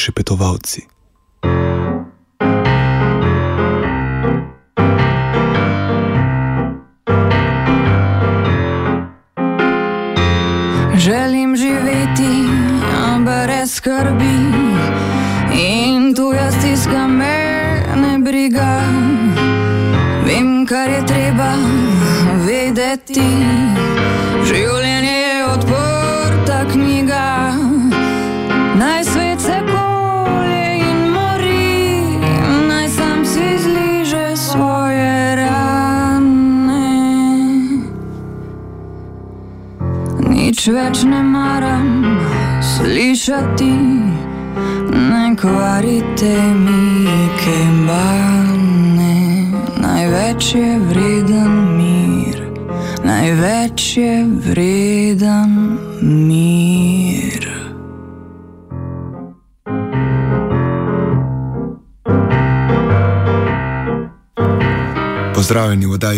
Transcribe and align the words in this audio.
prišepetovalci. 0.00 0.88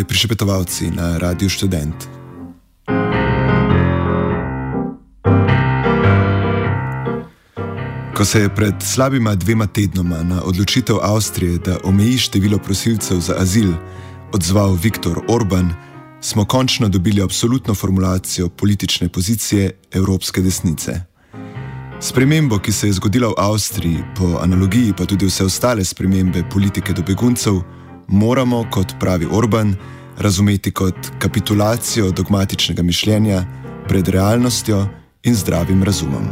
Oddaji 0.03 0.09
Prišepetovalci 0.09 0.91
na 0.91 1.19
Radiu 1.19 1.47
Student. 1.47 1.95
Ko 8.17 8.25
se 8.25 8.41
je 8.41 8.49
pred 8.55 8.75
slabima 8.83 9.35
dvema 9.35 9.67
tednoma 9.67 10.23
na 10.23 10.43
odločitev 10.43 10.99
Avstrije, 11.03 11.59
da 11.59 11.79
omeji 11.85 12.19
število 12.19 12.59
prosilcev 12.59 13.21
za 13.21 13.35
azil, 13.39 13.75
odzval 14.33 14.75
Viktor 14.75 15.23
Orban, 15.29 15.71
smo 16.21 16.45
končno 16.45 16.89
dobili 16.89 17.23
absolutno 17.23 17.75
formulacijo 17.75 18.49
politične 18.49 19.09
pozicije 19.09 19.71
evropske 19.93 20.43
desnice. 20.43 21.01
Spremembo, 22.01 22.59
ki 22.59 22.73
se 22.73 22.87
je 22.87 22.93
zgodila 22.93 23.29
v 23.29 23.39
Avstriji, 23.39 24.03
po 24.19 24.39
analogiji 24.43 24.93
pa 24.99 25.07
tudi 25.07 25.27
vse 25.27 25.45
ostale 25.45 25.85
spremembe 25.85 26.43
politike 26.51 26.93
do 26.93 27.03
beguncev, 27.03 27.63
moramo, 28.13 28.67
kot 28.71 28.95
pravi 29.01 29.27
Orban, 29.31 29.75
razumeti 30.19 30.71
kot 30.71 30.95
kapitulacijo 31.19 32.11
dogmatičnega 32.11 32.83
mišljenja 32.83 33.45
pred 33.89 34.09
realnostjo 34.09 34.87
in 35.23 35.35
zdravim 35.35 35.83
razumom. 35.83 36.29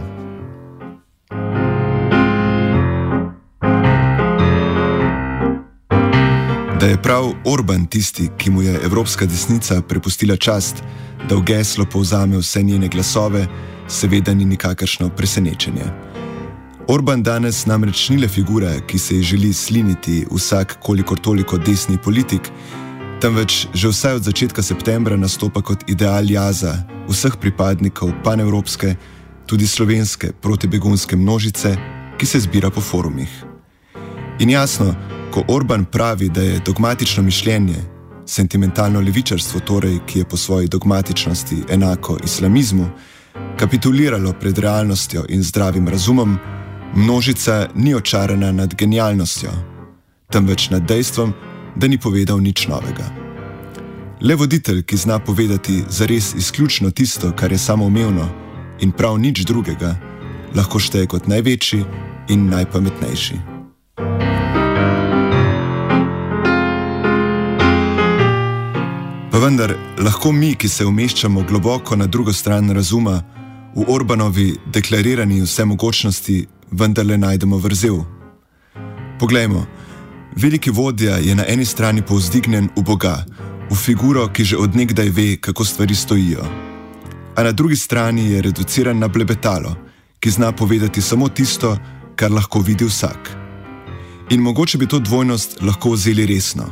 Da 6.81 6.87
je 6.87 7.03
prav 7.03 7.33
Orban 7.45 7.87
tisti, 7.87 8.29
ki 8.39 8.51
mu 8.51 8.63
je 8.63 8.81
evropska 8.85 9.27
desnica 9.27 9.83
prepustila 9.83 10.37
čast, 10.37 10.77
da 11.29 11.35
v 11.35 11.43
geslo 11.43 11.85
povzame 11.93 12.39
vse 12.39 12.63
njene 12.63 12.89
glasove, 12.89 13.47
seveda 13.89 14.35
ni 14.35 14.45
nikakršno 14.45 15.09
presenečenje. 15.09 16.10
Orban 16.91 17.23
danes 17.23 17.67
namreč 17.67 18.09
ni 18.11 18.17
le 18.19 18.29
figura, 18.29 18.73
ki 18.87 18.99
se 18.99 19.15
ji 19.15 19.23
želi 19.23 19.53
sliniti 19.53 20.25
vsak 20.31 20.77
kolikor 20.83 21.21
toliko 21.23 21.59
desni 21.59 21.99
politik, 22.05 22.51
temveč 23.23 23.67
že 23.75 23.89
vsaj 23.89 24.15
od 24.19 24.23
začetka 24.27 24.63
septembra 24.63 25.17
nastopa 25.17 25.63
kot 25.63 25.85
ideal 25.87 26.31
jaza 26.31 26.75
vseh 27.09 27.37
pripadnikov 27.41 28.11
panevropske, 28.25 28.97
tudi 29.47 29.67
slovenske 29.67 30.33
protibegunske 30.43 31.17
množice, 31.17 31.77
ki 32.19 32.27
se 32.27 32.41
zbira 32.41 32.71
po 32.71 32.81
forumih. 32.81 33.31
In 34.41 34.51
jasno, 34.51 34.95
Ko 35.31 35.45
Orban 35.49 35.85
pravi, 35.85 36.29
da 36.29 36.43
je 36.43 36.59
dogmatično 36.67 37.23
mišljenje, 37.23 37.85
sentimentalno 38.27 39.01
levičarstvo, 39.01 39.61
torej, 39.61 40.01
ki 40.07 40.19
je 40.19 40.25
po 40.25 40.37
svoji 40.37 40.69
dogmatičnosti 40.69 41.57
enako 41.71 42.19
islamizmu, 42.25 42.91
kapituliralo 43.59 44.33
pred 44.33 44.59
realnostjo 44.59 45.25
in 45.29 45.43
zdravim 45.43 45.89
razumom, 45.89 46.39
množica 46.95 47.69
ni 47.75 47.95
očarana 47.95 48.53
nad 48.53 48.75
genialnostjo, 48.75 49.51
temveč 50.33 50.71
nad 50.71 50.83
dejstvom, 50.83 51.33
da 51.77 51.87
ni 51.87 51.99
povedal 51.99 52.41
nič 52.41 52.67
novega. 52.69 53.07
Le 54.21 54.35
voditelj, 54.35 54.83
ki 54.83 54.97
zna 54.97 55.19
povedati 55.19 55.85
zares 55.89 56.35
izključno 56.35 56.91
tisto, 56.91 57.33
kar 57.33 57.53
je 57.53 57.59
samoumevno 57.59 58.29
in 58.81 58.93
prav 58.93 59.19
nič 59.19 59.45
drugega, 59.45 59.97
lahko 60.55 60.79
šteje 60.79 61.07
kot 61.07 61.27
največji 61.27 61.85
in 62.29 62.51
najpametnejši. 62.51 63.61
vendar 69.41 69.75
lahko 69.99 70.33
mi, 70.33 70.53
ki 70.55 70.69
se 70.69 70.85
umeščamo 70.87 71.43
globoko 71.49 71.97
na 71.97 72.07
drugo 72.07 72.33
stran 72.33 72.71
razuma, 72.77 73.23
v 73.75 73.85
Orbanovi 73.89 74.53
deklarirani 74.73 75.41
vsemogočnosti, 75.43 76.47
vendarle 76.71 77.19
najdemo 77.19 77.59
vrzel. 77.59 77.99
Poglejmo, 79.21 79.67
veliki 80.37 80.71
vodja 80.71 81.17
je 81.17 81.35
na 81.35 81.45
eni 81.49 81.65
strani 81.65 82.03
povzdignjen 82.03 82.69
v 82.77 82.83
Boga, 82.83 83.25
v 83.71 83.77
figuro, 83.77 84.29
ki 84.29 84.45
že 84.45 84.57
odnegdaj 84.57 85.09
ve, 85.11 85.37
kako 85.37 85.65
stvari 85.65 85.95
stojijo. 85.95 86.45
A 87.37 87.43
na 87.43 87.53
drugi 87.53 87.77
strani 87.77 88.31
je 88.31 88.43
reduciran 88.43 88.99
na 88.99 89.09
blebetalo, 89.09 89.77
ki 90.21 90.31
zna 90.31 90.53
povedati 90.53 91.03
samo 91.03 91.29
tisto, 91.29 91.77
kar 92.17 92.33
lahko 92.33 92.61
vidi 92.61 92.85
vsak. 92.85 93.31
In 94.31 94.41
mogoče 94.41 94.79
bi 94.79 94.87
to 94.87 94.99
dvojnost 94.99 95.63
lahko 95.63 95.91
vzeli 95.91 96.27
resno. 96.27 96.67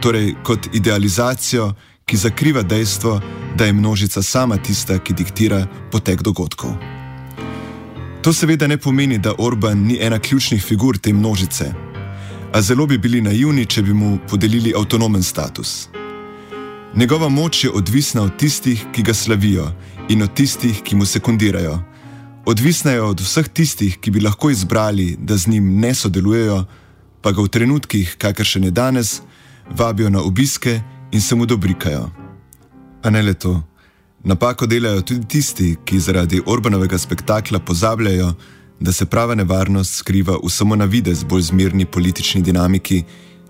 Torej, 0.00 0.34
kot 0.44 0.68
idealizacijo, 0.72 1.72
ki 2.04 2.16
zakriva 2.16 2.62
dejstvo, 2.62 3.20
da 3.56 3.64
je 3.64 3.72
množica 3.72 4.22
sama 4.22 4.56
tista, 4.56 4.98
ki 4.98 5.14
diktira 5.14 5.66
potek 5.90 6.22
dogodkov. 6.22 7.01
To 8.22 8.32
seveda 8.32 8.66
ne 8.66 8.76
pomeni, 8.78 9.18
da 9.18 9.34
Orban 9.38 9.78
ni 9.78 9.98
ena 10.00 10.18
ključnih 10.18 10.64
figur 10.64 10.98
te 10.98 11.12
množice, 11.12 11.72
a 12.52 12.62
zelo 12.62 12.86
bi 12.86 12.98
bili 12.98 13.20
naivni, 13.20 13.66
če 13.66 13.82
bi 13.82 13.92
mu 13.92 14.18
podelili 14.30 14.74
avtonomen 14.78 15.22
status. 15.22 15.88
Njegova 16.94 17.28
moč 17.28 17.64
je 17.64 17.70
odvisna 17.70 18.22
od 18.22 18.36
tistih, 18.38 18.84
ki 18.92 19.02
ga 19.02 19.14
slavijo, 19.14 19.72
in 20.08 20.22
od 20.22 20.34
tistih, 20.34 20.82
ki 20.82 20.96
mu 20.96 21.06
sekundirajo. 21.06 21.80
Odvisna 22.46 22.90
je 22.90 23.02
od 23.02 23.20
vseh 23.20 23.48
tistih, 23.48 23.98
ki 23.98 24.10
bi 24.10 24.20
lahko 24.20 24.50
izbrali, 24.50 25.16
da 25.18 25.36
z 25.36 25.46
njim 25.46 25.80
ne 25.80 25.94
sodelujejo, 25.94 26.64
pa 27.22 27.32
ga 27.32 27.42
v 27.42 27.48
trenutkih, 27.48 28.14
kakršen 28.18 28.64
je 28.64 28.70
danes, 28.70 29.20
vabijo 29.70 30.10
na 30.10 30.22
obiske 30.22 30.80
in 31.12 31.20
se 31.20 31.34
mu 31.34 31.46
dobrikajo. 31.46 32.10
A 33.02 33.10
ne 33.10 33.22
le 33.22 33.34
to. 33.34 33.62
Napako 34.24 34.66
delajo 34.66 35.00
tudi 35.00 35.28
tisti, 35.28 35.76
ki 35.84 35.98
zaradi 35.98 36.42
Orbanovega 36.46 36.98
spektakla 36.98 37.58
pozabljajo, 37.58 38.34
da 38.80 38.92
se 38.92 39.06
prava 39.06 39.34
nevarnost 39.34 39.94
skriva 39.94 40.36
v 40.44 40.50
samo 40.50 40.76
na 40.76 40.84
videz 40.84 41.24
bolj 41.24 41.42
zmirni 41.42 41.84
politični 41.86 42.42
dinamiki, 42.42 43.02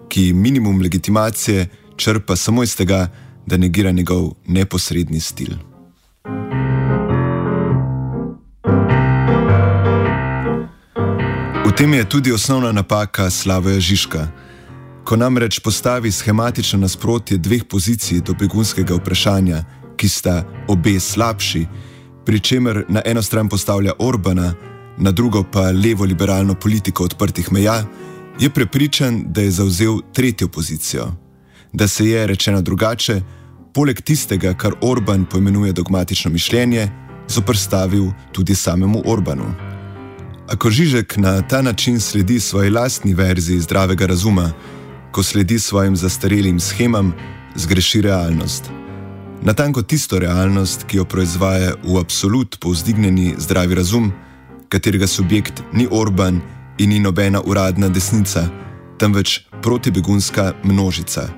ki 0.08 0.32
minimum 0.32 0.80
legitimacije 0.80 1.68
črpa 1.96 2.36
samo 2.36 2.62
iz 2.62 2.76
tega, 2.76 3.08
da 3.46 3.56
negira 3.56 3.90
njegov 3.90 4.30
neposredni 4.46 5.20
stil. 5.20 5.52
V 11.66 11.76
tem 11.76 11.94
je 11.94 12.08
tudi 12.08 12.32
osnovna 12.32 12.72
napaka 12.72 13.30
Slavoja 13.30 13.80
Žižka. 13.80 14.28
Ko 15.04 15.16
namreč 15.16 15.58
postavi 15.58 16.12
schematično 16.12 16.78
nasprotje 16.78 17.38
dveh 17.38 17.64
pozicij 17.64 18.20
do 18.20 18.34
begunskega 18.34 18.94
vprašanja, 18.94 19.64
ki 19.96 20.08
sta 20.08 20.44
obe 20.68 21.00
slabši, 21.00 21.66
pri 22.24 22.40
čemer 22.40 22.84
na 22.88 23.02
eno 23.04 23.22
stran 23.22 23.48
postavlja 23.48 23.92
Orbana, 23.98 24.54
na 24.98 25.10
drugo 25.10 25.44
pa 25.52 25.70
levo-liberalno 25.70 26.54
politiko 26.54 27.04
odprtih 27.04 27.52
meja, 27.52 27.84
je 28.40 28.50
prepričan, 28.50 29.24
da 29.26 29.40
je 29.40 29.50
zauzel 29.50 29.98
tretjo 30.12 30.48
pozicijo. 30.48 31.12
Da 31.72 31.88
se 31.88 32.06
je, 32.06 32.26
rečeno 32.26 32.62
drugače, 32.62 33.20
poleg 33.74 34.00
tistega, 34.00 34.54
kar 34.54 34.74
Orban 34.80 35.24
poimenuje 35.24 35.72
dogmatično 35.72 36.30
mišljenje, 36.30 36.88
zoprstavil 37.28 38.10
tudi 38.32 38.54
samemu 38.54 39.02
Orbanu. 39.06 39.54
A 40.48 40.56
ko 40.56 40.70
Žižek 40.70 41.16
na 41.16 41.42
ta 41.48 41.62
način 41.62 42.00
sledi 42.00 42.40
svoji 42.40 42.70
lastni 42.70 43.14
verziji 43.14 43.60
zdravega 43.60 44.06
razuma, 44.06 44.52
ko 45.12 45.22
sledi 45.22 45.58
svojim 45.58 45.96
zastarelim 45.96 46.60
schemam, 46.60 47.12
zgreši 47.54 48.00
realnost. 48.00 48.81
Natanko 49.42 49.82
tisto 49.82 50.18
realnost, 50.18 50.84
ki 50.86 50.96
jo 50.96 51.04
proizvaja 51.04 51.74
v 51.82 51.98
absolut 51.98 52.56
povzdignjeni 52.60 53.34
zdravi 53.38 53.74
razum, 53.74 54.12
katerega 54.68 55.06
subjekt 55.06 55.62
ni 55.72 55.88
Orban 55.90 56.40
in 56.78 56.90
ni 56.90 57.00
nobena 57.00 57.40
uradna 57.40 57.88
desnica, 57.88 58.46
temveč 58.98 59.40
protibegunska 59.62 60.52
množica. 60.64 61.28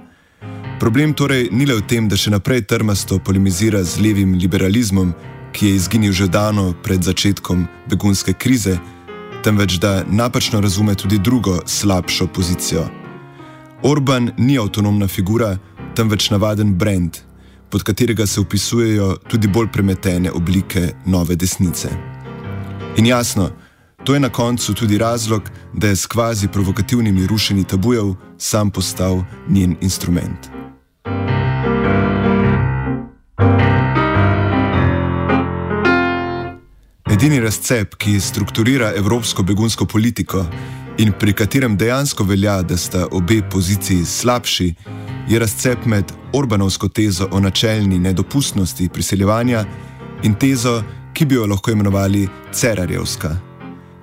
Problem 0.81 1.15
torej 1.15 1.49
ni 1.53 1.67
le 1.67 1.79
v 1.81 1.87
tem, 1.89 2.09
da 2.09 2.17
še 2.17 2.31
naprej 2.31 2.67
trmasto 2.69 3.19
polemizira 3.25 3.81
z 3.83 4.05
levim 4.05 4.37
liberalizmom, 4.37 5.15
ki 5.57 5.67
je 5.67 5.75
izginil 5.81 6.12
že 6.12 6.29
dano 6.29 6.75
pred 6.85 7.00
začetkom 7.00 7.65
begunske 7.89 8.37
krize, 8.37 8.77
temveč 9.45 9.81
da 9.81 10.05
napačno 10.05 10.61
razume 10.61 10.95
tudi 10.95 11.19
drugo, 11.19 11.62
slabšo 11.65 12.27
pozicijo. 12.27 12.85
Orban 13.83 14.33
ni 14.37 14.59
avtonomna 14.61 15.09
figura, 15.09 15.57
temveč 15.97 16.29
navaden 16.31 16.75
brand, 16.77 17.17
pod 17.70 17.82
katerega 17.82 18.26
se 18.26 18.40
upisujejo 18.40 19.16
tudi 19.28 19.49
bolj 19.49 19.69
premetene 19.72 20.31
oblike 20.31 20.94
nove 21.06 21.37
desnice. 21.37 21.88
In 22.96 23.06
jasno, 23.06 23.50
to 24.05 24.14
je 24.14 24.20
na 24.20 24.28
koncu 24.28 24.75
tudi 24.75 24.99
razlog, 24.99 25.43
da 25.72 25.88
je 25.88 25.96
s 25.96 26.06
kvazi 26.06 26.49
provokativnimi 26.49 27.26
rušenji 27.26 27.64
tabujev 27.64 28.14
sam 28.38 28.70
postal 28.70 29.22
njen 29.49 29.76
instrument. 29.81 30.55
Edini 37.14 37.40
razcep, 37.40 37.94
ki 37.94 38.20
strukturira 38.20 38.93
evropsko 38.96 39.43
begunsko 39.43 39.87
politiko 39.87 40.46
in 40.99 41.12
pri 41.19 41.32
katerem 41.32 41.76
dejansko 41.76 42.25
velja, 42.25 42.62
da 42.62 42.76
sta 42.76 43.06
obe 43.11 43.40
poziciji 43.50 44.05
slabši, 44.05 44.75
je 45.29 45.38
razcep 45.38 45.87
med 45.87 46.05
Orbanovsko 46.32 46.88
tezo 46.88 47.29
o 47.31 47.41
načelni 47.41 47.99
nedopustnosti 47.99 48.88
priseljevanja 48.88 49.65
in 50.23 50.35
tezo, 50.35 50.82
ki 51.15 51.25
bi 51.25 51.35
jo 51.35 51.47
lahko 51.47 51.71
imenovali 51.71 52.29
Cerarjevska. 52.53 53.37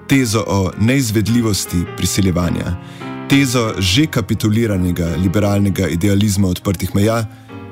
Tezo 0.10 0.44
o 0.48 0.72
neizvedljivosti 0.80 1.84
priseljevanja, 1.98 2.76
tezo 3.30 3.74
že 3.78 4.06
kapituliranega 4.06 5.16
liberalnega 5.24 5.88
idealizma 5.88 6.48
odprtih 6.48 6.96
meja, 6.96 7.26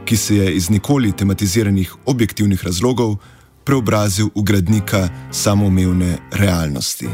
ki 0.05 0.17
se 0.17 0.35
je 0.35 0.55
iz 0.55 0.69
nikoli 0.69 1.11
tematiziranih 1.11 1.95
objektivnih 2.05 2.63
razlogov 2.63 3.15
preobrazil 3.63 4.29
v 4.35 4.43
gradnika 4.43 5.09
samoumevne 5.31 6.17
realnosti. 6.31 7.07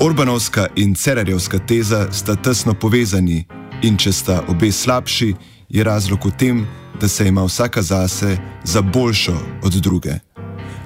Orbanovska 0.00 0.66
in 0.76 0.94
Cerarjevska 0.94 1.58
teza 1.58 2.12
sta 2.12 2.36
tesno 2.36 2.74
povezani 2.74 3.44
in 3.82 3.96
če 3.96 4.12
sta 4.12 4.42
obe 4.48 4.72
slabši, 4.72 5.34
je 5.68 5.84
razlog 5.84 6.26
v 6.26 6.30
tem, 6.38 6.66
da 7.00 7.08
se 7.08 7.28
ima 7.28 7.44
vsaka 7.44 7.82
zase 7.82 8.38
za 8.64 8.82
boljšo 8.82 9.36
od 9.62 9.72
druge. 9.72 10.18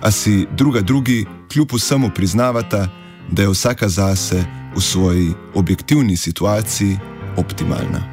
A 0.02 0.10
si 0.10 0.46
druga 0.56 0.80
drugi 0.80 1.26
kljub 1.52 1.72
vsemu 1.72 2.10
priznavata, 2.14 2.88
da 3.30 3.42
je 3.42 3.48
vsaka 3.48 3.88
zase 3.88 4.44
v 4.76 4.80
svoji 4.80 5.32
objektivni 5.54 6.16
situaciji 6.16 6.98
optimalna. 7.36 8.12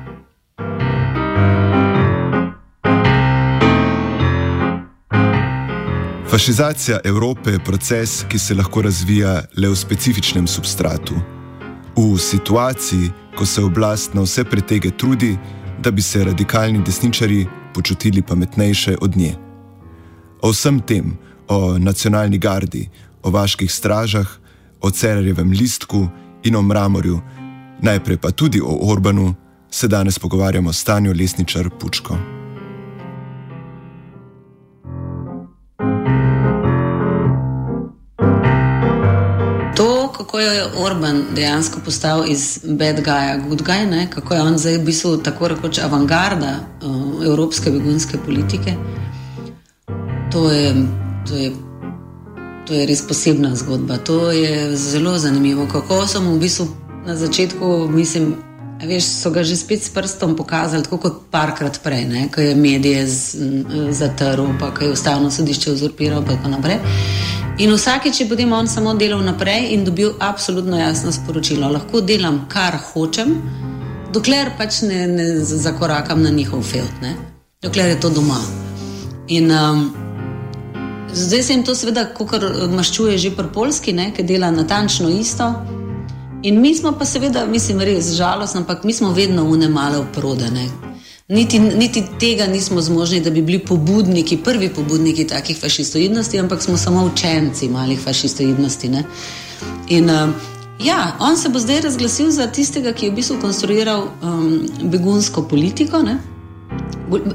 Fašizacija 6.29 6.99
Evrope 7.03 7.51
je 7.51 7.59
proces, 7.59 8.23
ki 8.29 8.39
se 8.39 8.53
lahko 8.53 8.81
razvija 8.81 9.41
le 9.57 9.69
v 9.69 9.75
specifičnem 9.75 10.47
substratu. 10.47 11.15
V 11.95 12.17
situaciji, 12.17 13.09
ko 13.39 13.45
se 13.45 13.61
oblast 13.63 14.13
na 14.13 14.21
vse 14.21 14.43
pretege 14.43 14.91
trudi, 14.91 15.37
da 15.79 15.91
bi 15.91 16.01
se 16.01 16.23
radikalni 16.23 16.83
desničari 16.83 17.47
počutili 17.73 18.21
pametnejše 18.21 18.95
od 19.01 19.17
nje. 19.17 19.35
O 20.41 20.51
vsem 20.51 20.79
tem, 20.79 21.17
o 21.47 21.77
nacionalni 21.77 22.37
gardi, 22.37 22.89
o 23.23 23.31
vaških 23.31 23.71
stražah, 23.71 24.27
o 24.81 24.91
Cerarjevem 24.91 25.51
listku 25.51 26.07
in 26.43 26.55
o 26.55 26.61
mramorju, 26.61 27.21
najprej 27.81 28.17
pa 28.17 28.31
tudi 28.31 28.61
o 28.61 28.91
Orbanu, 28.91 29.35
se 29.71 29.87
danes 29.87 30.19
pogovarjamo 30.19 30.73
s 30.73 30.83
Tanjo 30.83 31.13
Lesničar 31.13 31.69
Pučko. 31.79 32.38
Kako 40.29 40.39
je 40.39 40.65
Orban 40.77 41.23
dejansko 41.35 41.79
postal 41.85 42.23
iz 42.27 42.59
bad 42.63 43.01
guya, 43.01 43.47
good 43.47 43.61
guy, 43.61 43.89
ne? 43.89 44.07
kako 44.09 44.33
je 44.33 44.41
on 44.41 44.57
zdaj 44.57 44.77
v 44.77 44.83
bistvu 44.85 45.17
tako 45.17 45.47
rekoč 45.47 45.79
avangarda 45.79 46.59
uh, 46.83 47.25
evropske 47.25 47.71
begunske 47.71 48.17
politike. 48.25 48.75
To 50.31 50.51
je, 50.51 50.75
to, 51.27 51.35
je, 51.35 51.51
to 52.67 52.73
je 52.73 52.85
res 52.85 53.01
posebna 53.07 53.55
zgodba. 53.55 53.97
To 53.97 54.31
je 54.31 54.77
zelo 54.77 55.17
zanimivo. 55.17 55.65
Kako 55.71 56.07
sem 56.07 56.29
v 56.29 56.37
bistvu 56.39 56.67
na 57.07 57.15
začetku, 57.15 57.89
mislim, 57.89 58.35
veš, 58.85 59.09
so 59.09 59.33
ga 59.33 59.43
že 59.43 59.57
spet 59.57 59.81
s 59.83 59.89
prstom 59.89 60.37
pokazali, 60.37 60.83
tako 60.83 60.97
kot 60.97 61.21
parkrat 61.31 61.81
prej, 61.83 62.05
ne? 62.05 62.29
ko 62.29 62.41
je 62.41 62.55
medije 62.55 63.07
zatrl, 63.89 64.45
pa 64.59 64.69
ko 64.77 64.83
je 64.83 64.91
ustavno 64.91 65.31
sodišče 65.31 65.71
uzurpiral 65.71 66.21
in 66.21 66.27
tako 66.27 66.53
naprej. 66.53 66.77
In 67.59 67.73
vsakeč 67.75 68.21
je 68.21 68.27
potem 68.29 68.53
on 68.55 68.67
samo 68.67 68.93
delal 68.95 69.19
naprej 69.23 69.73
in 69.73 69.83
dobil 69.83 70.13
absolutno 70.19 70.79
jasno 70.79 71.11
sporočilo: 71.11 71.67
lahko 71.67 72.01
delam, 72.01 72.45
kar 72.47 72.77
hočem, 72.93 73.35
dokler 74.13 74.53
pač 74.57 74.81
ne, 74.81 75.07
ne 75.07 75.25
zakorakam 75.43 76.23
na 76.23 76.29
njihov 76.29 76.63
felt, 76.63 77.01
ne? 77.01 77.15
dokler 77.61 77.89
je 77.89 77.99
to 77.99 78.09
doma. 78.09 78.39
In 79.27 79.51
um, 79.51 79.91
zdaj 81.13 81.43
se 81.43 81.53
jim 81.53 81.63
to 81.63 81.75
seveda, 81.75 82.05
kot 82.15 82.31
maščuje 82.71 83.17
že 83.17 83.35
pri 83.35 83.51
Polski, 83.53 83.93
ki 84.15 84.23
dela 84.23 84.51
natančno 84.51 85.09
isto. 85.09 85.53
In 86.43 86.61
mi 86.61 86.75
smo 86.75 86.91
pa 86.95 87.05
seveda, 87.05 87.45
mislim, 87.45 87.81
res 87.83 88.13
žalostni, 88.15 88.61
ampak 88.61 88.83
mi 88.83 88.93
smo 88.93 89.11
vedno 89.11 89.43
unemale 89.43 89.99
v 89.99 90.07
prodane. 90.15 90.88
Niti, 91.29 91.59
niti 91.59 92.03
tega 92.19 92.47
nismo 92.47 92.81
zmožni, 92.81 93.19
da 93.21 93.29
bi 93.29 93.41
bili 93.41 93.59
pobudniki, 93.59 94.37
prvi 94.37 94.69
pobudniki 94.69 95.27
takih 95.27 95.59
fašistoidnosti, 95.61 96.39
ampak 96.39 96.61
smo 96.61 96.77
samo 96.77 97.05
učenci 97.05 97.69
malih 97.69 97.99
fašistoidnosti. 98.01 98.89
Ne? 98.89 99.03
In 99.89 100.09
uh, 100.09 100.29
ja, 100.79 101.15
on 101.19 101.37
se 101.37 101.49
bo 101.49 101.59
zdaj 101.59 101.81
razglasil 101.81 102.31
za 102.31 102.47
tistega, 102.47 102.93
ki 102.93 103.05
je 103.05 103.11
v 103.11 103.15
bistvu 103.15 103.37
konstruiral 103.41 104.07
um, 104.21 104.65
begunsko 104.81 105.45
politiko, 105.47 106.01
ne? 106.01 106.17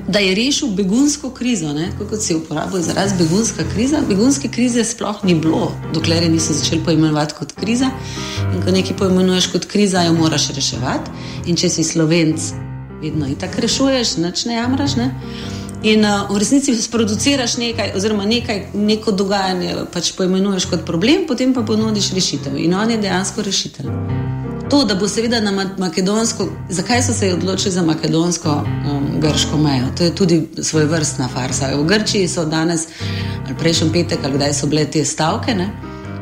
da 0.08 0.18
je 0.18 0.34
rešil 0.34 0.74
begunsko 0.74 1.30
krizo. 1.30 1.70
Kot 2.10 2.22
si 2.22 2.34
uporabil 2.34 2.80
izraz 2.80 3.14
begunska 3.18 3.62
kriza, 3.74 4.02
begunske 4.08 4.48
krize 4.48 4.84
sploh 4.84 5.24
ni 5.24 5.34
bilo, 5.34 5.70
dokler 5.94 6.22
je 6.22 6.28
niso 6.28 6.52
začeli 6.52 6.82
pojmenovati 6.84 7.34
kot 7.38 7.52
kriza. 7.52 7.90
In 8.54 8.62
ko 8.62 8.70
nekaj 8.70 8.96
pojmenuješ 8.96 9.52
kot 9.54 9.64
kriza, 9.64 10.02
jo 10.02 10.18
moraš 10.18 10.50
reševati. 10.50 11.10
In 11.46 11.56
če 11.56 11.70
si 11.70 11.84
slovenc, 11.84 12.54
vedno 13.04 13.28
in 13.28 13.36
tako 13.40 13.64
rešuješ, 13.66 14.16
noč 14.24 14.44
ne 14.50 14.58
jamraš. 14.58 14.96
Ne? 14.96 15.10
In 15.84 16.04
uh, 16.04 16.30
v 16.32 16.40
resnici 16.40 16.72
sproduciraš 16.80 17.58
nekaj, 17.60 17.92
oziroma 17.96 18.24
nekaj, 18.24 18.70
neko 18.74 19.12
dogajanje, 19.12 19.74
pač 19.92 20.14
poimenuješ 20.16 20.70
kot 20.70 20.86
problem, 20.88 21.26
potem 21.28 21.52
pa 21.52 21.60
ponudiš 21.60 22.14
rešitev. 22.16 22.56
In 22.56 22.74
on 22.74 22.90
je 22.90 23.02
dejansko 23.04 23.44
rešitelj. 23.44 23.92
To, 24.72 24.80
da 24.88 24.96
bo 24.96 25.08
seveda 25.08 25.42
na 25.44 25.52
makedonsko, 25.52 26.48
zakaj 26.72 27.02
so 27.04 27.12
se 27.12 27.34
odločili 27.34 27.72
za 27.72 27.84
makedonsko-grško 27.84 29.54
um, 29.54 29.62
mejo, 29.62 29.92
to 29.96 30.08
je 30.08 30.14
tudi 30.14 30.40
svoj 30.62 30.88
vrstna 30.88 31.28
farsa. 31.28 31.74
V 31.76 31.84
Grčiji 31.84 32.28
so 32.28 32.48
danes, 32.48 32.88
ali 33.44 33.58
prejšnji 33.58 33.92
petek, 33.92 34.24
ali 34.24 34.40
kdaj 34.40 34.54
so 34.56 34.66
bile 34.66 34.88
te 34.88 35.04
stavke. 35.04 35.54
Ne? 35.54 35.68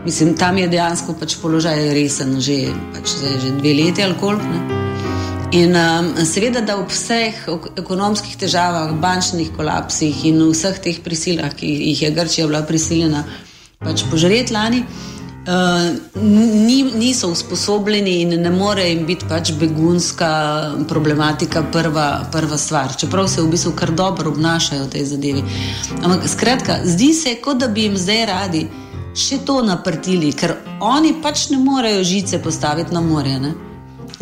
Mislim, 0.05 0.35
tam 0.35 0.59
je 0.59 0.69
dejansko 0.69 1.15
pač 1.15 1.39
položaj 1.39 1.95
resen, 1.95 2.41
že, 2.41 2.65
pač 2.95 3.15
že 3.23 3.59
dve 3.63 3.79
leti 3.79 4.03
ali 4.03 4.19
koliko. 4.21 4.82
In 5.53 5.77
um, 5.77 6.25
seveda, 6.25 6.63
da 6.65 6.79
ob 6.81 6.89
vseh 6.89 7.43
ekonomskih 7.77 8.39
težavah, 8.41 8.95
bančnih 8.97 9.51
kolapsih 9.53 10.25
in 10.25 10.41
vseh 10.49 10.79
teh 10.81 11.01
prisilah, 11.05 11.51
ki 11.53 11.69
jih 11.69 12.03
je 12.03 12.11
Grčija 12.11 12.47
bila 12.49 12.63
prisiljena 12.65 13.21
pač 13.83 14.05
požreti 14.09 14.55
lani, 14.55 14.79
uh, 14.81 15.91
ni, 16.23 16.79
niso 16.97 17.29
usposobljeni 17.29 18.15
in 18.23 18.33
ne 18.41 18.51
more 18.51 18.87
jim 18.87 19.03
biti 19.07 19.29
pač 19.29 19.53
begunska 19.61 20.31
problematika 20.89 21.63
prva, 21.73 22.07
prva 22.33 22.57
stvar. 22.57 22.97
Čeprav 22.97 23.29
se 23.29 23.43
v 23.43 23.51
bistvu 23.53 23.75
kar 23.77 23.93
dobro 23.93 24.33
obnašajo 24.33 24.87
v 24.87 24.91
tej 24.95 25.05
zadevi. 25.11 25.43
Ampak 26.01 26.25
skratka, 26.33 26.79
zdi 26.85 27.11
se, 27.13 27.35
kot 27.45 27.61
da 27.61 27.69
bi 27.69 27.91
jim 27.91 27.99
zdaj 28.01 28.25
radi 28.33 28.65
še 29.13 29.43
to 29.45 29.61
naprtili, 29.61 30.33
ker 30.33 30.57
oni 30.81 31.13
pač 31.21 31.51
ne 31.53 31.61
morejo 31.61 32.01
žice 32.09 32.41
postaviti 32.41 32.97
na 32.97 33.05
morje. 33.05 33.37
Ne? 33.41 33.53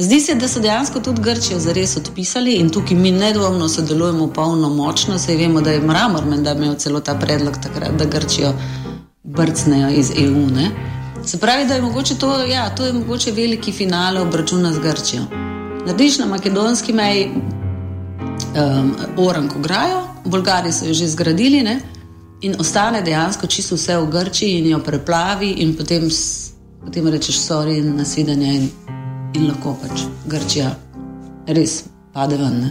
Zdi 0.01 0.21
se, 0.21 0.35
da 0.35 0.49
so 0.49 0.61
dejansko 0.61 1.01
tudi 1.01 1.23
Grčijo 1.23 1.59
zares 1.61 1.97
odpisali 1.97 2.55
in 2.55 2.71
tukaj 2.71 2.97
mi 2.97 3.11
nedvomno 3.11 3.69
sodelujemo 3.69 4.27
polno 4.33 4.69
močno. 4.69 5.19
Sej 5.19 5.37
vemo, 5.37 5.61
da 5.61 5.71
je 5.71 5.81
Mramor 5.81 6.25
menda 6.25 6.53
imel 6.53 6.75
celo 6.75 7.01
ta 7.01 7.15
predlog 7.15 7.59
takrat, 7.63 7.93
da 7.99 8.05
Grčijo 8.05 8.53
brcnejo 9.23 9.91
iz 9.91 10.11
EU. 10.17 10.47
Ne? 10.55 10.71
Se 11.25 11.39
pravi, 11.39 11.67
da 11.67 11.75
je 11.75 11.83
mogoče 11.83 12.15
to, 12.19 12.43
ja, 12.43 12.75
to 12.75 12.87
je 12.87 12.93
mogoče 12.93 13.33
veliki 13.33 13.73
finale 13.73 14.21
obračuna 14.21 14.73
z 14.73 14.79
Grčijo. 14.79 15.23
Narediš 15.87 16.19
na 16.19 16.27
makedonski 16.27 16.93
meji 16.93 17.31
um, 17.31 18.97
Oranko 19.17 19.59
grajo, 19.59 20.03
Bolgari 20.25 20.73
so 20.73 20.87
jo 20.87 20.95
že 20.95 21.09
zgradili 21.09 21.63
ne? 21.63 21.81
in 22.41 22.55
ostane 22.59 23.03
dejansko 23.03 23.47
čisto 23.47 23.75
vse 23.75 23.97
v 23.97 24.07
Grčiji 24.11 24.59
in 24.59 24.67
jo 24.67 24.79
preplavi 24.79 25.51
in 25.51 25.77
potem 25.77 26.09
potem 26.85 27.09
rečeš, 27.09 27.39
sorry, 27.39 27.79
in 27.79 27.97
nasvidenje, 27.97 28.55
in, 28.55 28.71
in 29.35 29.47
lahko 29.49 29.77
pač 29.83 30.05
Grčija 30.27 30.71
res 31.47 31.85
pade 32.15 32.37
ven. 32.37 32.61
Ne? 32.61 32.71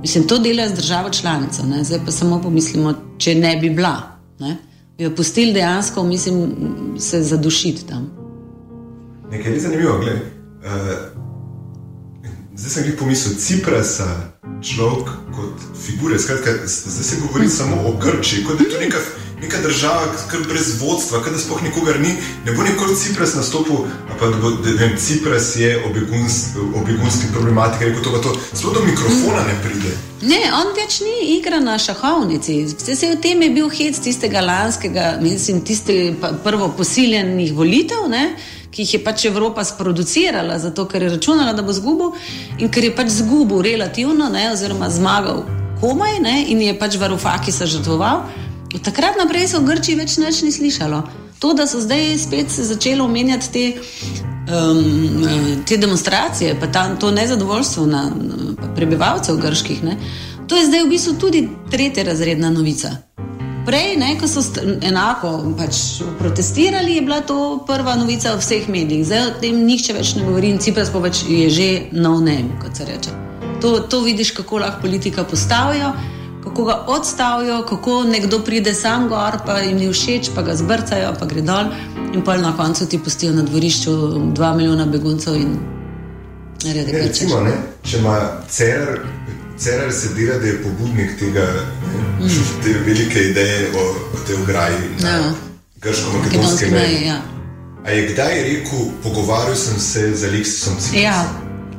Mislim, 0.00 0.26
to 0.28 0.38
dela 0.38 0.68
z 0.68 0.74
državo 0.74 1.10
članico, 1.10 1.66
ne? 1.66 1.84
zdaj 1.84 2.04
pa 2.04 2.12
samo 2.12 2.40
pomislimo, 2.42 2.94
če 3.18 3.34
ne 3.34 3.56
bi 3.60 3.70
bila. 3.70 3.96
Ne? 4.38 4.56
Bi 4.98 5.04
jo 5.04 5.14
pustili 5.16 5.52
dejansko, 5.52 6.04
mislim, 6.04 6.42
se 6.98 7.22
zadušiti 7.22 7.86
tam. 7.86 8.10
Nekaj 9.30 9.52
je 9.52 9.60
zanimivo, 9.60 9.98
gledaj. 9.98 10.22
Uh... 10.64 11.16
Zdaj 12.56 12.70
sem 12.70 12.84
jih 12.88 12.94
pomislil, 12.98 13.34
Cipras, 13.36 13.98
človek 14.64 15.10
kot 15.36 15.64
figure, 15.76 16.16
skratka, 16.18 16.54
zdaj 16.64 17.04
se 17.04 17.16
govori 17.20 17.48
samo 17.48 17.76
o 17.84 17.92
Grčiji, 18.00 18.44
kot 18.44 18.58
da 18.58 18.64
je 18.64 18.70
to 18.70 18.78
neka, 18.80 19.00
neka 19.40 19.58
država, 19.62 20.06
ki 20.30 20.36
je 20.36 20.44
brez 20.48 20.80
vodstva, 20.80 21.18
da 21.32 21.38
sploh 21.38 21.62
nikogar 21.62 22.00
ni. 22.00 22.08
Ne 22.44 22.52
bo 22.52 22.62
nikoli 22.62 22.96
Cipras 22.96 23.34
nastopil, 23.34 23.84
pa 24.18 24.26
da, 24.26 24.50
da 24.64 24.74
vem, 24.78 24.96
Cipras 24.98 25.56
je 25.56 25.76
o 25.84 25.92
begunski 26.86 27.26
problematiki, 27.32 27.84
rekel 27.84 28.02
to, 28.02 28.10
da 28.10 28.20
to 28.20 28.34
sploh 28.52 28.74
do 28.74 28.84
mikrofona 28.86 29.44
ne 29.46 29.56
pride. 29.62 29.94
Ne, 30.22 30.40
on 30.56 30.72
več 30.76 31.00
ni 31.04 31.36
igra 31.36 31.60
na 31.60 31.78
šahovnici. 31.78 32.58
Se 32.78 32.96
je 33.06 33.14
v 33.14 33.20
tem 33.20 33.42
je 33.42 33.50
bil 33.50 33.68
hec 33.68 34.00
tistega 34.00 34.40
lanskega, 34.40 35.16
mislim, 35.22 35.60
tistega 35.60 36.32
prvo 36.44 36.72
posiljenih 36.76 37.54
volitev. 37.54 38.08
Ne? 38.10 38.28
ki 38.76 38.84
jih 38.84 38.94
je 38.94 38.98
pač 39.00 39.22
Evropa 39.24 39.62
sproducirala, 39.64 40.58
zato 40.60 40.84
ker 40.84 41.06
je 41.06 41.14
računala, 41.14 41.54
da 41.56 41.62
bo 41.64 41.72
zgubil 41.72 42.12
in 42.60 42.68
ker 42.68 42.84
je 42.84 42.92
pač 42.92 43.08
zgubil 43.22 43.62
relativno, 43.64 44.28
ne, 44.28 44.50
oziroma 44.52 44.90
zmagal 44.92 45.46
komaj 45.80 46.18
ne, 46.20 46.34
in 46.52 46.60
je 46.60 46.74
pač 46.78 46.96
varufaki 47.00 47.52
se 47.52 47.66
žrtvoval. 47.66 48.26
Od 48.74 48.82
takrat 48.82 49.16
naprej 49.18 49.48
se 49.48 49.58
v 49.58 49.64
Grčiji 49.64 49.96
več 49.96 50.16
nič 50.18 50.42
ni 50.42 50.52
slišalo. 50.52 51.02
To, 51.38 51.52
da 51.52 51.66
so 51.68 51.80
zdaj 51.80 52.16
spet 52.18 52.50
začeli 52.50 53.00
omenjati 53.00 53.50
te, 53.52 53.64
um, 54.48 55.26
te 55.68 55.76
demonstracije, 55.76 56.56
pa 56.60 56.66
ta, 56.72 56.88
to 56.96 57.10
nezadovoljstvo 57.10 57.86
na, 57.86 58.06
na 58.08 58.70
prebivalcev 58.76 59.36
grških, 59.36 59.82
ne, 59.84 59.98
to 60.48 60.56
je 60.56 60.66
zdaj 60.66 60.84
v 60.84 60.88
bistvu 60.88 61.12
tudi 61.20 61.48
tretja 61.70 62.04
razredna 62.04 62.50
novica. 62.50 62.96
Prej, 63.66 63.96
ne, 63.98 64.12
ko 64.20 64.28
so 64.30 64.40
enako 64.80 65.30
pač 65.58 66.00
protestirali, 66.18 66.96
je 66.96 67.02
bila 67.02 67.20
to 67.26 67.64
prva 67.66 67.96
novica 67.98 68.36
v 68.36 68.40
vseh 68.40 68.68
medijih. 68.70 69.02
Zdaj 69.04 69.24
o 69.26 69.32
tem 69.42 69.58
nihče 69.66 69.96
več 69.96 70.14
ne 70.14 70.22
govori 70.22 70.52
in 70.54 70.60
Cipras 70.62 70.92
pa 70.94 71.02
več 71.02 71.24
je 71.26 71.48
že 71.50 71.70
na 71.92 72.14
unem, 72.14 72.52
kot 72.62 72.78
se 72.78 72.86
reče. 72.86 73.16
To, 73.60 73.80
to 73.90 74.04
vidiš, 74.06 74.30
kako 74.38 74.62
lahko 74.62 74.86
politika 74.86 75.24
postavijo, 75.24 75.90
kako 76.46 76.64
ga 76.64 76.84
odstavijo, 76.86 77.62
kako 77.68 78.04
nekdo 78.04 78.38
pride 78.44 78.74
sam 78.74 79.08
gor, 79.08 79.38
pa 79.46 79.58
jim 79.58 79.78
ni 79.78 79.92
všeč, 79.92 80.30
pa 80.34 80.42
ga 80.42 80.54
zbrcajo, 80.56 81.14
pa 81.18 81.26
gre 81.26 81.42
dol 81.42 81.72
in 82.14 82.22
pa 82.24 82.36
na 82.36 82.56
koncu 82.56 82.86
ti 82.86 82.98
pustijo 82.98 83.32
na 83.32 83.42
dvorišču 83.42 83.90
dva 84.34 84.54
milijona 84.54 84.86
beguncev 84.86 85.34
in 85.34 85.58
rede. 86.64 86.92
Ne, 86.92 87.02
recimo, 87.02 87.40
ne, 87.40 87.56
če 87.82 87.98
ima 87.98 88.18
cer. 88.48 89.00
Cerar 89.58 89.92
se 89.92 90.08
dela, 90.14 90.34
da 90.38 90.46
je 90.46 90.62
pobudnik 90.62 91.14
tega, 91.18 91.46
ne, 92.20 92.26
mm. 92.26 92.48
te 92.64 92.74
velike 92.86 93.20
ideje 93.30 93.70
o, 93.72 93.84
o 94.14 94.18
tej 94.26 94.36
ograji 94.42 94.76
na 95.00 95.08
ja. 95.08 95.30
grško-makedonski 95.80 96.70
meji. 96.70 97.06
Ja. 97.06 97.22
A 97.86 97.90
je 97.90 98.08
kdaj 98.12 98.42
rekel, 98.42 98.90
pogovarjal 99.02 99.56
sem 99.56 99.80
se 99.80 100.10
z 100.14 100.28
Aleksisom 100.28 100.76
Ciprasom? 100.76 101.02
Ja. 101.02 101.24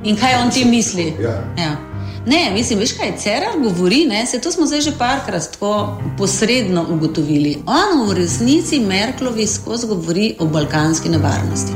In 0.04 0.18
kaj 0.18 0.36
on 0.42 0.50
ti 0.52 0.66
misli? 0.66 1.14
Ja. 1.22 1.38
Ja. 1.58 1.87
Ne, 2.28 2.52
mislim, 2.54 2.80
veš 2.80 2.92
kaj, 2.98 3.14
Cerar 3.18 3.60
govori, 3.64 4.06
ne, 4.06 4.26
se 4.26 4.42
to 4.42 4.52
smo 4.52 4.66
zdaj 4.66 4.82
že 4.82 4.92
parkrat 4.98 5.52
tako 5.52 6.02
posredno 6.18 6.86
ugotovili. 6.90 7.58
On 7.66 8.10
v 8.10 8.14
resnici 8.14 8.80
Merklovi 8.80 9.48
skozi 9.48 9.88
govori 9.88 10.36
o 10.40 10.46
balkanski 10.46 11.10
nevarnosti. 11.10 11.72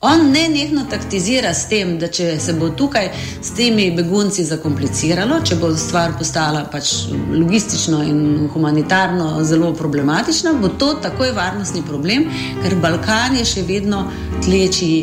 On 0.00 0.30
ne 0.30 0.48
nekno 0.48 0.84
taktizira 0.90 1.54
s 1.54 1.68
tem, 1.68 1.98
da 1.98 2.08
če 2.08 2.38
se 2.40 2.52
bo 2.52 2.68
tukaj 2.68 3.08
s 3.40 3.54
temi 3.56 3.90
begunci 3.96 4.44
zakompliciralo, 4.44 5.40
če 5.40 5.56
bo 5.56 5.72
stvar 5.76 6.18
postala 6.18 6.66
pač 6.72 6.92
logistično 7.32 8.02
in 8.04 8.48
humanitarno 8.52 9.44
zelo 9.44 9.72
problematična, 9.72 10.52
bo 10.60 10.68
to 10.68 10.94
takoj 11.02 11.32
varnostni 11.32 11.80
problem, 11.88 12.28
ker 12.62 12.76
Balkan 12.82 13.40
je 13.40 13.48
še 13.54 13.62
vedno 13.62 14.04
tleči, 14.44 14.94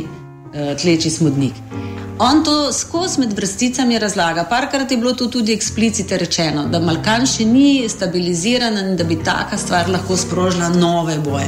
eh, 0.54 0.76
tleči 0.76 1.10
smodnik. 1.10 1.89
On 2.22 2.44
to 2.44 2.74
skozi 2.74 3.20
med 3.20 3.34
vrsticami 3.34 4.00
razlaga. 4.00 4.44
Parkrat 4.44 4.92
je 4.92 4.98
bilo 4.98 5.14
to 5.14 5.28
tudi 5.28 5.54
eksplicite 5.54 6.18
rečeno, 6.18 6.66
da 6.68 6.80
Balkan 6.80 7.24
še 7.26 7.46
ni 7.46 7.86
stabiliziran 7.90 8.78
in 8.78 8.98
da 9.00 9.04
bi 9.08 9.16
taka 9.24 9.58
stvar 9.58 9.88
lahko 9.90 10.18
sprožila 10.18 10.68
nove 10.70 11.16
boje. 11.24 11.48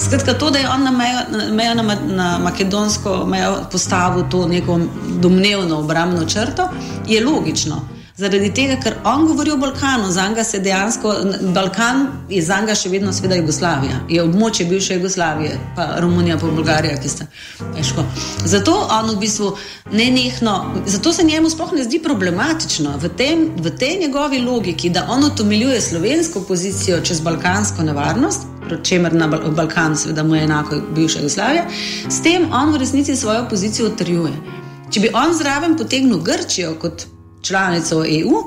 Skratka, 0.00 0.32
to, 0.40 0.48
da 0.50 0.58
je 0.58 0.70
on 0.72 0.88
na 0.88 0.90
mejo, 0.90 1.20
mejo 1.52 1.74
na, 1.74 1.98
na 2.06 2.30
makedonsko 2.38 3.26
mejo 3.28 3.58
postavil 3.72 4.24
to 4.30 4.46
neko 4.48 4.78
domnevno 5.20 5.82
obrambno 5.84 6.24
črto, 6.24 6.70
je 7.06 7.20
logično. 7.24 7.82
Zaradi 8.16 8.48
tega, 8.56 8.78
ker 8.80 8.94
on 9.04 9.26
govori 9.28 9.50
o 9.52 9.58
Balkanu, 9.60 10.08
za 10.10 10.28
njega 10.28 10.44
se 10.44 10.58
dejansko, 10.58 11.14
Balkan 11.54 12.06
je 12.30 12.42
za 12.42 12.60
njega 12.60 12.74
še 12.74 12.88
vedno 12.88 13.10
sveda 13.12 13.36
Jugoslavija, 13.36 13.98
je 14.08 14.22
območje 14.22 14.64
bivše 14.70 14.94
Jugoslavije, 14.94 15.58
pa 15.76 15.84
Romunija, 16.00 16.38
pa 16.40 16.48
Bolgarija, 16.48 16.94
ki 16.96 17.10
sta 17.12 17.26
težko. 17.74 18.06
Zato 18.48 18.72
on 18.94 19.10
v 19.10 19.18
bistvu 19.20 19.50
ne 19.92 20.06
nehno, 20.14 20.54
zato 20.86 21.12
se 21.12 21.26
njemu 21.28 21.50
sploh 21.52 21.74
ne 21.76 21.84
zdi 21.84 22.00
problematično 22.06 22.94
v, 23.02 23.10
tem, 23.18 23.42
v 23.60 23.72
tej 23.82 23.98
njegovi 24.00 24.40
logiki, 24.40 24.90
da 24.90 25.04
on 25.12 25.24
utemeljuje 25.24 25.80
slovensko 25.80 26.40
pozicijo 26.48 27.00
čez 27.04 27.20
balkansko 27.20 27.84
nevarnost. 27.84 28.48
Čemer 28.82 29.14
na 29.14 29.28
Balkanu, 29.28 29.96
seveda, 29.96 30.24
mu 30.24 30.34
je 30.34 30.46
enako 30.48 30.80
bivša 30.94 31.20
Jugoslavija, 31.20 31.66
s 32.08 32.22
tem 32.22 32.48
on 32.52 32.72
v 32.72 32.80
resnici 32.80 33.16
svojo 33.16 33.44
pozicijo 33.50 33.90
utrjuje. 33.92 34.32
Če 34.90 35.04
bi 35.04 35.12
on 35.14 35.36
zraven 35.36 35.76
potegnil 35.76 36.24
Grčijo 36.24 36.72
kot 36.80 37.06
članico 37.46 38.02
EU, 38.04 38.42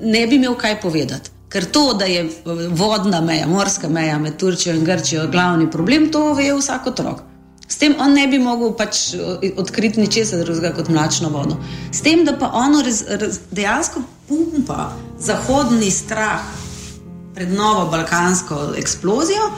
ne 0.00 0.26
bi 0.26 0.36
imel 0.36 0.54
kaj 0.54 0.80
povedati. 0.80 1.30
Ker 1.52 1.64
to, 1.64 1.92
da 1.94 2.04
je 2.04 2.28
vodna 2.70 3.20
meja, 3.20 3.46
morska 3.46 3.88
meja 3.88 4.18
med 4.18 4.36
Turčijo 4.36 4.74
in 4.74 4.84
Grčijo 4.84 5.26
glavni 5.28 5.70
problem, 5.70 6.08
to 6.12 6.32
ve 6.34 6.48
vsak 6.56 6.86
otrok. 6.86 7.20
S 7.68 7.76
tem 7.80 7.94
on 8.00 8.12
ne 8.12 8.26
bi 8.28 8.38
mogel 8.38 8.74
pač 8.76 9.14
odkriti 9.56 10.00
ničesar 10.00 10.42
drugega 10.44 10.74
kot 10.76 10.88
mlačno 10.92 11.30
vodo. 11.32 11.56
S 11.92 12.02
tem, 12.04 12.24
da 12.24 12.34
pa 12.36 12.50
ono 12.52 12.82
res, 12.84 13.00
res, 13.20 13.38
dejansko 13.50 14.02
pumpa 14.28 14.90
zahodni 15.20 15.90
strah 15.90 16.44
pred 17.34 17.52
novo 17.52 17.86
balkansko 17.90 18.74
eksplozijo, 18.76 19.48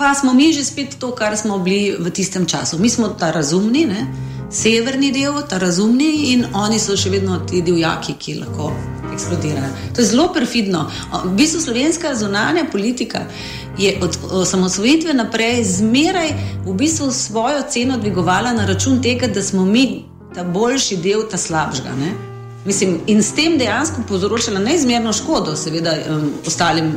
pa 0.00 0.14
smo 0.16 0.32
mi 0.32 0.52
že 0.56 0.64
spet 0.64 0.96
to, 1.00 1.12
kar 1.12 1.36
smo 1.36 1.58
bili 1.58 1.96
v 2.00 2.12
tistem 2.16 2.46
času. 2.48 2.78
Mi 2.80 2.88
smo 2.88 3.08
ta 3.08 3.28
razumni, 3.30 3.84
ne? 3.86 4.06
Severni 4.50 5.12
del, 5.12 5.42
ta 5.48 5.58
razumni, 5.58 6.32
in 6.32 6.46
oni 6.54 6.78
so 6.78 6.96
še 6.96 7.10
vedno 7.10 7.38
ti 7.46 7.62
divjaki, 7.62 8.16
ki 8.18 8.34
lahko 8.40 8.72
eksplodirajo. 9.14 9.70
To 9.94 10.00
je 10.02 10.06
zelo 10.06 10.32
perfidno. 10.34 10.86
V 11.24 11.34
bistvu 11.36 11.60
slovenska 11.60 12.14
zunanja 12.14 12.64
politika 12.72 13.26
je 13.78 13.98
od 14.02 14.18
osamosvojitve 14.30 15.14
naprej 15.14 15.64
zmeraj 15.64 16.32
v 16.66 16.74
bistvu 16.74 17.10
svojo 17.12 17.62
ceno 17.70 17.98
dvigovala 17.98 18.52
na 18.52 18.66
račun 18.66 19.02
tega, 19.02 19.26
da 19.26 19.42
smo 19.42 19.64
mi 19.64 20.04
ta 20.34 20.44
boljši 20.44 20.96
del, 20.96 21.28
ta 21.30 21.36
slabšega. 21.36 21.94
Mislim, 22.64 23.00
in 23.06 23.22
s 23.22 23.32
tem 23.34 23.58
dejansko 23.58 24.02
povzročila 24.08 24.60
neizmerno 24.60 25.12
škodo, 25.12 25.56
seveda, 25.56 25.94
um, 26.10 26.30
ostalim 26.46 26.92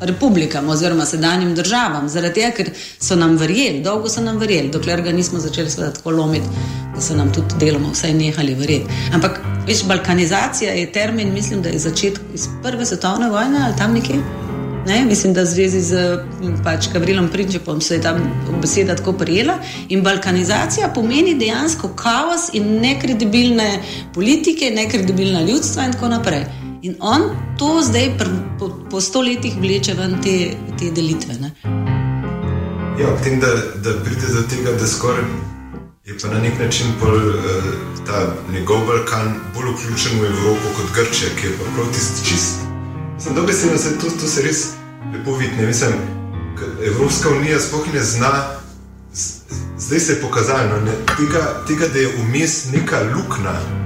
republikam 0.00 0.68
oziroma 0.68 1.04
sedanjim 1.06 1.54
državam, 1.54 2.08
zaradi 2.08 2.40
tega, 2.40 2.50
ker 2.56 2.70
so 2.98 3.16
nam 3.16 3.36
verjeli, 3.36 3.82
dolgo 3.84 4.08
so 4.08 4.20
nam 4.20 4.38
verjeli, 4.38 4.70
dokler 4.72 5.02
ga 5.02 5.12
nismo 5.12 5.40
začeli 5.40 5.70
tako 5.76 6.10
lomiti, 6.10 6.64
da 6.94 7.00
so 7.00 7.16
nam 7.16 7.32
tudi 7.32 7.60
deloma 7.60 7.92
vsaj 7.92 8.14
nehali 8.14 8.54
verjeti. 8.54 9.04
Ampak 9.14 9.40
veš, 9.66 9.84
balkanizacija 9.88 10.72
je 10.72 10.90
termin, 10.92 11.32
mislim, 11.34 11.62
da 11.62 11.68
je 11.68 11.78
začetek 11.78 12.34
iz 12.34 12.48
Prve 12.62 12.86
svetovne 12.86 13.30
vojne 13.30 13.64
ali 13.64 13.76
tam 13.78 13.94
nekje. 13.94 14.20
Ne, 14.86 15.04
mislim, 15.04 15.32
da 15.34 15.42
v 15.42 15.50
zvezi 15.50 15.80
z 15.80 16.02
pač, 16.64 16.86
Kavrilom 16.92 17.26
Prinčepom 17.28 17.80
se 17.80 17.96
je 17.96 18.02
ta 18.02 18.12
beseda 18.62 18.94
tako 18.96 19.16
prijela. 19.18 19.58
In 19.88 20.02
balkanizacija 20.02 20.92
pomeni 20.94 21.34
dejansko 21.34 21.88
kaos 21.98 22.52
in 22.52 22.78
nekredibilne 22.80 23.82
politike, 24.14 24.70
nekredibilna 24.70 25.42
ljudstva 25.42 25.88
in 25.88 25.92
tako 25.92 26.08
naprej. 26.14 26.46
In 26.82 26.96
on 27.00 27.22
to 27.58 27.82
zdaj 27.82 28.18
pr, 28.18 28.28
po, 28.58 28.70
po 28.90 29.00
stoletjih 29.00 29.56
vleče 29.60 29.94
ven 29.94 30.18
te, 30.22 30.56
te 30.78 30.90
delitve. 30.90 31.34
Ne? 31.40 31.50
Ja, 33.00 33.08
ob 33.12 33.20
tem, 33.24 33.40
da, 33.40 33.48
da 33.84 33.96
pride 34.04 34.32
do 34.32 34.42
tega, 34.50 34.72
da 34.80 34.86
skoraj 34.86 35.24
je 36.06 36.14
pa 36.22 36.28
na 36.28 36.40
nek 36.40 36.58
način 36.58 36.86
pol, 37.00 37.16
uh, 37.16 37.64
ta 38.06 38.34
njegov 38.52 38.86
Balkan 38.86 39.34
bolj 39.54 39.72
vključen 39.72 40.20
v 40.20 40.24
Evropo 40.24 40.68
kot 40.76 40.92
Grčija, 40.94 41.30
ki 41.40 41.46
je 41.46 41.52
pa 41.58 41.64
prav 41.74 41.86
tisti 41.92 42.28
čist. 42.28 42.60
Sem 43.18 43.34
dobro 43.34 43.52
se 43.52 43.78
svetu, 43.78 44.06
to 44.20 44.26
se 44.28 44.42
res 44.42 44.66
lepo 45.12 45.36
vidi. 45.36 45.66
Mislim, 45.66 45.92
Evropska 46.86 47.28
unija 47.30 47.60
sploh 47.60 47.94
ne 47.94 48.02
zna. 48.02 48.32
Zdaj 49.78 50.00
se 50.00 50.12
je 50.12 50.20
pokazalo, 50.20 50.80
no, 50.84 50.92
tega, 51.16 51.42
tega, 51.68 51.88
da 51.92 51.98
je 51.98 52.12
vmes 52.16 52.72
neka 52.72 53.00
luknja, 53.00 53.85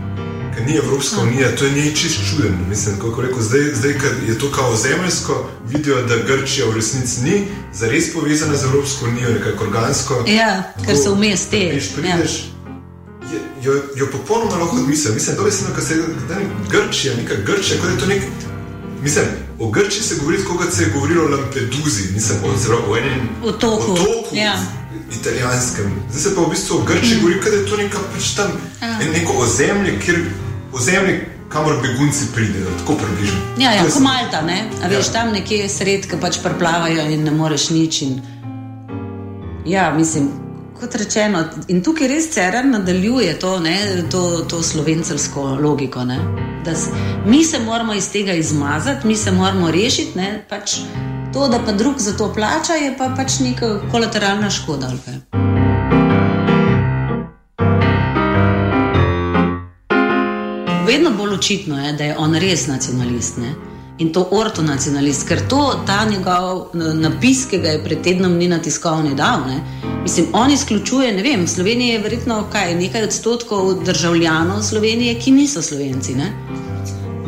ker 0.54 0.66
ni 0.66 0.76
Evropska 0.76 1.22
unija, 1.22 1.56
to 1.56 1.64
je 1.64 1.72
nekaj 1.72 1.94
čist 1.94 2.18
čuden. 2.30 2.54
Mislim, 2.68 2.96
rekel, 3.22 3.42
zdaj, 3.42 3.60
zdaj, 3.74 3.92
ker 3.92 4.12
je 4.28 4.38
to 4.38 4.50
kao 4.52 4.76
zemljsko, 4.76 5.50
vidijo, 5.68 6.02
da 6.06 6.16
Grčija 6.16 6.66
v 6.66 6.74
resnici 6.74 7.20
ni 7.20 7.46
zares 7.74 8.12
povezana 8.12 8.56
z 8.56 8.64
Evropsko 8.64 9.06
unijo, 9.06 9.30
nekako 9.30 9.64
organsko. 9.64 10.24
Ja, 10.26 10.72
ker 10.86 10.96
so 10.96 11.14
vmes 11.14 11.46
te. 11.46 11.70
Veš, 11.74 11.92
prideš, 11.94 12.44
ja. 13.32 13.40
jo, 13.62 13.82
jo 13.96 14.06
popolnoma 14.12 14.56
lahko 14.56 14.76
odmislim. 14.76 15.14
Mislim, 15.14 15.36
da 16.28 16.34
je 16.34 16.46
Grčija, 16.70 17.16
neka 17.16 17.34
Grčija, 17.46 17.80
kot 17.80 17.90
je 17.90 17.98
to 17.98 18.06
nek. 18.06 18.22
Mislim, 19.02 19.24
o 19.58 19.70
Grčiji 19.70 20.02
se 20.02 20.14
govori, 20.20 20.44
kot 20.44 20.72
se 20.72 20.82
je 20.82 20.90
govorilo 20.94 21.24
o 21.24 21.28
Lampeduzi, 21.28 22.12
nisem 22.14 22.36
o 22.88 22.96
enem 22.96 23.28
otoku. 23.44 23.92
otoku 23.92 24.36
ja. 24.36 24.79
Italijanskem. 25.18 25.92
Zdaj 26.10 26.22
se 26.22 26.34
pa 26.34 26.40
v 26.40 26.50
bistvu 26.50 26.76
o 26.76 26.82
Grčiji 26.82 27.16
mm. 27.16 27.20
govori, 27.20 27.40
da 27.44 27.56
je 27.56 27.66
to 27.66 27.76
neka 27.76 27.98
pač 28.14 28.34
tam 28.36 28.50
ja. 28.82 28.98
neko 29.12 29.32
ozemlje, 29.32 29.98
kjer 30.04 30.24
ozemlje. 30.72 31.26
Kamor 31.50 31.80
begunci 31.82 32.24
pridejo, 32.34 32.70
tako 32.78 32.94
približno. 32.94 33.38
Ja, 33.58 33.72
ja 33.72 33.82
kot 33.82 33.98
Malta, 34.00 34.42
ne? 34.46 34.70
A 34.84 34.88
veš, 34.88 35.08
ja. 35.08 35.12
tam 35.12 35.32
nekje 35.34 35.68
sred, 35.68 36.06
ki 36.06 36.20
pač 36.22 36.38
preplavajo 36.44 37.08
in 37.10 37.24
ne 37.26 37.32
moreš 37.34 37.70
nič. 37.74 38.02
In... 38.06 38.20
Ja, 39.66 39.88
mislim, 39.96 40.28
kot 40.80 40.94
rečeno, 40.94 41.42
in 41.68 41.82
tukaj 41.82 42.08
res 42.08 42.30
CRR 42.30 42.70
nadaljuje 42.70 43.34
to, 43.42 43.58
ne, 43.60 43.76
to, 44.10 44.44
to 44.46 44.62
slovencelsko 44.62 45.58
logiko. 45.58 46.06
S, 46.70 46.88
mi 47.26 47.44
se 47.44 47.58
moramo 47.58 47.94
iz 47.94 48.12
tega 48.12 48.32
izmazati, 48.32 49.06
mi 49.06 49.16
se 49.16 49.32
moramo 49.32 49.70
rešiti. 49.70 50.18
Ne, 50.18 50.44
pač 50.48 50.78
to, 51.32 51.48
da 51.48 51.58
pa 51.66 51.72
drug 51.72 51.98
za 51.98 52.16
to 52.16 52.32
plača, 52.34 52.72
je 52.72 52.94
pa 52.98 53.12
pač 53.16 53.38
neka 53.40 53.80
kolateralna 53.90 54.50
škoda. 54.50 54.90
Vedno 60.86 61.10
bolj 61.10 61.34
očitno 61.34 61.86
je, 61.86 61.92
da 61.92 62.04
je 62.04 62.16
on 62.18 62.34
res 62.34 62.66
nacionalist. 62.66 63.38
Ne? 63.38 63.54
in 64.00 64.12
to 64.12 64.22
ortonacionalist, 64.32 65.26
ker 65.28 65.42
to 65.48 65.60
ta 65.86 66.04
njegov 66.08 66.70
napis, 66.72 67.44
ki 67.50 67.58
ga 67.60 67.74
je 67.74 67.82
pred 67.84 68.00
tednom 68.04 68.38
ni 68.40 68.48
na 68.48 68.58
tiskovni 68.58 69.12
dal. 69.14 69.44
Ne? 69.46 69.60
Mislim, 70.02 70.30
on 70.32 70.50
izključuje, 70.50 71.12
ne 71.12 71.22
vem, 71.22 71.46
Slovenija 71.48 71.98
je 71.98 72.02
verjetno 72.06 72.46
kaj, 72.52 72.74
nekaj 72.80 73.04
odstotkov 73.10 73.74
državljanov 73.84 74.62
Slovenije, 74.62 75.18
ki 75.20 75.36
niso 75.36 75.62
slovenci. 75.62 76.14
Ne? 76.14 76.32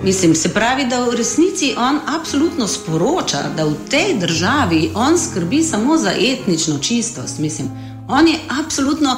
Mislim, 0.05 0.35
se 0.35 0.49
pravi, 0.49 0.87
da 0.87 1.05
v 1.05 1.15
resnici 1.15 1.75
on 1.79 1.99
absolutno 2.07 2.67
sporoča, 2.67 3.39
da 3.57 3.65
v 3.65 3.75
tej 3.91 4.19
državi 4.19 4.91
on 4.95 5.19
skrbi 5.19 5.63
samo 5.63 5.97
za 5.99 6.13
etnično 6.19 6.79
čistost. 6.79 7.39
Mislim, 7.39 7.69
on 8.09 8.29
je 8.29 8.39
absolutno, 8.65 9.17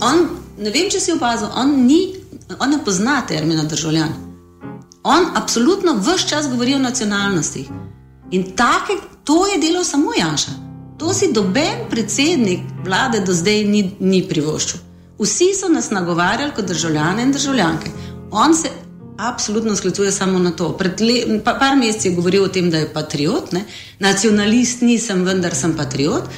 on, 0.00 0.28
ne 0.58 0.70
vem, 0.70 0.90
če 0.90 1.00
si 1.00 1.12
opazil, 1.12 1.48
on, 1.54 1.72
ni, 1.86 2.14
on 2.58 2.70
ne 2.70 2.84
pozna 2.84 3.22
termina 3.28 3.64
državljan. 3.64 4.12
On 5.02 5.24
absolutno 5.34 5.96
vse 5.96 6.28
čas 6.28 6.50
govori 6.50 6.74
o 6.74 6.78
nacionalnosti. 6.78 7.68
In 8.30 8.42
take, 8.56 9.00
to 9.24 9.46
je 9.46 9.58
delo 9.58 9.84
samo 9.84 10.10
Janša. 10.18 10.50
To 10.98 11.14
si 11.14 11.32
doben 11.32 11.88
predsednik 11.90 12.60
vlade 12.84 13.20
do 13.20 13.32
zdaj 13.32 13.64
ni, 13.64 13.90
ni 14.00 14.22
privoščil. 14.28 14.80
Vsi 15.18 15.54
so 15.54 15.68
nas 15.68 15.90
nagovarjali 15.90 16.52
kot 16.56 16.64
državljane 16.64 17.22
in 17.22 17.32
državljanke. 17.32 17.90
On 18.30 18.54
se 18.54 18.68
absolutno 19.18 19.76
sklicuje 19.76 20.12
samo 20.12 20.38
na 20.38 20.50
to. 20.50 20.72
Pred 20.76 21.00
le, 21.00 21.40
pa, 21.44 21.54
par 21.54 21.76
mesecev 21.76 22.12
je 22.12 22.16
govoril 22.16 22.44
o 22.44 22.48
tem, 22.48 22.70
da 22.70 22.78
je 22.78 22.92
patriot, 22.92 23.52
ne? 23.52 23.64
nacionalist 23.98 24.82
nisem, 24.82 25.24
vendar 25.24 25.54
sem 25.54 25.76
patriot. 25.76 26.28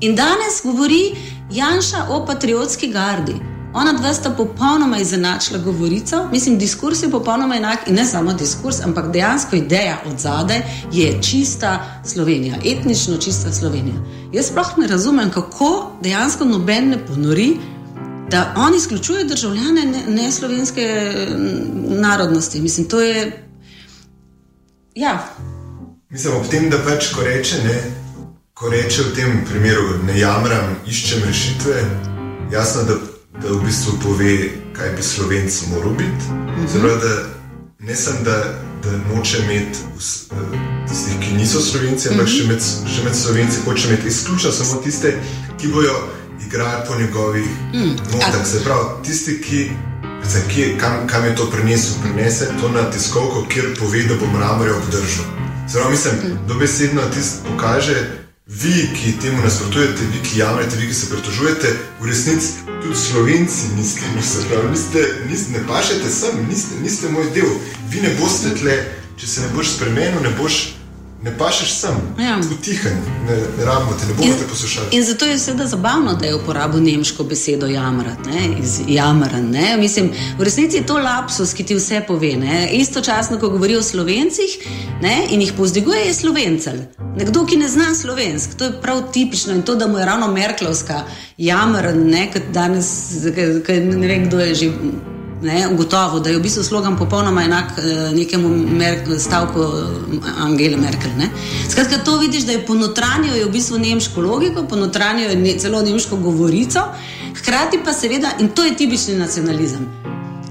In 0.00 0.16
danes 0.16 0.60
govori 0.62 1.14
Janša 1.52 2.06
o 2.10 2.24
patriotski 2.26 2.92
gardi. 2.92 3.36
Ona 3.76 3.92
dva 3.92 4.14
sta 4.14 4.30
popolnoma 4.30 4.98
izenačila 4.98 5.58
govorico, 5.58 6.28
mislim, 6.32 6.58
diskurs 6.58 7.02
je 7.02 7.10
popolnoma 7.10 7.56
enak 7.56 7.78
in 7.88 7.94
ne 7.94 8.04
samo 8.04 8.32
diskurs, 8.32 8.80
ampak 8.80 9.12
dejansko 9.12 9.56
ideja 9.56 9.98
od 10.06 10.18
zadaj 10.18 10.62
je 10.92 11.18
čista 11.22 12.00
Slovenija, 12.04 12.56
etnično 12.64 13.16
čista 13.16 13.52
Slovenija. 13.52 13.94
Jaz 14.32 14.46
sploh 14.46 14.78
ne 14.78 14.86
razumem, 14.86 15.30
kako 15.30 15.92
dejansko 16.02 16.44
noben 16.44 16.88
ne 16.88 17.06
ponori, 17.06 17.56
da 18.30 18.54
on 18.56 18.74
izključuje 18.74 19.24
državljane 19.24 19.84
ne, 19.84 20.04
ne 20.08 20.32
slovenske 20.32 20.86
narodnosti. 21.88 22.60
Mislim, 22.60 22.88
to 22.88 23.00
je. 23.00 23.42
Ja. 24.94 25.34
Mislim, 26.10 26.34
ob 26.34 26.46
tem, 26.50 26.70
da 26.70 26.78
pač 26.78 27.12
ko 27.14 27.22
reče, 27.22 27.56
ne, 27.64 27.76
ko 28.54 28.70
reče 28.70 29.02
v 29.02 29.14
tem 29.14 29.44
primeru, 29.50 29.98
ne 30.06 30.18
jamram, 30.18 30.76
iščem 30.86 31.24
rešitve, 31.24 31.82
jasno, 32.52 32.82
da 32.82 32.96
da 33.42 33.52
v 33.52 33.64
bistvu 33.64 33.98
pove, 34.02 34.36
kaj 34.72 34.90
bi 34.96 35.02
slovenci 35.02 35.66
morali 35.70 35.96
biti. 35.96 36.24
Mhm. 36.32 36.66
Zelo, 36.72 36.96
da 36.96 37.24
ne 37.78 37.96
samo, 37.96 38.18
da, 38.24 38.36
da 38.84 39.14
noče 39.14 39.38
imeti 39.38 39.78
eh, 39.78 40.88
tistih, 40.88 41.14
ki 41.20 41.34
niso 41.34 41.60
slovenci, 41.60 42.08
ampak 42.08 42.26
mhm. 42.26 42.34
še, 42.36 42.44
med, 42.46 42.60
še 42.94 43.04
med 43.04 43.16
slovenci 43.16 43.60
hoče 43.64 43.88
imeti 43.88 44.08
izključno 44.08 44.52
samo 44.52 44.80
tiste, 44.82 45.14
ki 45.60 45.68
bojo 45.68 45.94
igrali 46.46 46.82
po 46.88 46.94
njegovih 47.00 47.46
mhm. 47.74 47.90
notah. 48.12 48.46
Se 48.46 48.64
pravi, 48.64 48.84
tisti, 49.04 49.40
ki. 49.40 49.70
Ki, 50.54 50.74
kam, 50.80 51.06
kam 51.06 51.24
je 51.24 51.36
to 51.36 51.50
prinesel? 51.50 51.94
Prinese 52.02 52.48
to 52.60 52.68
na 52.68 52.90
tiskovko, 52.90 53.46
kjer 53.48 53.74
pove, 53.78 54.02
da 54.02 54.14
bo 54.14 54.26
mramor 54.26 54.68
obdržal. 54.68 55.24
Zelo 55.68 55.90
mislim, 55.90 56.14
da 56.48 56.54
besedno 56.54 57.02
tisto 57.14 57.48
pokaže, 57.48 57.94
vi, 58.46 58.88
ki 58.94 59.20
temu 59.20 59.42
nasprotujete, 59.42 60.02
vi, 60.12 60.22
ki 60.22 60.38
jamrate, 60.38 60.76
vi, 60.76 60.86
ki 60.86 60.94
se 60.94 61.10
pritožujete, 61.10 61.76
v 62.00 62.06
resnici 62.06 62.52
tudi 62.82 62.96
slovenci 62.96 63.74
niste, 63.76 64.02
niste, 64.16 64.58
niste, 65.28 65.52
ne 65.52 65.66
pašete 65.68 66.10
sem, 66.10 66.46
niste, 66.48 66.74
niste 66.82 67.08
moj 67.08 67.30
del. 67.34 67.50
Vi 67.90 68.00
ne 68.00 68.14
boste 68.20 68.54
tle, 68.54 68.76
če 69.18 69.26
se 69.26 69.40
ne 69.40 69.48
boš 69.54 69.76
spremenil, 69.76 70.22
ne 70.22 70.30
boš. 70.38 70.76
Ne 71.22 71.38
pašeš 71.38 71.72
sem, 71.72 71.94
ja. 72.20 72.40
tiho, 72.62 72.88
ne, 73.28 73.36
ne 73.58 73.64
rabimo 73.64 73.92
te, 74.00 74.06
ne 74.06 74.14
bomo 74.14 74.34
te 74.38 74.48
poslušali. 74.50 74.86
In 74.92 75.04
zato 75.04 75.24
je 75.24 75.38
seveda 75.38 75.66
zabavno, 75.66 76.14
da 76.14 76.26
je 76.26 76.34
uporabil 76.34 76.82
nemško 76.82 77.24
besedo 77.24 77.66
jamrati, 77.66 78.30
jamran. 78.88 79.54
Mislim, 79.78 80.10
v 80.38 80.44
resnici 80.44 80.76
je 80.76 80.86
to 80.86 80.98
lapsus, 80.98 81.54
ki 81.54 81.64
ti 81.64 81.74
vse 81.74 82.02
pove. 82.06 82.36
Ne? 82.36 82.68
Istočasno, 82.72 83.38
ko 83.38 83.48
govori 83.48 83.76
o 83.76 83.82
slovencih 83.82 84.58
ne? 85.02 85.26
in 85.30 85.40
jih 85.40 85.52
povzdiguje, 85.56 86.04
je 86.06 86.14
slovencel. 86.14 86.76
Nekdo, 87.16 87.46
ki 87.46 87.56
ne 87.56 87.68
zna 87.68 87.94
slovensk, 87.94 88.58
to 88.58 88.64
je 88.64 88.78
prav 88.82 89.02
tipično 89.12 89.54
in 89.54 89.62
to, 89.62 89.74
da 89.74 89.86
mu 89.86 89.98
je 89.98 90.06
ravno 90.06 90.28
Merklovska 90.32 91.04
jamran, 91.38 92.06
ne? 92.06 92.28
danes, 92.52 93.12
ne 93.74 94.06
vem, 94.06 94.28
kdo 94.28 94.40
je 94.40 94.54
že 94.54 94.72
ne, 95.42 95.68
ugotovil, 95.68 96.20
da 96.20 96.30
je 96.30 96.38
v 96.38 96.42
bistvu 96.42 96.62
slogan 96.62 96.96
popolnoma 96.96 97.44
enak 97.44 97.78
eh, 97.78 98.12
nekemu 98.14 98.48
Mer 98.48 99.18
stavku 99.18 99.60
eh, 99.60 100.30
Angele 100.40 100.76
Merkel. 100.76 101.10
Ne. 101.18 101.30
Skratka, 101.70 101.98
to 102.04 102.18
vidiš, 102.18 102.46
da 102.46 102.52
je 102.52 102.66
ponotranjijo 102.66 103.46
v 103.46 103.52
bistvu 103.52 103.78
nemško 103.78 104.20
logiko, 104.20 104.62
ponotranjijo 104.62 105.34
ne, 105.38 105.58
celo 105.58 105.82
nemško 105.82 106.16
govorico, 106.16 106.80
hkrati 107.40 107.80
pa 107.84 107.92
seveda, 107.92 108.30
in 108.40 108.48
to 108.48 108.64
je 108.64 108.76
tipični 108.76 109.14
nacionalizem. 109.14 109.86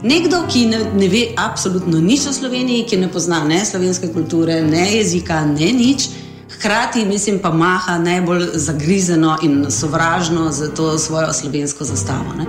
Nekdo, 0.04 0.43
ki 0.52 0.65
ne, 0.65 0.80
ne 0.93 1.08
ve 1.10 1.24
absolutno 1.38 2.00
nič 2.00 2.28
o 2.28 2.34
Sloveniji, 2.34 2.86
ki 2.86 2.98
ne 2.98 3.10
pozna 3.12 3.43
ne 3.43 3.65
slovenske 3.65 4.12
kulture, 4.13 4.62
ne 4.62 4.91
jezika, 4.98 5.45
ne 5.45 5.71
nič. 5.74 6.10
Hkrati, 6.56 7.06
mislim, 7.06 7.39
pa 7.39 7.50
maha 7.52 7.98
najbolj 7.98 8.45
zagrizeno 8.54 9.38
in 9.43 9.65
sovražno 9.69 10.52
za 10.52 10.69
to 10.76 10.98
svojo 10.98 11.34
slovensko 11.34 11.84
zastavo. 11.84 12.38
Ne. 12.38 12.45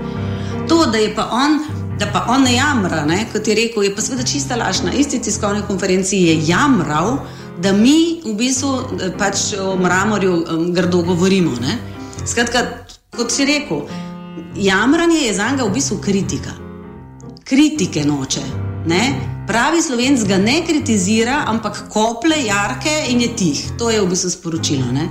To, 0.68 0.86
da 0.86 0.98
je 0.98 1.14
pa 1.14 1.28
on 1.32 1.58
da 1.98 2.06
pa 2.12 2.26
on 2.28 2.42
ne 2.42 2.54
jamra, 2.54 3.04
ne, 3.04 3.26
kot 3.32 3.48
je 3.48 3.54
rekel, 3.54 3.82
je 3.82 3.94
pa 3.94 4.02
seveda 4.02 4.24
čista 4.26 4.56
laž. 4.56 4.82
Na 4.84 4.92
isti 4.92 5.20
tiskovni 5.22 5.62
konferenci 5.68 6.16
je 6.16 6.38
jamral, 6.46 7.18
da 7.62 7.72
mi 7.72 8.20
v 8.24 8.34
bistvu 8.36 8.72
eh, 9.00 9.12
pač 9.18 9.54
o 9.60 9.76
mramorju 9.76 10.34
um, 10.34 10.66
grdo 10.74 11.02
govorimo. 11.02 11.54
Ne. 11.60 11.78
Skratka, 12.26 12.66
kot 13.16 13.32
si 13.32 13.44
rekel, 13.44 13.86
jamranje 14.56 15.24
je 15.26 15.34
za 15.34 15.50
njega 15.50 15.64
v 15.64 15.72
bistvu 15.72 15.98
kritika. 16.04 16.52
Kritike 17.44 18.04
noče. 18.04 18.44
Ne. 18.86 19.02
Pravi 19.46 19.82
slovenc 19.82 20.24
ga 20.26 20.36
ne 20.38 20.60
kritizira, 20.66 21.44
ampak 21.46 21.86
kople 21.88 22.36
jarke 22.44 22.92
in 23.08 23.20
je 23.20 23.30
tih. 23.36 23.62
To 23.78 23.90
je 23.90 24.02
v 24.02 24.10
bistvu 24.10 24.30
sporočilo. 24.30 24.92
Ne. 24.92 25.08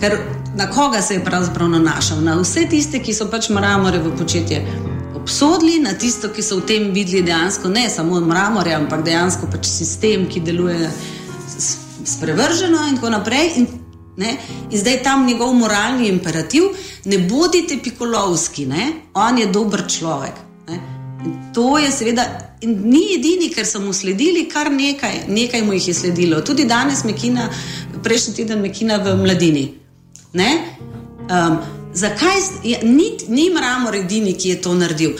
Ker 0.00 0.18
na 0.56 0.66
koga 0.70 1.02
se 1.02 1.14
je 1.14 1.24
pravzaprav 1.24 1.68
nanašal? 1.68 2.24
Na 2.24 2.34
vse 2.40 2.66
tiste, 2.70 2.98
ki 2.98 3.14
so 3.14 3.28
pač 3.30 3.50
mramore 3.54 4.00
v 4.02 4.16
početje 4.18 4.64
obsodili, 5.24 5.80
na 5.80 5.94
tisto, 5.96 6.28
ki 6.28 6.42
so 6.44 6.60
v 6.60 6.66
tem 6.68 6.90
videli 6.92 7.24
dejansko 7.24 7.68
ne 7.72 7.88
samo 7.88 8.20
mramorje, 8.20 8.74
ampak 8.76 9.04
dejansko 9.06 9.48
pač 9.48 9.70
sistem, 9.72 10.26
ki 10.28 10.42
deluje 10.44 10.90
sprevrženo 12.04 12.82
in 12.90 12.98
tako 12.98 13.12
naprej. 13.16 13.54
In, 13.56 13.68
ne, 14.20 14.36
in 14.68 14.78
zdaj 14.78 15.00
tam 15.02 15.24
njegov 15.26 15.54
moralni 15.56 16.10
imperativ, 16.12 16.68
ne 17.08 17.18
bodite 17.24 17.80
pikolovski, 17.82 18.66
ne, 18.68 18.90
on 19.14 19.38
je 19.40 19.46
dober 19.46 19.86
človek. 19.88 20.42
Ne. 20.68 20.80
To 21.56 21.78
je 21.80 21.88
seveda. 21.92 22.26
In 22.64 22.76
ni 22.88 23.14
edini, 23.16 23.50
ker 23.52 23.66
so 23.68 23.80
mu 23.80 23.92
sledili, 23.92 24.46
kar 24.48 24.70
nekaj, 24.72 25.24
nekaj 25.28 25.64
mu 25.64 25.74
jih 25.76 25.88
je 25.88 25.94
sledilo. 25.94 26.40
Tudi 26.40 26.64
danes, 26.64 27.02
mekina, 27.04 27.48
prejšnji 28.04 28.36
teden, 28.38 28.60
mekina 28.64 29.00
v 29.04 29.16
mladini. 29.20 29.64
Um, 30.34 31.58
Zakaj 31.94 32.40
ni, 32.82 33.16
ni 33.28 33.50
Mramor 33.54 33.94
edini, 33.96 34.34
ki 34.34 34.48
je 34.48 34.62
to 34.62 34.74
naredil? 34.74 35.12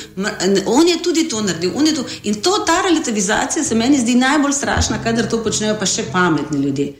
On 0.67 0.89
je 0.89 1.03
tudi 1.03 1.29
to 1.29 1.43
naredil. 1.43 1.71
To, 1.71 2.05
in 2.23 2.35
to, 2.35 2.59
ta 2.67 2.83
relativizacija 2.83 3.65
se 3.65 3.75
meni 3.75 3.99
zdi 3.99 4.15
najbolj 4.15 4.53
strašna, 4.53 5.03
kadar 5.03 5.29
to 5.31 5.43
počnejo 5.43 5.77
pa 5.79 5.87
še 5.87 6.09
pametni 6.13 6.59
ljudje. 6.59 6.95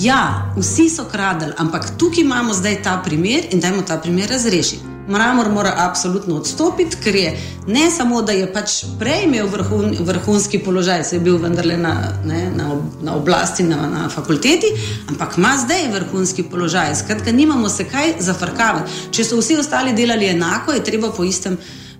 Ja, 0.00 0.52
vsi 0.56 0.90
so 0.92 1.08
kradli, 1.10 1.52
ampak 1.56 1.96
tukaj 1.98 2.22
imamo 2.22 2.54
zdaj 2.54 2.82
ta 2.82 3.00
primer 3.04 3.48
in 3.50 3.60
dajmo 3.60 3.82
ta 3.82 3.98
primer 3.98 4.30
razrešiti. 4.30 4.97
Mramor 5.08 5.48
mora 5.48 5.72
absolutno 5.76 6.36
odstopiti, 6.36 6.96
ker 7.02 7.16
je 7.16 7.40
ne 7.66 7.90
samo, 7.90 8.22
da 8.22 8.32
je 8.32 8.52
pač 8.52 8.84
prej 8.98 9.24
imel 9.24 9.46
vrhun, 9.48 9.96
vrhunski 10.00 10.58
položaj, 10.58 11.04
se 11.04 11.16
je 11.16 11.20
bil 11.20 11.38
vendarle 11.40 11.76
na, 11.76 11.94
ne, 12.24 12.50
na, 12.56 12.68
na 13.02 13.14
oblasti, 13.16 13.64
na, 13.64 13.86
na 13.88 14.08
fakulteti, 14.08 14.68
ampak 15.08 15.38
ima 15.38 15.54
zdaj 15.64 15.88
vrhunski 15.92 16.42
položaj. 16.42 16.94
Skratka, 16.94 17.32
nimamo 17.32 17.68
se 17.68 17.88
kaj 17.88 18.14
zafrkavati. 18.20 18.90
Če 19.10 19.24
so 19.24 19.40
vsi 19.40 19.56
ostali 19.56 19.92
delali 19.96 20.28
enako, 20.28 20.72
je 20.76 20.84
treba 20.84 21.12
po 21.12 21.24
istem. 21.24 21.56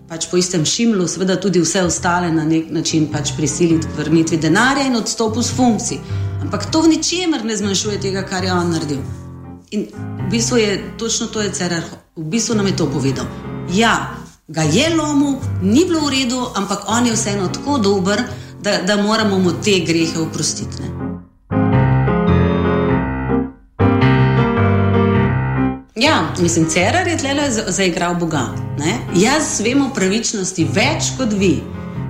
Pač 0.08 0.24
po 0.30 0.36
istem 0.40 0.64
šimlu, 0.64 1.04
seveda 1.08 1.36
tudi 1.36 1.60
vse 1.60 1.82
ostale 1.84 2.30
na 2.32 2.44
nek 2.48 2.70
način 2.72 3.10
pač 3.12 3.34
prisiliti 3.36 3.88
k 3.88 3.98
vrnitvi 3.98 4.38
denarja 4.40 4.86
in 4.88 4.96
odstopu 4.96 5.42
z 5.42 5.52
funkcij. 5.56 5.98
Ampak 6.42 6.70
to 6.72 6.80
v 6.82 6.94
ničemer 6.94 7.44
ne 7.44 7.56
zmanjšuje 7.56 8.00
tega, 8.00 8.22
kar 8.24 8.44
je 8.44 8.52
on 8.52 8.72
naredil. 8.72 9.02
In 9.70 9.84
v 9.92 10.30
bistvu 10.30 10.56
je 10.56 10.78
točno 10.98 11.26
to, 11.26 11.44
je 11.44 11.52
CRR, 11.52 11.84
v 12.18 12.24
bistvu 12.24 12.54
nam 12.54 12.66
je 12.66 12.76
to 12.76 12.86
povedal. 12.90 13.26
Ja, 13.70 14.18
ga 14.48 14.62
je 14.62 14.90
lomil, 14.90 15.38
ni 15.62 15.84
bilo 15.86 16.00
v 16.00 16.10
redu, 16.10 16.40
ampak 16.54 16.90
on 16.90 17.06
je 17.06 17.12
vseeno 17.14 17.48
tako 17.48 17.78
dober, 17.78 18.22
da, 18.62 18.82
da 18.82 18.96
moramo 18.96 19.38
mu 19.38 19.52
te 19.62 19.78
grehe 19.86 20.18
oprostiti. 20.18 20.82
Ne? 20.82 20.88
Ja, 25.94 26.34
mislim, 26.40 26.66
CRR 26.66 27.06
je 27.08 27.18
tle 27.18 27.50
zaigral 27.68 28.14
Boga. 28.14 28.54
Ne? 28.78 28.98
Jaz 29.14 29.60
vem 29.60 29.82
o 29.82 29.90
pravičnosti 29.94 30.66
več 30.74 31.14
kot 31.18 31.32
vi. 31.32 31.62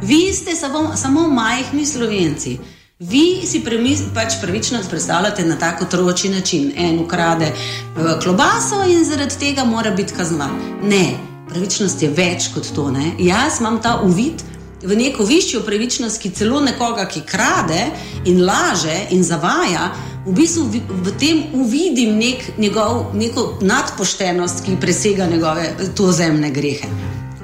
Vi 0.02 0.32
ste 0.32 0.56
samo, 0.56 0.96
samo 0.96 1.28
majhni 1.28 1.86
slovenci. 1.86 2.58
Vi 2.98 3.46
si 3.46 3.60
premis, 3.62 4.00
pač 4.10 4.40
pravičnost 4.42 4.90
predstavljate 4.90 5.44
na 5.46 5.54
tako 5.58 5.84
otroči 5.84 6.28
način. 6.28 6.72
En 6.76 6.98
ukrade 6.98 7.52
uh, 7.52 8.18
klobaso 8.22 8.82
in 8.90 9.04
zaradi 9.04 9.38
tega 9.38 9.64
mora 9.64 9.90
biti 9.90 10.14
kaznovan. 10.14 10.50
Ne, 10.82 11.14
pravičnost 11.48 12.02
je 12.02 12.08
več 12.10 12.48
kot 12.54 12.66
to. 12.74 12.90
Ne? 12.90 13.12
Jaz 13.18 13.60
imam 13.60 13.78
ta 13.82 14.00
uvid 14.02 14.42
v 14.82 14.96
neko 14.96 15.24
višjo 15.24 15.60
pravičnost, 15.60 16.18
ki 16.22 16.30
celo 16.30 16.58
nekoga, 16.60 17.04
ki 17.06 17.22
krade 17.26 17.86
in 18.24 18.42
laže 18.42 18.96
in 19.10 19.22
zavaja, 19.22 19.92
v 20.26 20.34
bistvu 20.34 20.64
v, 20.66 20.80
v 20.90 21.14
tem 21.22 21.44
uvidim 21.54 22.18
nek, 22.18 22.42
njegov, 22.58 23.14
neko 23.14 23.46
nadpoštenost, 23.62 24.64
ki 24.66 24.74
presega 24.80 25.30
njegove 25.30 25.70
to 25.94 26.10
zemne 26.12 26.50
grehe. 26.50 26.90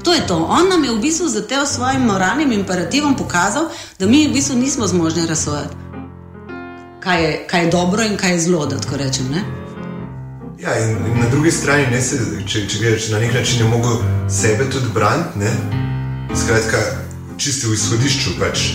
To 0.05 0.13
je 0.13 0.27
to. 0.27 0.37
On 0.37 0.69
nam 0.69 0.85
je 0.85 0.93
v 0.93 1.01
bistvu 1.01 1.29
za 1.29 1.47
te 1.47 1.57
svojim 1.67 2.03
moralnim 2.03 2.53
imperativom 2.53 3.17
pokazal, 3.17 3.69
da 3.99 4.07
mi 4.07 4.29
v 4.29 4.33
bistvu 4.33 4.57
nismo 4.57 4.87
zmožni 4.87 5.27
razsojati, 5.27 5.75
kaj 7.01 7.25
je, 7.25 7.47
kaj 7.49 7.65
je 7.65 7.71
dobro 7.71 8.03
in 8.03 8.17
kaj 8.17 8.33
je 8.33 8.41
zlo, 8.41 8.67
da 8.67 8.81
tako 8.81 8.97
rečem. 8.97 9.31
Ne? 9.31 9.45
Ja, 10.61 10.79
in, 10.79 10.91
in 10.91 11.21
na 11.21 11.29
drugi 11.31 11.51
strani, 11.51 11.87
ne, 11.91 12.01
se, 12.01 12.19
če, 12.47 12.69
če 12.69 12.79
gledaš 12.79 13.09
na 13.09 13.19
nek 13.19 13.35
način, 13.35 13.59
je 13.59 13.69
mogel 13.69 13.97
sebe 14.29 14.71
tudi 14.71 14.93
braniti. 14.95 15.51
Skratka, 16.45 16.79
čisti 17.37 17.67
v 17.67 17.75
izhodišču. 17.75 18.37
Pač. 18.41 18.69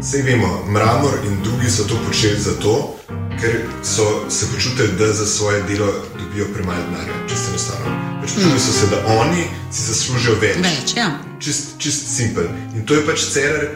Vse 0.00 0.22
vemo, 0.22 0.48
mramor 0.72 1.18
in 1.28 1.42
drugi 1.44 1.70
so 1.70 1.84
to 1.84 1.96
počeli 2.06 2.40
zato, 2.40 2.96
ker 3.40 3.60
so 3.82 4.30
se 4.30 4.46
počutili, 4.54 4.88
da 4.98 5.12
za 5.12 5.26
svoje 5.26 5.62
delo 5.62 5.92
dobijo 6.18 6.46
premalo 6.54 6.78
denarja, 6.90 7.14
se 7.28 7.50
enostavno. 7.50 8.20
Pač 8.20 8.30
čutili 8.34 8.60
so 8.60 8.72
se, 8.72 8.86
da 8.86 9.06
oni 9.06 9.44
si 9.72 9.82
zaslužijo 9.82 10.34
več. 10.40 10.56
Več, 10.56 10.96
ja. 10.96 11.18
Čist, 11.38 11.78
čist 11.78 12.16
simpel. 12.16 12.44
In 12.76 12.86
to 12.86 12.94
je 12.94 13.06
pač 13.06 13.24
cerar, 13.32 13.66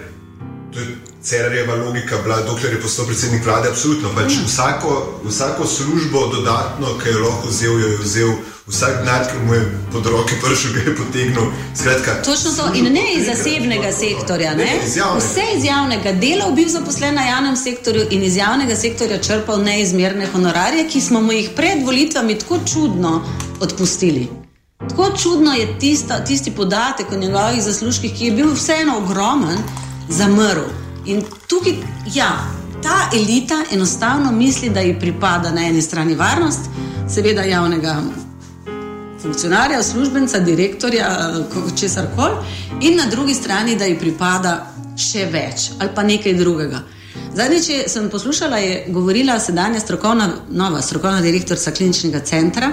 to 0.72 0.80
je 0.80 0.86
cerarjeva 1.22 1.74
logika, 1.74 2.18
bila, 2.22 2.42
dokler 2.44 2.72
je 2.72 2.80
postal 2.80 3.06
predsednik 3.06 3.44
vlade, 3.44 3.68
absolutno. 3.68 4.12
Pač 4.14 4.36
mm. 4.36 4.48
vsako, 4.50 5.20
vsako 5.24 5.66
službo 5.66 6.26
dodatno, 6.34 6.98
ki 7.00 7.08
je 7.08 7.22
lahko 7.22 7.48
vzel, 7.48 7.80
jo 7.80 7.88
je 7.88 8.02
vzel. 8.02 8.34
Vsak 8.66 9.04
dan, 9.04 9.24
ki 9.28 9.46
mu 9.46 9.54
je 9.54 9.78
pod 9.92 10.06
roke 10.06 10.34
prišel, 10.42 10.72
ga 10.72 10.80
je 10.80 10.96
potegnil. 10.96 11.52
Skratka, 11.74 12.22
Točno 12.24 12.50
to, 12.56 12.70
in 12.74 12.92
ne 12.92 13.14
iz 13.16 13.26
zasebnega 13.26 13.92
sektorja. 13.92 14.54
Ne? 14.54 14.64
Ne, 14.64 14.78
iz 14.86 14.96
Vse 14.96 15.44
iz 15.56 15.64
javnega 15.64 16.12
dela, 16.12 16.50
bil 16.50 16.68
zaposlen 16.68 17.14
na 17.14 17.26
javnem 17.26 17.56
sektorju 17.56 18.06
in 18.10 18.22
iz 18.22 18.36
javnega 18.36 18.76
sektorja 18.76 19.18
črpal 19.18 19.60
neizmerne 19.60 20.26
honorarje, 20.32 20.88
ki 20.88 21.00
smo 21.00 21.20
mu 21.20 21.32
jih 21.32 21.50
pred 21.56 21.84
volitvami 21.84 22.38
tako 22.38 22.58
čudno 22.72 23.22
odpustili. 23.60 24.28
Tako 24.88 25.10
čudno 25.22 25.52
je 25.54 25.78
tista, 25.78 26.24
tisti 26.24 26.50
podatek 26.50 27.12
o 27.12 27.16
njegovih 27.16 27.62
zaslužkih, 27.62 28.16
ki 28.16 28.24
je 28.24 28.32
bil 28.32 28.54
vseeno 28.54 28.96
ogromen, 28.96 29.58
zamrl. 30.08 30.64
In 31.04 31.22
tukaj, 31.48 31.72
ja, 32.14 32.32
ta 32.82 33.10
elita 33.12 33.64
enostavno 33.72 34.32
misli, 34.32 34.68
da 34.68 34.80
ji 34.80 35.00
pripada 35.00 35.50
na 35.50 35.68
eni 35.68 35.82
strani 35.82 36.14
varnost, 36.14 36.60
seveda 37.08 37.42
javnega 37.42 38.02
funkcionarja, 39.24 39.82
službenca, 39.82 40.38
direktorja, 40.44 41.08
česar 41.80 42.06
koli, 42.16 42.34
in 42.80 42.96
na 42.96 43.06
drugi 43.10 43.34
strani, 43.34 43.76
da 43.76 43.88
ji 43.88 43.98
pripada 43.98 44.58
še 44.96 45.24
več 45.32 45.70
ali 45.78 45.90
pa 45.94 46.04
nekaj 46.04 46.36
drugega. 46.38 46.82
Zadnjič 47.34 47.88
sem 47.90 48.10
poslušala, 48.10 48.58
je 48.62 48.74
govorila 48.94 49.38
sedanja 49.40 49.80
strokovna, 49.80 50.28
nova 50.50 50.82
strokovna 50.82 51.22
direktorica 51.24 51.72
kliničnega 51.72 52.20
centra 52.20 52.70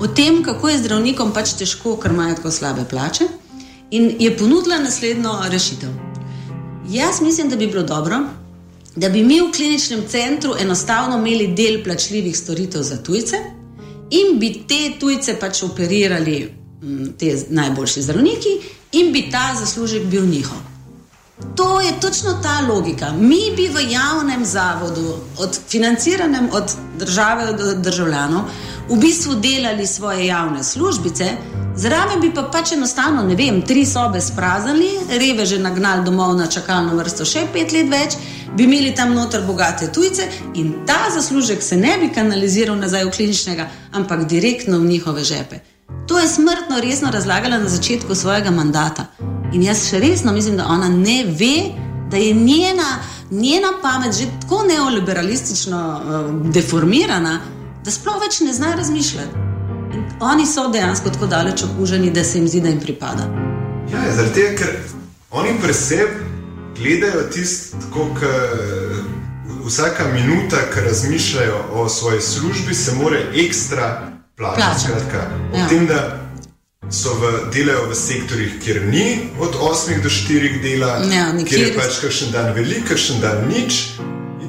o 0.00 0.06
tem, 0.06 0.42
kako 0.44 0.68
je 0.68 0.78
zdravnikom 0.84 1.32
pač 1.34 1.56
težko, 1.58 1.96
ker 2.00 2.14
imajo 2.14 2.38
tako 2.38 2.50
slabe 2.50 2.86
plače, 2.90 3.26
in 3.90 4.08
je 4.20 4.30
ponudila 4.38 4.78
naslednjo 4.82 5.34
rešitev. 5.50 5.90
Jaz 6.90 7.20
mislim, 7.22 7.50
da 7.50 7.56
bi 7.56 7.66
bilo 7.66 7.82
dobro, 7.82 8.22
da 8.96 9.08
bi 9.08 9.24
mi 9.24 9.40
v 9.40 9.50
kliničnem 9.52 10.06
centru 10.08 10.54
enostavno 10.60 11.18
imeli 11.18 11.52
del 11.56 11.82
plačljivih 11.84 12.36
storitev 12.38 12.82
za 12.82 13.02
tujce, 13.02 13.42
in 14.10 14.38
bi 14.38 14.64
te 14.68 14.98
tujce 15.00 15.36
pač 15.40 15.62
operirali, 15.62 16.52
mm, 16.82 17.06
te 17.18 17.36
najboljši 17.50 18.02
zdravniki, 18.02 18.54
in 18.92 19.12
bi 19.12 19.28
ta 19.30 19.54
zaslužek 19.60 20.04
bil 20.04 20.26
njihov. 20.26 20.58
To 21.56 21.80
je 21.80 22.00
točno 22.00 22.38
ta 22.42 22.60
logika. 22.68 23.12
Mi 23.12 23.40
bi 23.56 23.68
v 23.68 23.90
javnem 23.90 24.44
zavodu, 24.44 25.16
od 25.38 25.58
financiranem 25.68 26.48
od 26.52 26.72
države 26.98 27.52
do 27.52 27.74
državljanov, 27.74 28.42
v 28.88 28.96
bistvu 29.00 29.34
delali 29.34 29.86
svoje 29.86 30.26
javne 30.26 30.64
službice, 30.64 31.30
zraven 31.76 32.20
bi 32.20 32.30
pa 32.34 32.42
pač 32.52 32.72
enostavno, 32.72 33.22
ne 33.22 33.34
vem, 33.34 33.62
tri 33.62 33.86
sobe 33.86 34.20
spraznili, 34.20 34.90
reveže 35.08 35.58
nagnali 35.58 36.04
domov 36.04 36.36
na 36.36 36.46
čakalno 36.46 36.96
vrsto 36.96 37.24
še 37.24 37.46
pet 37.52 37.72
let 37.72 37.90
več 37.90 38.16
bi 38.56 38.64
imeli 38.64 38.94
tam 38.94 39.14
noter 39.14 39.42
bogate 39.46 39.92
tujce 39.92 40.28
in 40.54 40.72
ta 40.86 41.10
zaslužek 41.14 41.62
se 41.62 41.76
ne 41.76 41.98
bi 41.98 42.12
kanaliziral 42.14 42.76
nazaj 42.76 43.04
v 43.04 43.10
kliničnega, 43.10 43.68
ampak 43.92 44.26
direktno 44.28 44.78
v 44.78 44.84
njihove 44.84 45.24
žepe. 45.24 45.58
To 46.06 46.18
je 46.18 46.28
smrtno 46.28 46.80
resno 46.80 47.10
razlagala 47.10 47.58
na 47.58 47.68
začetku 47.68 48.14
svojega 48.14 48.50
mandata. 48.50 49.06
In 49.52 49.62
jaz 49.62 49.88
še 49.90 50.00
resno 50.00 50.32
mislim, 50.32 50.56
da 50.56 50.66
ona 50.66 50.88
ne 50.88 51.24
ve, 51.24 51.72
da 52.10 52.16
je 52.16 52.34
njena, 52.34 52.98
njena 53.30 53.68
pamet 53.82 54.14
že 54.14 54.26
tako 54.40 54.64
neoliberalistično 54.68 55.80
uh, 55.80 56.52
deformirana, 56.52 57.40
da 57.84 57.90
sploh 57.90 58.20
več 58.22 58.40
ne 58.40 58.52
zna 58.52 58.74
razmišljati. 58.74 59.42
In 59.94 60.04
oni 60.20 60.46
so 60.46 60.68
dejansko 60.72 61.10
tako 61.10 61.26
daleč 61.26 61.62
okuženi, 61.62 62.10
da 62.10 62.24
se 62.24 62.38
jim 62.38 62.48
zdi, 62.48 62.60
da 62.60 62.68
jim 62.68 62.80
pripada. 62.80 63.28
Ja, 63.92 64.02
zaradi 64.16 64.34
tega, 64.34 64.56
ker 64.58 64.76
oni 65.30 65.54
preseb 65.62 66.08
gledajo 66.78 67.28
tisto, 67.32 67.76
kako 67.92 68.32
vsaka 69.66 70.08
minuta, 70.12 70.56
ki 70.74 70.80
razmišljajo 70.80 71.64
o 71.72 71.88
svoji 71.88 72.20
službi, 72.20 72.74
se 72.74 72.94
mora 72.94 73.20
ekstra 73.34 74.10
plačati. 74.36 75.16
Ja. 75.54 75.68
Tem, 75.68 75.86
da 75.86 76.20
so 76.90 77.14
v, 77.14 77.32
delajo 77.54 77.88
v 77.90 77.94
sektorjih, 77.94 78.58
kjer 78.64 78.82
ni 78.90 79.30
od 79.40 79.54
8 79.60 80.02
do 80.02 80.08
4 80.08 80.62
dela, 80.62 80.98
ja, 81.12 81.32
kjer 81.48 81.60
je 81.60 81.74
pač 81.76 82.00
kakšen 82.02 82.32
dan 82.32 82.52
velik, 82.54 82.88
kakšen 82.88 83.20
dan 83.20 83.48
nič. 83.48 83.94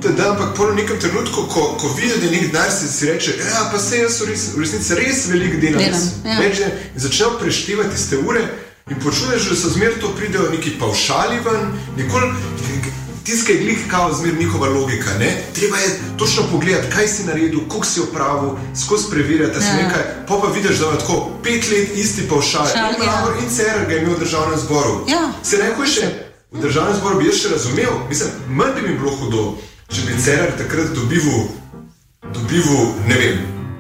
Da, 0.02 0.32
ampak 0.32 0.56
po 0.58 0.72
nekem 0.74 1.00
trenutku, 1.00 1.48
ko, 1.50 1.62
ko 1.80 1.94
vidiš, 1.98 2.20
da 2.20 2.26
je 2.26 2.32
nekaj 2.32 2.48
denar, 2.48 2.72
si, 2.72 3.06
reče, 3.06 3.38
da 3.38 3.44
ja, 3.44 3.80
se 3.80 3.98
jaz 3.98 4.22
v, 4.22 4.30
res, 4.30 4.46
v 4.56 4.62
resnici 4.62 4.96
res 4.96 5.26
veliko 5.32 5.62
delam. 5.62 5.82
Delam, 5.82 6.02
ja. 6.26 6.70
In 6.96 7.00
začnejo 7.00 7.38
preštevati 7.40 8.10
te 8.10 8.18
ure, 8.18 8.46
In 8.86 9.00
počuješ, 9.02 9.48
da 9.50 9.56
so 9.56 9.70
zmerno 9.70 9.98
to 10.02 10.12
pridejo 10.14 10.50
neki 10.52 10.72
paušali 10.80 11.40
ven, 11.46 11.62
nikoli. 11.98 12.28
Tiskaj 13.26 13.56
glih, 13.56 13.80
kao 13.92 14.14
zmer 14.14 14.34
njihova 14.40 14.70
logika. 14.70 15.10
Ne? 15.20 15.42
Treba 15.56 15.78
je 15.78 16.00
točno 16.18 16.44
pogledati, 16.52 16.92
kaj 16.94 17.08
si 17.08 17.24
naredil, 17.24 17.60
koliko 17.68 17.86
si 17.86 18.02
opravil, 18.02 18.50
skozi 18.86 19.10
preverjati, 19.12 19.54
da 19.54 19.62
si 19.62 19.68
ja. 19.68 19.76
nekaj. 19.76 20.04
Pa 20.28 20.38
pa 20.42 20.48
vidiš, 20.48 20.78
da 20.78 20.86
je 20.86 21.00
tako 21.00 21.30
pet 21.44 21.72
let 21.72 21.98
isti 21.98 22.30
paušal. 22.30 22.66
In 22.66 23.02
pravno 23.02 23.30
ja. 23.30 23.38
in 23.42 23.50
CR 23.50 23.88
ga 23.88 23.94
je 23.94 24.02
imel 24.02 24.14
v 24.14 24.20
državnem 24.20 24.60
zboru. 24.60 25.06
Ja. 25.08 25.34
Se 25.44 25.58
neko 25.58 25.86
še 25.86 26.26
v 26.52 26.62
državnem 26.62 26.96
zboru 27.00 27.20
bi 27.20 27.28
jaz 27.28 27.42
še 27.42 27.50
razumel, 27.52 27.94
mislim, 28.10 28.30
manj 28.48 28.76
bi 28.76 28.88
mi 28.88 28.98
bilo 29.00 29.16
hudo, 29.18 29.58
če 29.88 30.02
bi 30.02 30.14
CR 30.18 30.52
takrat 30.58 30.90
dobival, 30.90 31.46
dobival, 32.34 32.86
ne 33.08 33.16
vem, 33.16 33.38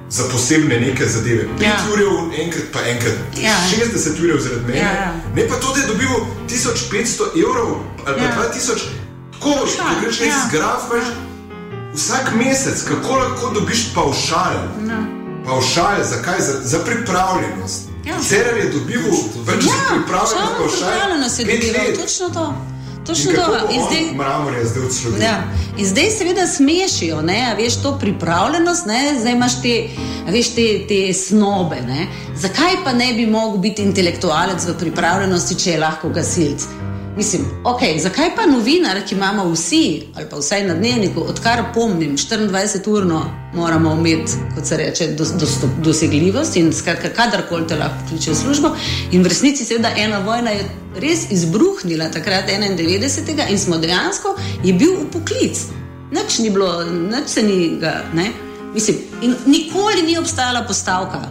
za 0.09 0.23
posebne 0.23 0.79
neke 0.79 1.05
zadeve. 1.05 1.47
5 1.59 1.63
Ja. 1.63 1.77
ur, 1.89 1.99
enkrat 2.35 2.67
pa 2.71 2.79
enkrat, 2.81 3.17
Ja. 3.37 3.55
60 3.69 4.19
ur 4.25 4.39
zaradi 4.39 4.65
mene. 4.67 4.79
Ja, 4.79 4.91
ja. 4.93 5.13
Ne 5.35 5.47
pa 5.47 5.55
to, 5.55 5.73
da 5.73 5.79
je 5.79 5.87
dobil 5.87 6.07
1500 6.47 7.33
evrov 7.35 7.71
ali 8.05 8.15
pa 8.17 8.23
Ja. 8.23 8.49
2000, 8.51 8.85
tako 9.33 9.49
Pavšal, 9.51 9.85
da 9.85 10.01
greš 10.01 10.19
ja. 10.21 10.45
zgraf, 10.47 10.81
veš, 10.91 11.07
vsak 11.95 12.33
mesec, 12.35 12.83
kako 12.83 13.15
lahko 13.15 13.49
dobiš 13.49 13.93
pavšal. 13.93 14.55
No. 14.81 14.99
Pavšal, 15.45 16.03
zakaj? 16.03 16.39
Za, 16.39 16.53
za 16.63 16.79
pripravljenost. 16.79 17.81
Ja. 18.05 18.13
Cerar 18.21 18.57
je 18.57 18.69
dobil 18.69 19.01
več 19.45 19.65
Ja, 19.65 19.73
pripravljenost, 19.89 20.33
samo 20.33 20.57
pavšal. 20.59 20.89
pripravljenost 20.89 21.39
je 21.39 21.45
pet 21.45 21.61
dobival, 21.61 21.85
let. 21.87 21.99
točno 21.99 22.29
to. 22.29 22.45
Točno 23.05 23.31
to. 23.31 23.41
zdaj, 23.89 24.15
Mramor 24.15 24.53
je 24.53 24.65
zdaj 24.65 24.85
odslovil. 24.85 25.21
Ja. 25.21 25.43
In 25.77 25.85
zdaj, 25.85 26.09
seveda, 26.17 26.47
smešijo, 26.47 27.21
ne, 27.21 27.47
a 27.51 27.55
veš, 27.55 27.81
to 27.83 27.97
pripravljenost, 27.99 28.85
ne, 28.85 29.15
zdaj 29.19 29.33
imaš 29.33 29.61
te, 29.61 29.75
veš, 30.31 30.55
te, 30.55 30.67
te 30.87 31.13
snobe. 31.13 31.81
Ne. 31.87 32.07
Zakaj 32.35 32.81
pa 32.83 32.93
ne 32.93 33.13
bi 33.13 33.25
mogel 33.25 33.57
biti 33.57 33.83
intelektualec 33.83 34.65
v 34.67 34.77
pripravljenosti, 34.79 35.55
če 35.55 35.71
je 35.71 35.79
lahko 35.79 36.09
gasilc? 36.09 36.67
Mislim, 37.17 37.45
ok, 37.63 37.79
zakaj 37.99 38.35
pa 38.35 38.45
novinar, 38.45 38.97
ki 39.07 39.15
imamo 39.15 39.45
vsi, 39.51 40.03
ali 40.15 40.25
pa 40.29 40.37
vsaj 40.37 40.65
na 40.67 40.73
dnevniku, 40.73 41.21
odkar 41.29 41.63
pomnim, 41.73 42.17
24-urno 42.17 43.21
moramo 43.53 43.93
imeti, 43.93 44.31
kot 44.55 44.65
se 44.65 44.77
reče, 44.77 45.07
dos, 45.07 45.31
dos, 45.39 45.53
dosegljivost 45.83 46.57
in 46.57 46.73
skratka, 46.73 47.13
kadarkoli 47.15 47.67
te 47.67 47.77
lahko 47.79 48.03
vključijo 48.05 48.33
v 48.33 48.37
službo. 48.37 48.73
In 49.11 49.23
v 49.23 49.31
resnici, 49.31 49.65
seveda, 49.65 49.93
ena 49.97 50.19
vojna 50.19 50.51
je 50.51 50.65
res 50.99 51.25
izbruhnila 51.31 52.09
takrat 52.11 52.49
91. 52.49 53.49
in 53.49 53.59
smo 53.59 53.77
dejansko, 53.77 54.35
je 54.63 54.73
bil 54.73 54.93
upoklic. 55.07 55.59
Nič 56.11 56.39
ni 56.39 56.49
bilo, 56.49 56.83
nič 56.83 57.27
se 57.27 57.43
ni 57.43 57.77
ga, 57.79 58.03
ne. 58.13 58.31
Mislim, 58.73 58.97
in 59.21 59.35
nikoli 59.45 60.01
ni 60.05 60.17
obstajala 60.17 60.63
postavka, 60.67 61.21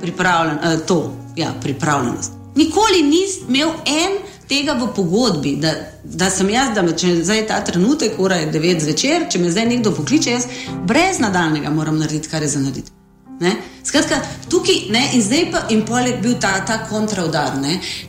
pripravljen, 0.00 0.58
eh, 0.58 0.78
to, 0.86 1.16
ja, 1.36 1.54
pripravljenost. 1.62 2.32
Nikoli 2.54 3.02
ni 3.02 3.22
imel 3.48 3.68
en 3.86 4.18
tega 4.48 4.72
v 4.72 4.88
pogodbi, 4.96 5.56
da, 5.56 5.72
da 6.04 6.30
sem 6.30 6.50
jaz, 6.50 6.74
da 6.74 6.82
me, 6.82 6.92
če 6.96 7.16
zdaj 7.24 7.46
ta 7.48 7.60
trenutek, 7.64 8.18
ura 8.18 8.36
je 8.36 8.50
9 8.52 8.84
zvečer, 8.84 9.28
če 9.30 9.38
me 9.38 9.50
zdaj 9.50 9.66
nekdo 9.66 9.94
pokliče, 9.96 10.30
jaz 10.30 10.46
brez 10.86 11.18
nadaljnega 11.18 11.70
moram 11.70 11.98
narediti, 11.98 12.28
kar 12.28 12.42
je 12.42 12.48
za 12.48 12.60
narediti. 12.60 12.92
Ne? 13.40 13.56
Skratka, 13.82 14.20
tukaj 14.48 14.74
ne, 14.90 15.02
in 15.14 15.22
zdaj 15.22 15.42
pa 15.52 15.60
in 15.74 15.82
pol 15.86 16.06
je 16.06 16.14
bil 16.22 16.36
ta, 16.40 16.52
ta 16.66 16.78
kontraudar, 16.88 17.58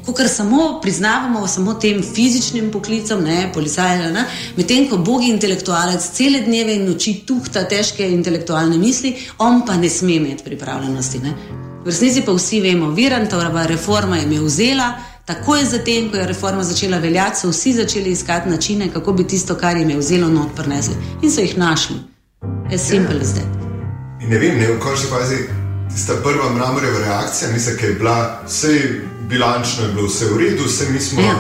ko 0.06 0.14
samo 0.28 0.80
priznavamo 0.82 1.48
samo 1.48 1.74
tem 1.74 2.04
fizičnim 2.04 2.72
poklicom, 2.72 3.24
ne, 3.24 3.50
policajem, 3.54 4.16
medtem 4.58 4.88
ko 4.90 4.98
bogi 4.98 5.30
intelektualec 5.34 6.02
cele 6.14 6.42
dneve 6.46 6.76
in 6.76 6.86
noči 6.86 7.26
tuhta 7.26 7.66
težke 7.68 8.08
intelektualne 8.12 8.78
misli, 8.78 9.16
on 9.38 9.66
pa 9.66 9.78
ne 9.78 9.90
sme 9.90 10.16
imeti 10.16 10.44
pripravljenosti. 10.44 11.20
Ne. 11.20 11.34
V 11.86 11.90
resnici 11.90 12.22
pa 12.26 12.34
vsi 12.34 12.62
vemo, 12.62 12.90
Virantova 12.92 13.66
reforma 13.66 14.18
je 14.18 14.26
me 14.26 14.40
vzela. 14.40 14.94
Takoj 15.26 15.66
zatem, 15.66 16.10
ko 16.12 16.18
je 16.18 16.28
reforma 16.28 16.64
začela 16.64 16.98
veljati, 16.98 17.40
so 17.40 17.50
vsi 17.50 17.74
začeli 17.74 18.12
iskati 18.12 18.50
načine, 18.50 18.90
kako 18.94 19.14
bi 19.14 19.28
tisto, 19.28 19.56
kar 19.56 19.78
jim 19.78 19.90
je 19.90 19.98
vzelo, 19.98 20.30
not 20.30 20.56
prenesli. 20.56 20.96
In 21.22 21.32
so 21.32 21.42
jih 21.42 21.58
našli. 21.58 21.98
As 22.74 22.82
simple 22.82 23.22
as 23.22 23.34
that. 23.34 23.65
In 24.26 24.32
ne 24.32 24.38
vem, 24.42 24.58
ne, 24.58 24.68
v 24.68 24.80
končni 24.82 25.06
fazi 25.10 25.36
tista 25.94 26.14
prva 26.24 26.50
mramorjeva 26.50 27.00
reakcija, 27.00 27.52
mislim, 27.54 27.76
da 27.82 27.88
je 27.88 27.94
bila 27.94 28.42
vse 28.48 28.80
bilančno, 29.30 29.86
je 29.86 29.94
bilo 29.94 30.08
vse 30.08 30.26
v 30.26 30.38
redu, 30.38 30.64
vse 30.66 30.90
mi 30.90 31.00
smo, 31.00 31.22
Ja. 31.22 31.36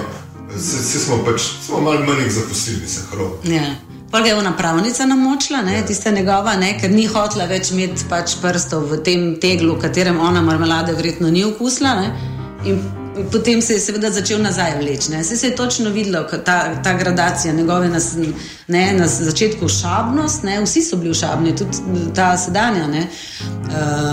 vse, 0.56 0.78
vse 0.78 1.00
smo 1.00 1.17
pač, 1.26 1.41
smo 1.65 1.82
malo 1.82 2.06
manj 2.06 2.30
zaposlili, 2.30 2.88
se 2.88 3.02
hro. 3.12 3.38
Ja. 3.43 3.76
Ga 4.12 4.28
je 4.28 4.36
ona 4.36 4.58
pravnica 4.58 5.06
namočila, 5.06 5.62
ne, 5.62 5.84
tista 5.88 6.12
njegova, 6.12 6.56
ne, 6.56 6.78
ker 6.80 6.91
ni 6.91 7.08
hotela 7.08 7.45
več 7.45 7.71
imeti 7.71 8.06
pač 8.10 8.38
prstov 8.41 8.86
v 8.91 9.02
tem 9.04 9.39
teglu, 9.41 9.76
v 9.76 9.82
katerem 9.82 10.19
ona 10.19 10.41
marmelade 10.41 10.93
verjetno 10.93 11.32
ni 11.32 11.43
okusila. 11.43 11.95
Ne, 11.95 12.13
in 12.65 12.80
potem 13.32 13.62
se 13.62 13.73
je 13.73 13.80
seveda 13.80 14.12
začel 14.12 14.41
nazaj 14.41 14.78
vleči. 14.80 15.01
Saj 15.23 15.38
se 15.38 15.47
je 15.47 15.56
točno 15.56 15.89
videlo, 15.89 16.23
ta, 16.23 16.82
ta 16.84 16.93
gradacija 16.93 17.54
njegove 17.54 17.89
nas, 17.89 18.13
ne, 18.67 18.93
na 18.93 19.08
začetku 19.08 19.67
šabnost, 19.69 20.43
ne, 20.43 20.62
vsi 20.62 20.82
so 20.82 20.95
bili 20.97 21.13
šabni, 21.13 21.56
tudi 21.56 21.78
ta 22.15 22.38
sedanja. 22.38 22.88
Ne, 22.88 23.08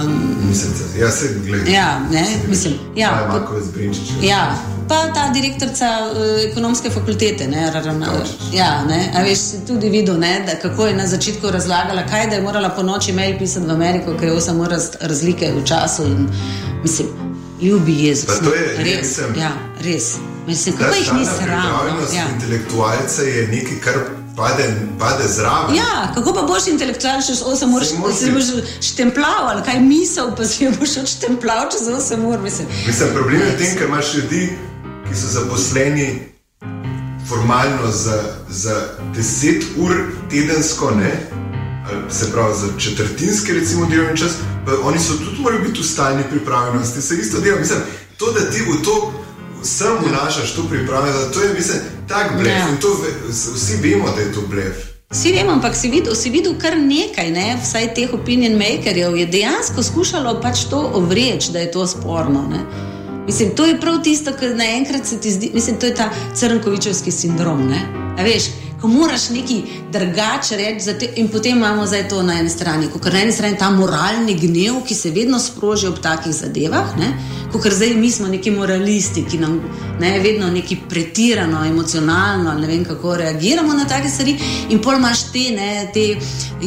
um, 0.05 0.37
Mislim, 0.49 0.73
ja, 1.01 1.11
se 1.11 1.35
gleda. 1.47 1.71
Ja, 1.71 2.01
ne, 2.13 2.27
mislim, 2.49 2.75
ja, 2.97 3.11
Maja 3.11 3.29
pot- 3.29 3.41
Makovec 3.41 3.65
Brinčič. 3.75 4.09
Ja, 4.23 4.57
pa 4.89 5.13
ta 5.15 5.31
direktorica 5.31 5.87
uh, 6.13 6.51
ekonomske 6.51 6.91
fakultete, 6.91 7.49
ne, 7.49 7.71
Rarana, 7.71 8.07
Kavčič. 8.07 8.55
ja, 8.55 8.85
ne, 8.85 9.13
a 9.17 9.23
veš, 9.23 9.39
tudi 9.67 9.89
videl, 9.89 10.19
ne, 10.19 10.45
da, 10.47 10.59
kako 10.63 10.87
je 10.87 10.95
na 10.97 11.07
začetku 11.07 11.51
razlagala, 11.51 12.03
kaj 12.11 12.27
da 12.27 12.35
je 12.35 12.43
morala 12.43 12.69
po 12.69 12.83
noči 12.83 13.13
mail 13.13 13.39
pisati 13.39 13.67
v 13.67 13.71
Ameriko, 13.71 14.15
ker 14.21 14.29
je 14.29 14.35
8 14.35 14.61
ur 14.61 14.69
raz, 14.69 14.91
razlike 15.01 15.53
v 15.53 15.65
času 15.65 16.07
in 16.07 16.29
mislim, 16.83 17.09
ljubi 17.63 18.05
Jezus. 18.05 18.27
Pa 18.27 18.33
to 18.35 18.45
no, 18.45 18.51
je, 18.51 18.77
res, 18.79 19.09
mislim- 19.09 19.35
ja, 19.39 19.53
res. 19.81 20.15
Mislim, 20.47 20.77
kako 20.77 20.95
jih 20.95 21.13
ni 21.13 21.25
sram. 21.25 21.63
no, 21.63 22.17
Ja. 22.17 22.25
intelektualca 22.35 23.23
je 23.23 23.49
nekaj, 23.49 23.81
kar 23.81 23.95
pade, 24.37 24.65
pade 24.99 25.29
zraven. 25.29 25.77
Ja, 25.77 26.13
kako 26.15 26.35
pa 26.35 26.43
boš 26.43 26.67
intelektualec 26.67 27.27
čez 27.27 27.43
8 27.43 27.75
ur, 27.75 27.85
si 28.15 28.31
boš 28.31 28.45
štemplal 28.81 29.49
ali 29.49 29.63
kaj 29.63 29.81
misel, 29.81 30.37
pa 30.37 30.45
si 30.45 30.69
boš 30.81 30.97
odštempljal 30.97 31.71
čez 31.73 31.89
8 31.89 32.25
ur, 32.25 32.39
mislim. 32.41 32.69
Mislim, 32.87 33.09
problem 33.15 33.41
je 33.41 33.47
v 33.47 33.59
tem, 33.59 33.77
ker 33.79 33.87
imaš 33.89 34.15
ljudi, 34.15 34.43
ki 35.09 35.15
so 35.17 35.27
zaposleni 35.29 36.23
formalno 37.29 37.91
za, 37.91 38.23
za 38.49 38.89
10 39.15 39.63
ur 39.77 39.93
tedensko, 40.31 40.91
ne? 40.91 41.42
Ali 41.93 42.13
se 42.13 42.33
pravi 42.33 42.55
za 42.61 42.69
četrtinski, 42.79 43.53
recimo, 43.53 43.87
delovni 43.87 44.19
čas, 44.19 44.33
pa 44.67 44.73
oni 44.85 44.99
so 44.99 45.13
tudi 45.13 45.41
morali 45.41 45.63
biti 45.69 45.81
v 45.81 45.85
stalni 45.85 46.23
pripravljenosti, 46.31 47.03
se 47.03 47.15
isto 47.15 47.41
dela. 47.41 47.61
Mislim, 47.61 47.79
to, 48.17 48.33
da 48.33 48.51
ti 48.51 48.61
v 48.61 48.85
to 48.85 49.13
sem 49.63 49.93
vnašaš 50.09 50.55
to 50.55 50.63
pripravljenost, 50.71 51.33
to 51.33 51.41
je, 51.41 51.55
mislim, 51.55 51.79
tak 52.09 52.33
blef. 52.37 52.47
Ja. 52.47 52.69
In 52.69 52.77
to 52.81 52.89
vsi 53.31 53.77
vemo, 53.83 54.09
da 54.17 54.21
je 54.23 54.33
to 54.33 54.41
blef. 54.51 54.93
Vsi 55.13 55.33
vemo, 55.33 55.53
ampak 55.53 55.77
si 55.77 55.91
videl, 55.91 56.15
si 56.15 56.31
videl 56.31 56.55
kar 56.59 56.79
nekaj, 56.79 57.31
ne? 57.31 57.59
vsaj 57.63 57.91
teh 57.95 58.15
opinion 58.17 58.55
makerjev 58.57 59.17
je 59.17 59.27
dejansko 59.27 59.83
skušalo 59.83 60.39
pač 60.41 60.65
to 60.71 60.79
ovreči, 60.95 61.53
da 61.53 61.59
je 61.59 61.71
to 61.71 61.87
sporno. 61.87 62.47
Ne? 62.49 62.63
Mislim, 63.27 63.51
to 63.57 63.67
je 63.67 63.81
prav 63.81 64.01
tisto, 64.03 64.33
kar 64.41 64.57
naenkrat 64.57 65.07
se 65.07 65.21
ti 65.21 65.31
zdi, 65.31 65.51
mislim, 65.55 65.77
to 65.77 65.87
je 65.87 65.95
ta 65.95 66.09
crnkovičevski 66.35 67.13
sindrom. 67.13 67.69
Ne? 67.69 67.83
A 68.19 68.25
veš, 68.25 68.49
ko 68.83 68.89
moraš 68.89 69.29
nekaj 69.31 69.63
drugače 69.93 70.57
reči, 70.57 70.99
te, 70.99 71.09
in 71.17 71.29
potem 71.29 71.57
imamo 71.57 71.87
zdaj 71.87 72.09
to 72.09 72.23
na 72.23 72.41
eni 72.41 72.51
strani, 72.51 72.91
ko 72.91 72.99
na 73.13 73.23
eni 73.23 73.33
strani 73.33 73.59
ta 73.59 73.71
moralni 73.71 74.35
gnev, 74.35 74.83
ki 74.87 74.95
se 74.95 75.11
vedno 75.11 75.39
sproži 75.39 75.87
ob 75.87 76.01
takih 76.03 76.35
zadevah, 76.35 76.97
kot 77.53 77.73
zdaj 77.73 77.95
mi 77.95 78.11
smo 78.11 78.29
neki 78.29 78.51
moralisti, 78.51 79.25
ki 79.31 79.39
nam 79.39 79.61
ne, 80.01 80.19
vedno 80.21 80.51
neki 80.51 80.77
pretirano, 80.89 81.65
emocionalno, 81.65 82.55
ne 82.59 82.67
vem 82.67 82.85
kako 82.85 83.17
reagiramo 83.17 83.75
na 83.75 83.85
take 83.89 84.09
stvari, 84.11 84.37
in 84.71 84.83
pol 84.83 84.99
imaš 84.99 85.23
te, 85.33 85.45
ne, 85.55 85.71
te 85.95 86.07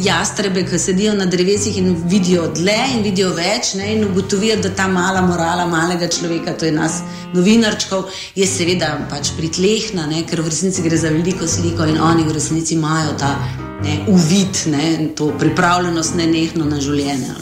jastrebe, 0.05 0.63
ki 0.69 0.79
sedijo 0.79 1.13
na 1.13 1.25
drevesih 1.25 1.77
in 1.77 1.95
vidijo 2.07 2.47
dlje 2.55 2.79
in 2.95 3.03
vidijo 3.03 3.33
več, 3.35 3.73
ne, 3.75 3.91
in 3.95 4.05
ugotovijo, 4.07 4.61
da 4.63 4.71
ta 4.75 4.87
mala 4.87 5.25
morala 5.25 5.67
malega 5.67 6.07
človeka, 6.07 6.53
to 6.53 6.69
je 6.69 6.71
nas, 6.71 7.01
novinarčkov, 7.35 8.07
je 8.35 8.47
seveda 8.47 8.93
pač 9.11 9.33
pritlehna, 9.37 10.05
ne, 10.07 10.23
ker 10.29 10.41
v 10.45 10.53
resnici 10.53 10.85
gre 10.85 10.97
za 10.97 11.11
veliko 11.11 11.47
sliko 11.47 11.89
in 11.89 11.99
oni 12.05 12.23
v 12.23 12.31
resnici 12.31 12.73
imajo 12.75 13.13
ta 13.19 13.35
ne, 13.83 14.05
uvid, 14.07 14.57
ne, 14.65 15.09
to 15.15 15.31
pripravljenost 15.39 16.15
nenehno 16.15 16.65
na 16.65 16.79
življenje. 16.81 17.33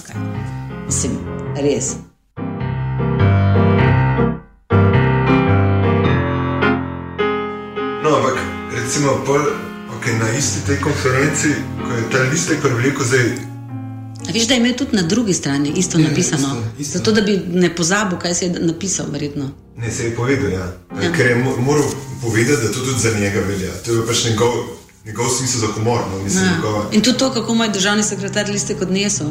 Mislim, 0.88 1.18
res. 1.56 1.96
No, 8.04 8.10
ampak 8.20 8.38
recimo 8.74 9.24
pol, 9.26 9.40
okay, 9.96 10.14
na 10.20 10.28
isti 10.36 10.60
tej 10.68 10.78
konferenci, 10.84 11.50
ko 11.80 11.92
je 11.94 12.04
ta 12.12 12.20
listek 12.28 12.60
prevlekel 12.60 13.06
zdaj. 13.06 13.28
A 14.24 14.32
veš, 14.32 14.48
da 14.48 14.54
je 14.56 14.60
imel 14.60 14.76
tudi 14.76 14.96
na 14.96 15.04
drugi 15.04 15.34
strani 15.34 15.74
isto 15.76 16.00
Ja, 16.00 16.10
napisano, 16.10 16.48
isto, 16.48 16.82
isto. 16.82 16.98
zato 16.98 17.12
da 17.12 17.22
bi 17.22 17.40
ne 17.54 17.76
pozabil, 17.76 18.18
kaj 18.20 18.34
si 18.36 18.46
je 18.46 18.60
napisal, 18.60 19.06
verjetno. 19.12 19.52
Ne, 19.76 19.92
se 19.92 20.04
je 20.04 20.12
povedal, 20.12 20.50
ja. 20.52 20.68
Ja. 20.96 21.12
ker 21.12 21.26
je 21.28 21.36
mo- 21.38 21.58
moral 21.60 21.84
povedati, 22.22 22.62
da 22.62 22.70
to 22.70 22.80
tudi 22.82 23.00
za 23.00 23.10
njega 23.12 23.40
velja. 23.42 23.72
To 23.80 23.92
je 23.92 24.08
pač 24.08 24.26
njegov, 24.26 24.54
njegov 25.06 25.30
smisel 25.30 25.60
za 25.60 25.68
humor. 25.70 26.00
No, 26.12 26.20
mislim, 26.20 26.44
Ja. 26.44 26.52
njegova, 26.52 26.86
In 26.92 27.02
tudi 27.02 27.18
to, 27.18 27.32
kako 27.32 27.54
moj 27.54 27.70
državni 27.70 28.04
sekretar 28.04 28.50
listek 28.50 28.82
odnesel. 28.82 29.28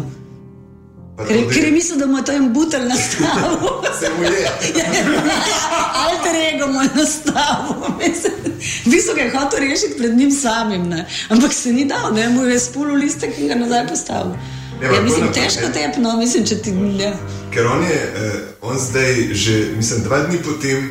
Ker, 1.19 1.37
da- 1.39 1.51
ker 1.51 1.65
je 1.65 1.71
mislil, 1.71 1.99
da 1.99 2.07
mu 2.07 2.19
je 2.19 2.25
to 2.25 2.33
en 2.33 2.53
butelj 2.53 2.85
nastavil. 2.85 3.59
Se 4.01 4.07
mu 4.11 4.23
je. 4.25 4.31
Alter 6.03 6.35
ego 6.47 6.67
mu 6.69 6.81
je 6.81 6.89
nastavil. 6.95 7.75
V 8.85 8.91
bistvu 8.91 9.15
ga 9.15 9.23
je 9.23 9.31
hotel 9.31 9.59
rešiti 9.61 9.95
pred 9.99 10.17
njim 10.17 10.31
samim, 10.33 10.83
ne. 10.85 11.01
ampak 11.29 11.53
se 11.53 11.73
ni 11.73 11.85
dal, 11.85 12.15
ne. 12.15 12.29
mu 12.29 12.43
je 12.45 12.61
spulil 12.61 12.95
listek 12.97 13.39
in 13.39 13.49
ga 13.49 13.55
nazaj 13.55 13.89
postavil. 13.89 14.33
Ne, 14.83 14.97
Ja, 14.97 15.01
mislim, 15.03 15.33
težko 15.33 15.67
ne. 15.67 15.73
tepno, 15.73 16.17
mislim, 16.17 16.47
če 16.47 16.57
ti. 16.59 16.71
Ja. 16.99 17.13
Ker 17.51 17.67
on 17.67 17.83
je, 17.83 18.13
eh, 18.17 18.33
on 18.61 18.79
zdaj 18.79 19.35
že, 19.35 19.67
mislim, 19.77 20.03
dva 20.03 20.19
dni 20.19 20.39
potem 20.39 20.91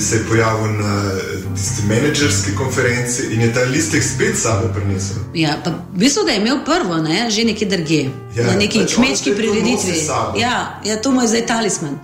se 0.00 0.16
je 0.16 0.24
pojavil 0.28 0.72
na 0.72 1.10
tisti 1.56 1.82
menedžerski 1.88 2.54
konferenci 2.56 3.22
in 3.32 3.40
je 3.40 3.54
ta 3.54 3.60
listek 3.60 4.02
spet 4.04 4.38
sabo 4.38 4.68
prinesel. 4.74 5.16
Ja, 5.34 5.56
pa 5.64 5.70
v 5.70 5.98
bistvu 5.98 6.24
ga 6.24 6.32
je 6.32 6.40
imel 6.40 6.64
prvo, 6.64 6.96
ne, 6.96 7.30
že 7.30 7.44
nekje 7.44 7.68
drugje, 7.68 8.10
Ja, 8.36 8.46
na 8.46 8.56
neki 8.56 8.78
pač 8.78 8.94
kmečki 8.94 9.32
prireditvi. 9.34 9.96
Ja, 10.36 10.80
ja, 10.84 10.96
to 11.02 11.10
mu 11.10 11.22
je 11.22 11.28
zdaj 11.28 11.46
talisman. 11.46 11.98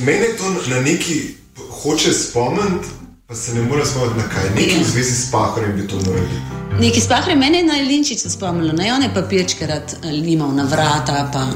Mene 0.00 0.26
to 0.38 0.44
na 0.68 0.80
neki 0.80 1.34
hoče 1.82 2.12
spomniti, 2.12 2.88
pa 3.30 3.36
se 3.36 3.54
ne 3.54 3.62
more 3.62 3.86
spomniti 3.86 4.18
na 4.18 4.28
kaj. 4.28 4.44
Nekaj 4.50 4.74
Ja. 4.74 4.80
v 4.80 4.90
zvezi 4.90 5.14
s 5.14 5.30
pahorjem 5.30 5.76
bi 5.76 5.88
to 5.88 5.96
moralo 5.96 6.24
biti. 6.24 6.80
Neki 6.80 7.00
spahre 7.00 7.34
mene 7.36 7.58
je 7.58 7.64
na 7.64 7.74
Linčice 7.74 8.30
spomnilo, 8.30 8.72
ne, 8.72 8.94
on 8.94 9.02
je 9.02 9.14
papirčke 9.14 9.66
rad 9.66 9.94
eh, 10.02 10.10
limal 10.10 10.50
na 10.54 10.64
vrata. 10.64 11.30
Pa. 11.32 11.46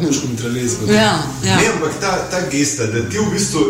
Puško 0.00 0.26
mitraljezko. 0.30 0.84
Ja, 0.86 1.18
ja. 1.46 1.56
Ne, 1.56 1.66
ampak 1.74 1.90
ta, 2.00 2.28
ta 2.30 2.40
gesta, 2.50 2.86
da 2.86 3.08
ti 3.08 3.18
v 3.18 3.32
bistvu 3.32 3.60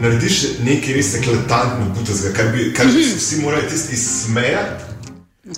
narediš 0.00 0.42
nekaj 0.64 0.94
res 0.94 1.14
eklatantno 1.14 1.94
putezga, 1.94 2.32
kar 2.32 2.46
bi, 2.52 2.72
kar 2.76 2.86
bi 2.86 3.04
se 3.04 3.16
vsi 3.16 3.36
morali 3.42 3.68
tisti 3.70 3.96
smejati. 3.96 4.84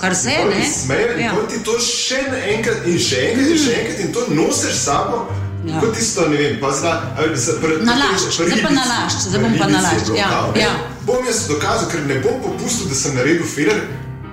Kar 0.01 0.15
se 0.17 0.31
je, 0.31 0.45
ne? 0.45 0.65
Smeje 0.73 1.15
in 1.15 1.21
Ja. 1.21 1.33
ja. 1.33 1.47
ti 1.49 1.65
to 1.65 1.79
še 1.81 2.21
enkrat 2.57 2.87
in 2.87 2.99
še 2.99 3.17
enkrat 3.31 3.49
in 3.51 3.59
še 3.59 3.73
enkrat 3.81 4.01
in 4.05 4.13
to 4.13 4.21
nosiš 4.35 4.75
s 4.75 4.85
sabo. 4.85 5.25
Ja. 5.67 5.81
Kot 5.81 5.97
tisto, 5.97 6.29
ne 6.29 6.37
vem, 6.37 6.59
pa 6.61 6.71
za, 6.71 6.93
ali 7.19 7.37
za 7.37 7.53
pr, 7.61 7.81
Nalašč, 7.83 8.39
zdaj 8.39 8.63
pa 8.63 8.71
nalašč, 8.71 9.29
zdaj 9.29 9.43
bom 9.43 9.55
pa 9.59 9.67
nalašč, 9.67 10.11
ja, 10.15 10.29
ja. 10.55 10.73
Bom 11.07 11.27
jaz 11.27 11.47
dokazal, 11.51 11.91
ker 11.91 12.07
ne 12.07 12.21
bom 12.23 12.39
popustil, 12.43 12.87
da 12.87 12.95
sem 12.95 13.17
naredil 13.19 13.47
filer, 13.51 13.81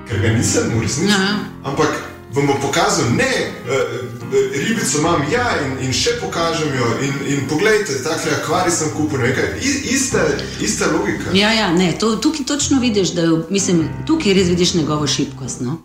ker 0.09 0.21
ga 0.21 0.33
nisem 0.37 0.69
v 0.75 0.83
resnici. 0.85 1.09
Ja. 1.09 1.39
Ampak 1.65 1.89
vam 2.33 2.47
bom 2.47 2.59
pokazal, 2.61 3.09
ne, 3.17 3.29
uh, 3.65 4.29
ribico 4.67 4.99
imam 4.99 5.25
ja 5.31 5.45
in, 5.65 5.87
in 5.87 5.93
še 5.93 6.17
pokažem 6.21 6.73
jo. 6.77 6.89
In, 7.05 7.13
in 7.33 7.47
poglejte, 7.49 7.97
takle 8.05 8.33
akvarij 8.37 8.73
sem 8.73 8.91
kupil, 8.97 9.21
ne 9.21 9.31
vem 9.31 9.37
kaj. 9.37 9.49
I, 9.61 9.71
ista, 9.95 10.25
ista 10.61 10.89
logika. 10.93 11.33
Ja, 11.37 11.53
ja, 11.53 11.71
ne, 11.73 11.93
to, 11.97 12.15
tukaj 12.15 12.45
točno 12.45 12.81
vidiš, 12.81 13.13
da 13.17 13.25
je, 13.25 13.39
mislim, 13.49 13.87
tukaj 14.09 14.37
res 14.37 14.53
vidiš 14.53 14.73
njegovo 14.73 15.07
šibkost. 15.07 15.61
No? 15.65 15.79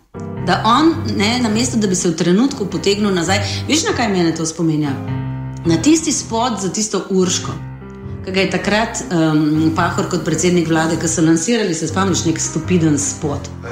Da 0.45 0.61
on, 0.65 0.93
ne, 1.17 1.39
namesto 1.41 1.77
da 1.77 1.87
bi 1.87 1.95
se 1.95 2.09
v 2.09 2.17
trenutku 2.17 2.69
potegnil 2.69 3.13
nazaj, 3.13 3.41
veš 3.69 3.85
na 3.89 3.97
kaj 3.97 4.13
mene 4.13 4.35
to 4.35 4.45
spominja? 4.45 4.97
Na 5.69 5.77
tisti 5.77 6.11
spot 6.11 6.61
za 6.61 6.69
tisto 6.69 7.05
Urško, 7.11 7.51
ga 8.25 8.41
je 8.41 8.49
takrat 8.51 9.03
um, 9.03 9.71
Pahor 9.75 10.09
kot 10.09 10.23
predsednik 10.23 10.67
vlade, 10.67 10.97
ki 10.97 11.07
so 11.07 11.21
lansirali, 11.21 11.73
se 11.73 11.87
spomniš, 11.87 12.25
nek 12.25 12.39
stupiden 12.41 12.97
spot. 12.99 13.49
Uh, 13.61 13.69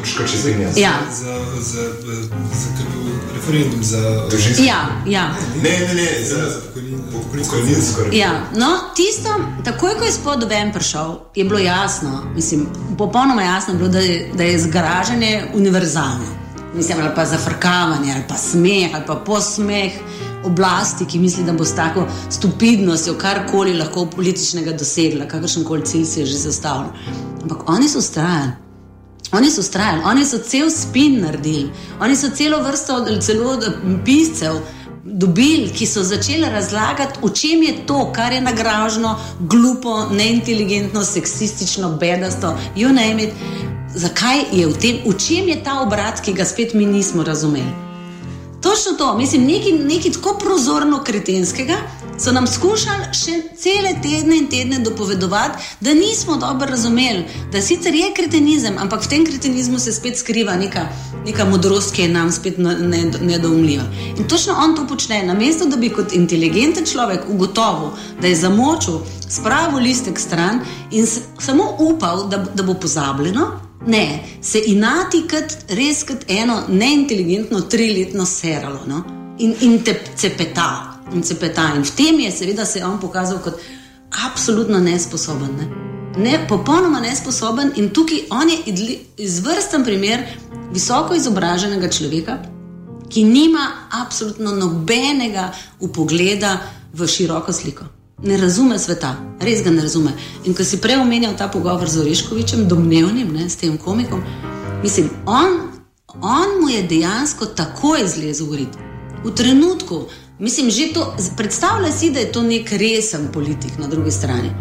Urška 0.00 0.26
čez 0.26 0.46
en 0.46 0.60
jaz. 0.62 0.78
Ja, 0.78 0.92
Za, 1.12 1.34
za, 1.56 1.82
za, 2.00 2.14
za 2.54 2.68
referendum 3.34 3.82
za 3.82 4.00
Družinsko. 4.30 4.62
ja, 4.64 4.80
ja. 5.08 5.24
Ne, 5.56 5.74
ne, 5.80 5.94
ne, 5.94 6.24
za 6.24 6.36
za 6.36 6.60
pokojnin- 6.66 7.02
za 7.10 7.18
pokojninsko. 7.42 8.00
Ja, 8.12 8.30
no, 8.54 8.66
tisto, 8.94 9.34
takoj 9.64 9.94
ko 9.94 10.04
je 10.04 10.12
spod 10.12 10.44
ven 10.44 10.72
prišel, 10.72 11.14
je 11.34 11.44
bilo 11.44 11.58
jasno, 11.58 12.22
mislim, 12.34 12.66
popolnoma 12.98 13.42
jasno, 13.44 13.74
je 13.74 13.78
bilo, 13.78 13.88
da, 13.90 13.98
je, 14.00 14.30
da 14.34 14.42
je 14.44 14.58
zgražanje 14.60 15.32
univerzalno. 15.54 16.38
Mislim, 16.74 16.98
ali 17.00 17.10
pa 17.14 17.24
zafrkavanje, 17.26 18.12
ali 18.12 18.24
pa 18.28 18.36
smeh, 18.36 18.90
ali 18.94 19.04
pa 19.06 19.14
posmeh 19.16 19.92
oblasti, 20.44 21.04
ki 21.04 21.18
misli, 21.18 21.44
da 21.44 21.52
bo 21.52 21.64
s 21.64 21.74
tako 21.74 22.06
stupidnostjo 22.30 23.14
karkoli 23.14 23.74
lahko 23.74 24.06
političnega 24.06 24.72
dosegla, 24.72 25.28
kakršen 25.28 25.64
koli 25.64 25.86
cilj 25.86 26.04
si 26.04 26.20
je 26.20 26.26
že 26.26 26.38
zastavljal. 26.38 26.92
Ampak 27.42 27.68
oni 27.68 27.88
so 27.88 27.98
ustrajali. 27.98 28.52
Oni 29.32 29.50
so 29.50 29.60
ustrajali, 29.60 30.02
oni 30.04 30.24
so 30.26 30.38
cel 30.38 30.70
spin 30.70 31.20
naredili, 31.20 31.70
oni 32.00 32.16
so 32.16 32.30
celo 32.34 32.62
vrsto 32.62 33.04
celo 33.20 33.52
eh, 33.54 33.76
piscev 34.04 34.56
dobili, 35.04 35.70
ki 35.70 35.86
so 35.86 36.02
začeli 36.02 36.50
razlagati, 36.50 37.20
v 37.22 37.30
čem 37.32 37.62
je 37.62 37.74
to, 37.86 38.12
kar 38.12 38.32
je 38.32 38.40
nagražno, 38.40 39.18
glupo, 39.40 40.06
neinteligentno, 40.10 41.04
seksistično, 41.04 41.92
bedasto, 42.00 42.56
you 42.76 42.88
name 42.88 43.22
it. 43.22 43.30
Zakaj 43.94 44.44
je 44.52 44.66
v 44.66 44.74
tem, 44.78 44.98
v 45.06 45.14
čem 45.18 45.48
je 45.48 45.62
ta 45.64 45.80
obrat, 45.82 46.20
ki 46.20 46.32
ga 46.32 46.44
spet 46.44 46.74
mi 46.74 46.86
nismo 46.86 47.22
razumeli? 47.22 47.89
Točno 48.62 48.92
to, 48.98 49.16
mislim, 49.16 49.46
nekaj, 49.46 49.72
nekaj 49.72 50.12
tako 50.12 50.38
prozorno 50.38 51.02
kretenskega 51.04 51.76
so 52.18 52.32
nam 52.32 52.46
skušali 52.46 53.14
še 53.16 53.32
cele 53.56 53.94
tedne 54.02 54.36
in 54.36 54.48
tedne 54.50 54.78
dopovedovati, 54.78 55.64
da 55.80 55.94
nismo 55.94 56.36
dobro 56.36 56.66
razumeli, 56.68 57.24
da 57.52 57.62
sicer 57.62 57.94
je 57.94 58.10
kretenizem, 58.16 58.76
ampak 58.78 59.04
v 59.04 59.08
tem 59.08 59.24
kretenizmu 59.26 59.78
se 59.78 59.92
spet 59.92 60.18
skriva 60.18 60.56
neka, 60.56 60.84
neka 61.26 61.44
modrost, 61.44 61.94
ki 61.94 62.02
je 62.02 62.08
nam 62.08 62.32
spet 62.32 62.58
ne- 62.58 62.76
ne- 62.78 63.12
nedoumljiva. 63.20 63.84
In 64.18 64.28
točno 64.28 64.54
on 64.64 64.76
to 64.76 64.86
počne, 64.86 65.22
namesto 65.22 65.64
da 65.64 65.76
bi 65.76 65.88
kot 65.88 66.12
inteligenten 66.12 66.86
človek 66.86 67.24
ugotovil, 67.28 67.90
da 68.20 68.28
je 68.28 68.36
zamočil, 68.36 69.00
spravil 69.28 69.80
listek 69.80 70.20
stran 70.20 70.60
in 70.90 71.06
samo 71.38 71.76
upal, 71.78 72.28
da, 72.28 72.44
da 72.54 72.62
bo 72.62 72.74
pozabljeno. 72.74 73.69
Ne, 73.86 74.22
se 74.42 74.60
inati 74.66 75.22
kot 75.30 75.72
res 75.72 76.02
kot 76.04 76.24
eno 76.28 76.62
neinteligentno 76.68 77.60
triletno 77.60 78.26
seralo 78.26 78.80
no? 78.86 79.02
in, 79.38 79.54
in 79.60 79.82
te 79.84 79.94
cepeta. 80.16 81.00
In, 81.12 81.22
cepeta. 81.22 81.72
in 81.76 81.82
v 81.82 81.94
tem 81.96 82.20
je 82.20 82.30
seveda 82.30 82.64
se 82.64 82.84
on 82.84 83.00
pokazal 83.00 83.40
kot 83.42 83.56
absolutno 84.26 84.78
nesposoben. 84.78 85.56
Ne? 85.56 85.68
Ne, 86.18 86.46
popolnoma 86.48 87.00
nesposoben 87.00 87.72
in 87.76 87.88
tukaj 87.90 88.26
on 88.30 88.50
je 88.50 88.98
izvrsten 89.16 89.84
primer 89.84 90.26
visoko 90.72 91.14
izobraženega 91.14 91.88
človeka, 91.88 92.36
ki 93.10 93.24
nima 93.24 93.64
absolutno 94.02 94.52
nobenega 94.54 95.52
upogleda 95.80 96.58
v 96.92 97.06
široko 97.06 97.52
sliko. 97.52 97.84
Ne 98.22 98.36
razume 98.36 98.78
sveta, 98.78 99.14
res 99.40 99.62
ga 99.64 99.70
ne 99.70 99.82
razume. 99.82 100.12
In 100.44 100.54
ko 100.54 100.64
si 100.64 100.76
prej 100.80 101.00
omenjal 101.00 101.36
ta 101.36 101.48
pogovor 101.48 101.88
z 101.88 102.02
Oreškovičem, 102.02 102.66
domnevnim, 102.68 103.32
ne, 103.32 103.48
s 103.48 103.56
tem 103.56 103.78
komikom, 103.78 104.20
mislim, 104.82 105.08
on, 105.26 105.60
on 106.20 106.60
mu 106.60 106.68
je 106.68 106.82
dejansko 106.82 107.46
takoj 107.56 108.04
zlezel 108.06 108.50
v 108.52 108.56
rit. 108.62 108.76
V 109.24 109.32
trenutku, 109.34 110.04
mislim, 110.38 110.70
že 110.70 110.92
to, 110.92 111.14
predstavljaj 111.36 111.92
si, 111.92 112.10
da 112.10 112.20
je 112.20 112.32
to 112.32 112.42
nek 112.42 112.72
resen 112.72 113.28
politik 113.32 113.78
na 113.78 113.88
drugi 113.88 114.10
strani. 114.10 114.52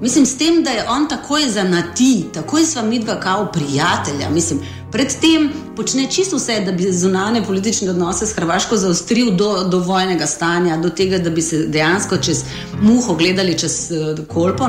Mislim, 0.00 0.26
s 0.26 0.36
tem, 0.38 0.62
da 0.62 0.70
je 0.70 0.88
on 0.88 1.08
takoj 1.08 1.48
za 1.48 1.62
nati, 1.64 2.24
takoj 2.34 2.66
sva 2.66 2.82
mi 2.82 2.98
dva 2.98 3.20
kao 3.20 3.46
prijatelja. 3.52 4.30
Mislim, 4.30 4.60
predtem 4.94 5.50
počne 5.76 6.06
čisto 6.10 6.36
vse, 6.38 6.60
da 6.60 6.72
bi 6.72 6.92
zunanje 6.92 7.42
politične 7.42 7.90
odnose 7.90 8.26
s 8.26 8.36
Hrvaško 8.36 8.76
zaostril 8.76 9.30
do, 9.34 9.64
do 9.64 9.78
vojnega 9.78 10.26
stanja, 10.26 10.76
do 10.76 10.90
tega, 10.90 11.18
da 11.18 11.30
bi 11.30 11.42
se 11.42 11.66
dejansko 11.66 12.16
čez 12.16 12.44
muho 12.82 13.14
gledali 13.14 13.58
čez 13.58 13.90
uh, 13.90 14.26
kolpo. 14.28 14.68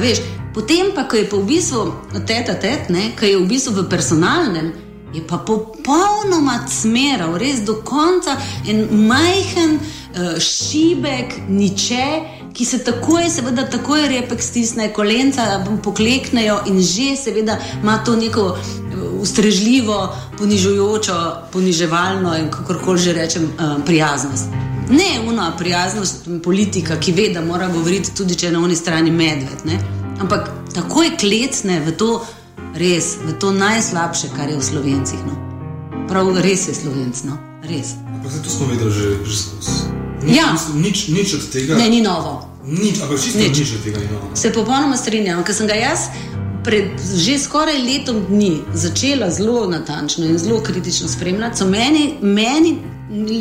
Veš, 0.00 0.18
potem 0.54 0.90
pa, 0.94 1.06
ko 1.06 1.16
je 1.16 1.28
pa 1.30 1.36
v 1.36 1.46
bistvu 1.46 1.92
teta 2.26 2.58
tet, 2.58 2.90
ko 3.18 3.26
je 3.26 3.38
v 3.38 3.46
bistvu 3.46 3.76
v 3.78 3.86
personalnem, 3.90 4.72
je 5.14 5.22
pa 5.28 5.38
popolnoma 5.38 6.64
smeral, 6.66 7.38
res 7.38 7.62
do 7.62 7.78
konca 7.86 8.34
en 8.66 8.88
majhen 9.06 9.78
uh, 9.78 10.38
šibek, 10.42 11.38
niče, 11.48 12.06
ki 12.52 12.64
se 12.64 12.82
takoj, 12.84 13.30
seveda, 13.30 13.68
takoj 13.70 14.08
repek 14.10 14.42
stisne, 14.42 14.90
kolenca 14.92 15.62
pokleknejo 15.84 16.64
in 16.66 16.82
že, 16.82 17.14
seveda, 17.16 17.60
ima 17.82 18.00
to 18.04 18.16
neko 18.16 18.56
ustrežljivo, 19.20 20.14
ponižujočo, 20.38 21.34
poniževalno 21.52 22.36
in 22.38 22.50
kako 22.50 22.74
koli 22.84 22.98
že 22.98 23.12
rečem, 23.12 23.44
uh, 23.44 23.84
prijaznost. 23.84 24.44
Ne 24.90 25.20
una 25.28 25.52
prijaznost 25.58 26.28
politika, 26.42 27.00
ki 27.00 27.12
ve, 27.12 27.28
da 27.34 27.40
mora 27.40 27.68
govoriti 27.68 28.14
tudi, 28.16 28.34
če 28.34 28.46
je 28.46 28.52
na 28.52 28.60
oni 28.60 28.76
strani 28.76 29.10
medved, 29.10 29.64
ne? 29.64 29.78
ampak 30.20 30.50
takoj 30.74 31.16
klecne 31.20 31.80
v 31.80 31.92
to, 31.96 32.20
res, 32.74 33.16
v 33.26 33.32
to 33.38 33.50
najslabše, 33.52 34.28
kar 34.36 34.48
je 34.50 34.56
v 34.58 34.64
slovencih. 34.64 35.18
No? 35.26 35.34
Prav, 36.08 36.28
res 36.42 36.68
je 36.68 36.74
slovencno, 36.74 37.38
res. 37.68 37.94
Ampak 38.14 38.32
to 38.44 38.50
smo 38.50 38.66
videli 38.66 38.92
že, 38.92 39.08
že 39.24 39.36
skozi. 39.36 39.70
Nič, 40.22 40.36
Ja. 40.36 40.54
nič, 40.74 41.08
nič 41.08 41.34
od 41.34 41.44
tega. 41.50 41.74
Ne, 41.74 41.88
ni 41.90 42.00
novo. 42.00 42.46
Nič, 42.62 43.02
ampak 43.02 43.18
čisto 43.18 43.38
nič. 43.42 43.58
nič 43.58 43.70
od 43.74 43.82
tega 43.82 43.98
ni 43.98 44.06
novo. 44.06 44.30
Se 44.38 44.52
popolnoma 44.54 44.96
strinjam, 44.96 45.42
ker 45.42 45.54
sem 45.54 45.66
ga 45.66 45.74
jaz 45.74 46.06
pred 46.64 46.84
že 47.16 47.38
skoraj 47.38 47.78
letom 47.82 48.24
dni 48.28 48.62
začela 48.74 49.30
zelo 49.30 49.66
natančno 49.66 50.26
in 50.26 50.38
zelo 50.38 50.60
kritično 50.62 51.08
spremljati. 51.08 51.58
So 51.58 51.66
meni, 51.66 52.14
meni 52.22 52.78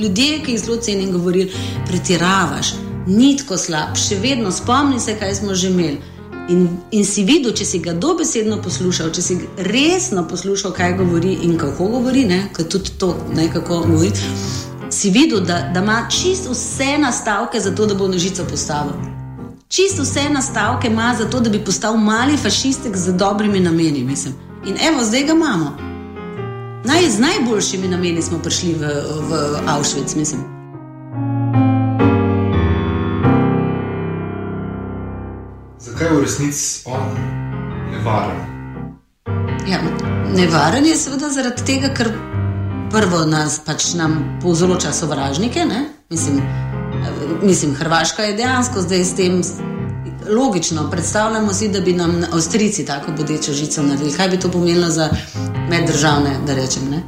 ljudje, 0.01 0.43
ki 0.45 0.51
jih 0.51 0.59
zelo 0.59 0.77
cenim, 0.77 1.11
govorili, 1.11 1.51
pretiravaš, 1.87 2.73
ni 3.07 3.37
tako 3.37 3.57
slab, 3.57 3.95
še 3.95 4.17
vedno 4.21 4.51
spomni 4.51 4.99
se, 4.99 5.15
kaj 5.19 5.35
smo 5.35 5.55
že 5.55 5.69
imeli. 5.69 6.01
In, 6.49 6.67
in 6.91 7.05
si 7.05 7.23
videl, 7.23 7.53
če 7.55 7.65
si 7.65 7.79
ga 7.79 7.93
dobesedno 7.93 8.57
poslušal, 8.63 9.11
če 9.13 9.21
si 9.21 9.37
resno 9.69 10.25
poslušal, 10.27 10.73
kaj 10.75 10.97
govori 10.97 11.37
in 11.45 11.55
kako 11.57 11.87
govori, 11.93 12.25
ne, 12.25 12.41
ker 12.55 12.67
tudi 12.67 12.97
to 12.99 13.13
nekako 13.35 13.83
govori, 13.87 14.11
si 14.91 15.13
videl, 15.13 15.45
da, 15.47 15.61
da 15.73 15.79
ima 15.79 16.01
čisto 16.09 16.51
vse 16.51 16.97
nastavke 16.99 17.59
za 17.59 17.75
to, 17.75 17.85
da 17.85 17.95
bo 17.95 18.09
nožico 18.11 18.43
postavil. 18.49 19.20
Čisto 19.71 20.01
vse 20.03 20.29
nastavke 20.29 20.87
ima 20.87 21.15
za 21.17 21.29
to, 21.29 21.39
da 21.39 21.49
bi 21.49 21.65
postal 21.65 21.97
mali 21.97 22.37
fašistek 22.37 22.97
z 22.97 23.13
dobrimi 23.13 23.59
nameni. 23.59 24.03
Mislim. 24.03 24.33
In 24.65 24.75
evo, 24.89 25.03
zdaj 25.03 25.23
ga 25.23 25.33
imamo. 25.33 25.77
Naj, 26.85 27.09
z 27.09 27.19
najboljšimi 27.19 27.87
nameni 27.87 28.21
smo 28.21 28.39
prišli 28.39 28.73
v, 28.73 28.79
v 29.29 29.59
Auschwitz, 29.67 30.15
mislim. 30.15 30.41
Zakaj 35.79 36.07
je 36.07 36.13
v 36.13 36.21
resnici 36.21 36.81
on 36.85 37.15
nevaren? 37.91 38.37
Ja, 39.67 39.79
nevaren 40.35 40.85
je 40.85 40.95
seveda 40.95 41.29
zaradi 41.29 41.63
tega, 41.65 41.93
ker 41.93 42.11
prvo 42.91 43.25
nas 43.25 43.61
pač 43.65 43.93
nam 43.93 44.39
povzroča 44.43 44.91
sovražnike. 44.91 45.65
ne. 45.65 45.89
Mislim, 46.09 46.37
eh, 46.37 46.70
mislim, 47.43 47.75
Hrvaška 47.75 48.23
je 48.23 48.33
dejansko 48.33 48.81
zdaj 48.81 49.03
s 49.05 49.15
tem. 49.15 49.41
Logično, 50.29 50.89
predstavljamo 50.91 51.53
si, 51.53 51.67
da 51.69 51.81
bi 51.81 51.93
nam 51.93 52.21
Avstrijci 52.31 52.85
tako 52.85 53.11
bodečo 53.11 53.53
žico 53.53 53.81
naredili. 53.83 54.11
Kaj 54.11 54.29
bi 54.29 54.39
to 54.39 54.51
pomenilo 54.51 54.89
za 54.89 55.09
meddržavne, 55.69 56.29
da 56.45 56.53
rečem? 56.53 56.89
Ne? 56.91 57.03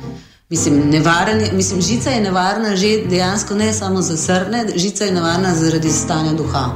Mislim, 0.50 0.90
nevaren 0.90 1.42
je, 1.42 1.52
mislim, 1.54 1.82
žica 1.82 2.10
je 2.10 2.22
nevarna 2.22 2.76
že 2.76 2.98
dejansko 3.10 3.56
ne 3.56 3.74
samo 3.74 4.02
za 4.02 4.18
srne, 4.18 4.66
žica 4.76 5.06
je 5.06 5.12
nevarna 5.12 5.56
zaradi 5.56 5.90
stanja 5.90 6.34
duha. 6.34 6.70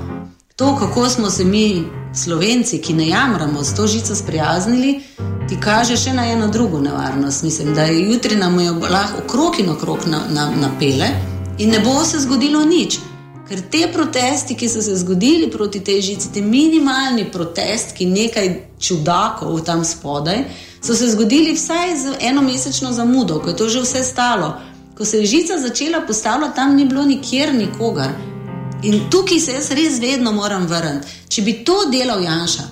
To, 0.56 0.76
kako 0.80 1.10
smo 1.10 1.30
se 1.30 1.46
mi, 1.46 1.84
slovenci, 2.14 2.78
ki 2.78 2.94
ne 2.94 3.08
jamramo, 3.08 3.64
s 3.64 3.76
to 3.76 3.88
žico 3.88 4.16
sprijaznili, 4.16 5.02
ti 5.50 5.58
kaže 5.60 5.98
še 5.98 6.14
na 6.14 6.26
eno 6.32 6.48
drugo 6.48 6.80
nevarnost. 6.80 7.44
Mislim, 7.44 7.74
da 7.76 7.82
je 7.82 8.12
jutri 8.12 8.36
nam 8.36 8.60
jo 8.60 8.74
lahko 8.74 9.22
okrog 9.26 9.60
in 9.60 9.70
okrog 9.70 10.00
na, 10.08 10.22
na, 10.30 10.52
napele 10.62 11.37
in 11.58 11.70
ne 11.70 11.80
bo 11.80 12.04
se 12.06 12.20
zgodilo 12.20 12.66
nič. 12.66 13.00
Ker 13.48 13.62
te 13.72 13.88
protesti, 13.94 14.56
ki 14.56 14.68
so 14.70 14.82
se 14.82 14.96
zgodili 14.96 15.48
proti 15.52 15.80
tej 15.80 16.02
žici, 16.02 16.32
ti 16.34 16.42
minimalni 16.42 17.30
protest, 17.32 17.96
ki 17.96 18.06
nekaj 18.06 18.50
čudakov 18.80 19.62
tam 19.64 19.86
spodaj, 19.86 20.44
so 20.84 20.96
se 20.96 21.08
zgodili 21.10 21.54
vsaj 21.56 21.96
z 21.98 22.16
enomesečno 22.20 22.92
zamudo, 22.92 23.40
ko 23.40 23.50
je 23.50 23.56
to 23.56 23.70
že 23.70 23.82
vse 23.82 24.04
stalo. 24.04 24.54
Ko 24.98 25.06
se 25.06 25.18
je 25.18 25.26
žica 25.26 25.58
začela 25.58 26.02
postavljati, 26.02 26.56
tam 26.56 26.76
ni 26.76 26.86
bilo 26.86 27.06
nikjer 27.06 27.54
nikogar. 27.54 28.12
In 28.84 29.10
tukaj 29.10 29.40
se 29.40 29.52
jaz 29.52 29.72
res 29.72 30.00
vedno 30.00 30.32
moram 30.32 30.68
vrniti. 30.68 31.08
Če 31.30 31.42
bi 31.42 31.54
to 31.64 31.86
delal 31.92 32.24
Janša, 32.24 32.64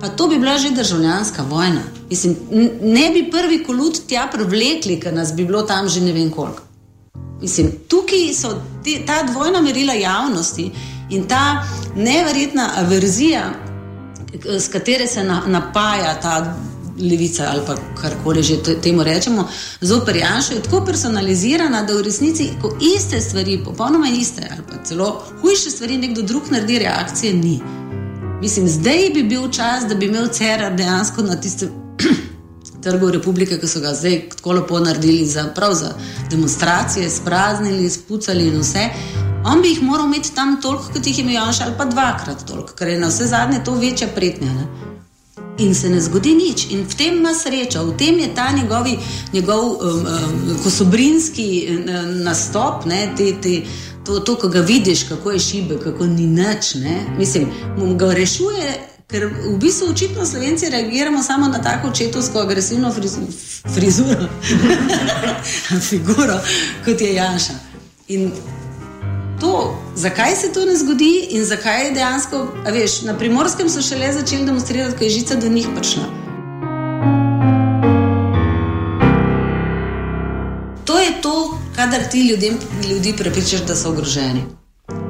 pa 0.00 0.08
to 0.08 0.26
bi 0.28 0.38
bila 0.38 0.58
že 0.58 0.70
državljanska 0.70 1.44
vojna. 1.50 1.82
Mislim, 2.10 2.36
ne 2.82 3.10
bi 3.10 3.30
prvi 3.30 3.62
kolut 3.64 4.02
tja 4.08 4.26
privlekli, 4.32 4.98
ker 5.00 5.14
nas 5.14 5.32
bi 5.34 5.44
bilo 5.44 5.62
tam 5.62 5.88
že 5.88 6.00
ne 6.00 6.12
vem 6.12 6.30
koliko. 6.30 6.69
Mislim, 7.42 7.72
tukaj 7.88 8.34
so 8.34 8.62
te, 8.84 9.06
ta 9.06 9.22
dvojna 9.22 9.60
merila 9.60 9.92
javnosti 9.92 10.70
in 11.10 11.28
ta 11.28 11.64
neverjetna 11.96 12.70
averzija, 12.76 13.50
s 14.44 14.68
katero 14.68 15.06
se 15.06 15.24
na, 15.24 15.42
napaja 15.46 16.20
ta 16.20 16.56
levica 17.00 17.48
ali 17.50 17.60
pa 17.66 17.74
karkoli 18.02 18.42
že 18.42 18.56
temu 18.82 19.02
rečemo, 19.02 19.48
zoper 19.80 20.16
Janša, 20.16 20.54
je 20.54 20.62
tako 20.62 20.84
personalizirana, 20.84 21.82
da 21.82 21.94
v 21.94 22.02
resnici, 22.02 22.50
ko 22.62 22.76
iste 22.96 23.20
stvari, 23.20 23.60
popolnoma 23.64 24.08
iste 24.08 24.48
ali 24.50 24.62
pa 24.68 24.84
celo 24.84 25.22
hujše 25.40 25.70
stvari 25.70 25.96
nekdo 25.96 26.22
drug 26.22 26.42
naredi, 26.50 26.78
reakcije 26.78 27.34
ni. 27.34 27.60
Mislim, 28.40 28.68
zdaj 28.68 29.10
bi 29.14 29.22
bil 29.22 29.50
čas, 29.50 29.84
da 29.88 29.94
bi 29.94 30.06
imel 30.06 30.28
Cerar 30.28 30.76
dejansko 30.76 31.22
na 31.22 31.40
tistem 31.40 31.68
trgu 32.82 33.10
republike, 33.10 33.58
ki 33.60 33.68
so 33.68 33.80
ga 33.80 33.94
zdaj 33.94 34.20
tako 34.36 34.52
lepo 34.52 34.80
naredili 34.80 35.26
za, 35.26 35.44
za 35.72 35.94
demonstracije, 36.30 37.10
spraznili, 37.10 37.90
spucali 37.90 38.46
in 38.48 38.60
vse. 38.60 38.88
On 39.44 39.62
bi 39.62 39.68
jih 39.68 39.82
moral 39.82 40.06
imeti 40.06 40.34
tam 40.34 40.60
toliko, 40.62 40.92
kot 40.92 41.06
jih 41.06 41.18
je 41.18 41.22
imel 41.22 41.34
Janša, 41.34 41.64
ali 41.64 41.74
pa 41.78 41.84
dvakrat 41.84 42.44
toliko, 42.46 42.74
ker 42.74 42.88
je 42.88 43.00
na 43.00 43.08
vse 43.08 43.26
zadnje 43.26 43.64
to 43.64 43.74
večja 43.74 44.08
pretnja. 44.14 44.52
Ne? 44.52 44.66
In 45.58 45.74
se 45.74 45.88
ne 45.88 46.00
zgodi 46.00 46.34
nič, 46.34 46.66
in 46.70 46.84
v 46.88 46.96
tem 46.96 47.16
ima 47.16 47.34
sreča, 47.34 47.82
v 47.82 47.96
tem 47.96 48.18
je 48.18 48.34
ta 48.34 48.50
njegovi, 48.52 48.98
njegov 49.32 49.64
um, 49.64 49.78
um, 49.80 50.58
kosobrinski 50.64 51.68
um, 51.68 52.22
nastop, 52.24 52.84
ne, 52.84 53.12
te, 53.16 53.32
te, 53.42 53.62
to, 54.04 54.20
to, 54.20 54.36
ko 54.36 54.48
ga 54.48 54.60
vidiš, 54.60 55.04
kako 55.08 55.30
je 55.30 55.38
šibe, 55.38 55.78
kako 55.84 56.06
ni 56.06 56.26
nič. 56.26 56.74
Ne? 56.74 57.06
Mislim, 57.18 57.48
ga 57.96 58.12
rešuje 58.12 58.89
Ker 59.10 59.26
v 59.26 59.56
bistvu 59.58 59.90
očitno 59.90 60.26
slovenci 60.26 60.70
reagiramo 60.70 61.22
samo 61.22 61.48
na 61.48 61.62
tako 61.62 61.88
očetovsko 61.88 62.38
agresivno 62.38 62.92
friz 62.92 63.16
frizuro, 63.74 64.28
figuro, 65.88 66.38
kot 66.84 67.00
je 67.00 67.14
Janša. 67.14 67.52
In 68.08 68.30
to, 69.40 69.82
zakaj 69.96 70.36
se 70.36 70.52
to 70.52 70.64
ne 70.64 70.76
zgodi 70.76 71.26
in 71.30 71.44
zakaj 71.44 71.84
je 71.84 71.90
dejansko, 71.92 72.46
veš, 72.72 73.02
na 73.02 73.18
primorskem 73.18 73.70
so 73.70 73.82
šele 73.82 74.12
začeli 74.12 74.46
demonstrirati, 74.46 74.96
ko 74.98 75.04
je 75.04 75.10
žica 75.10 75.34
do 75.34 75.48
njih 75.48 75.68
prišla. 75.76 76.06
To 80.84 80.98
je 80.98 81.20
to, 81.22 81.58
kadar 81.76 82.00
ti 82.10 82.28
ljudem, 82.28 82.58
ljudi 82.90 83.14
prepričaš, 83.16 83.66
da 83.66 83.76
so 83.76 83.90
ogroženi. 83.90 84.59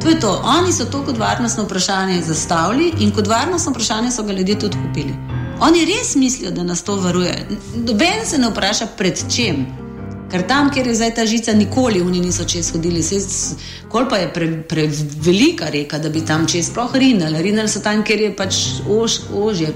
To 0.03 0.09
je 0.09 0.20
to. 0.20 0.42
Oni 0.44 0.72
so 0.72 0.84
to 0.84 1.05
kot 1.05 1.18
varnostno 1.18 1.64
vprašanje 1.64 2.22
zastavili 2.22 2.92
in 3.01 3.12
kot 3.12 3.26
varnostno 3.26 3.72
vprašanje 3.72 4.11
so 4.11 4.22
ga 4.22 4.32
ljudje 4.32 4.59
tudi 4.59 4.76
kupili. 4.86 5.14
Oni 5.61 5.84
res 5.84 6.14
mislijo, 6.14 6.51
da 6.51 6.62
nas 6.62 6.82
to 6.82 6.96
varuje. 6.96 7.46
Noben 7.76 8.26
se 8.26 8.38
ne 8.38 8.48
vpraša, 8.48 8.86
pred 8.96 9.24
čem. 9.34 9.66
Ker 10.30 10.46
tam, 10.46 10.70
kjer 10.70 10.86
je 10.86 10.94
zdaj 10.94 11.14
ta 11.14 11.26
žica, 11.26 11.53
nikoli 11.53 12.01
oni 12.01 12.20
niso 12.20 12.44
čez 12.44 12.70
hodili. 12.72 13.03
Kol 13.88 14.09
pa 14.09 14.16
je 14.16 14.32
prevelika 14.68 15.66
pre 15.66 15.80
reka, 15.80 15.98
da 15.98 16.09
bi 16.09 16.24
tam 16.24 16.46
čez 16.46 16.70
sploh 16.70 16.94
rinili. 16.94 17.42
Rinili 17.42 17.68
so 17.68 17.80
tam, 17.80 18.05
kjer 18.05 18.20
je 18.20 18.36
pač 18.36 18.57
ož, 18.88 19.18
ožje. 19.34 19.74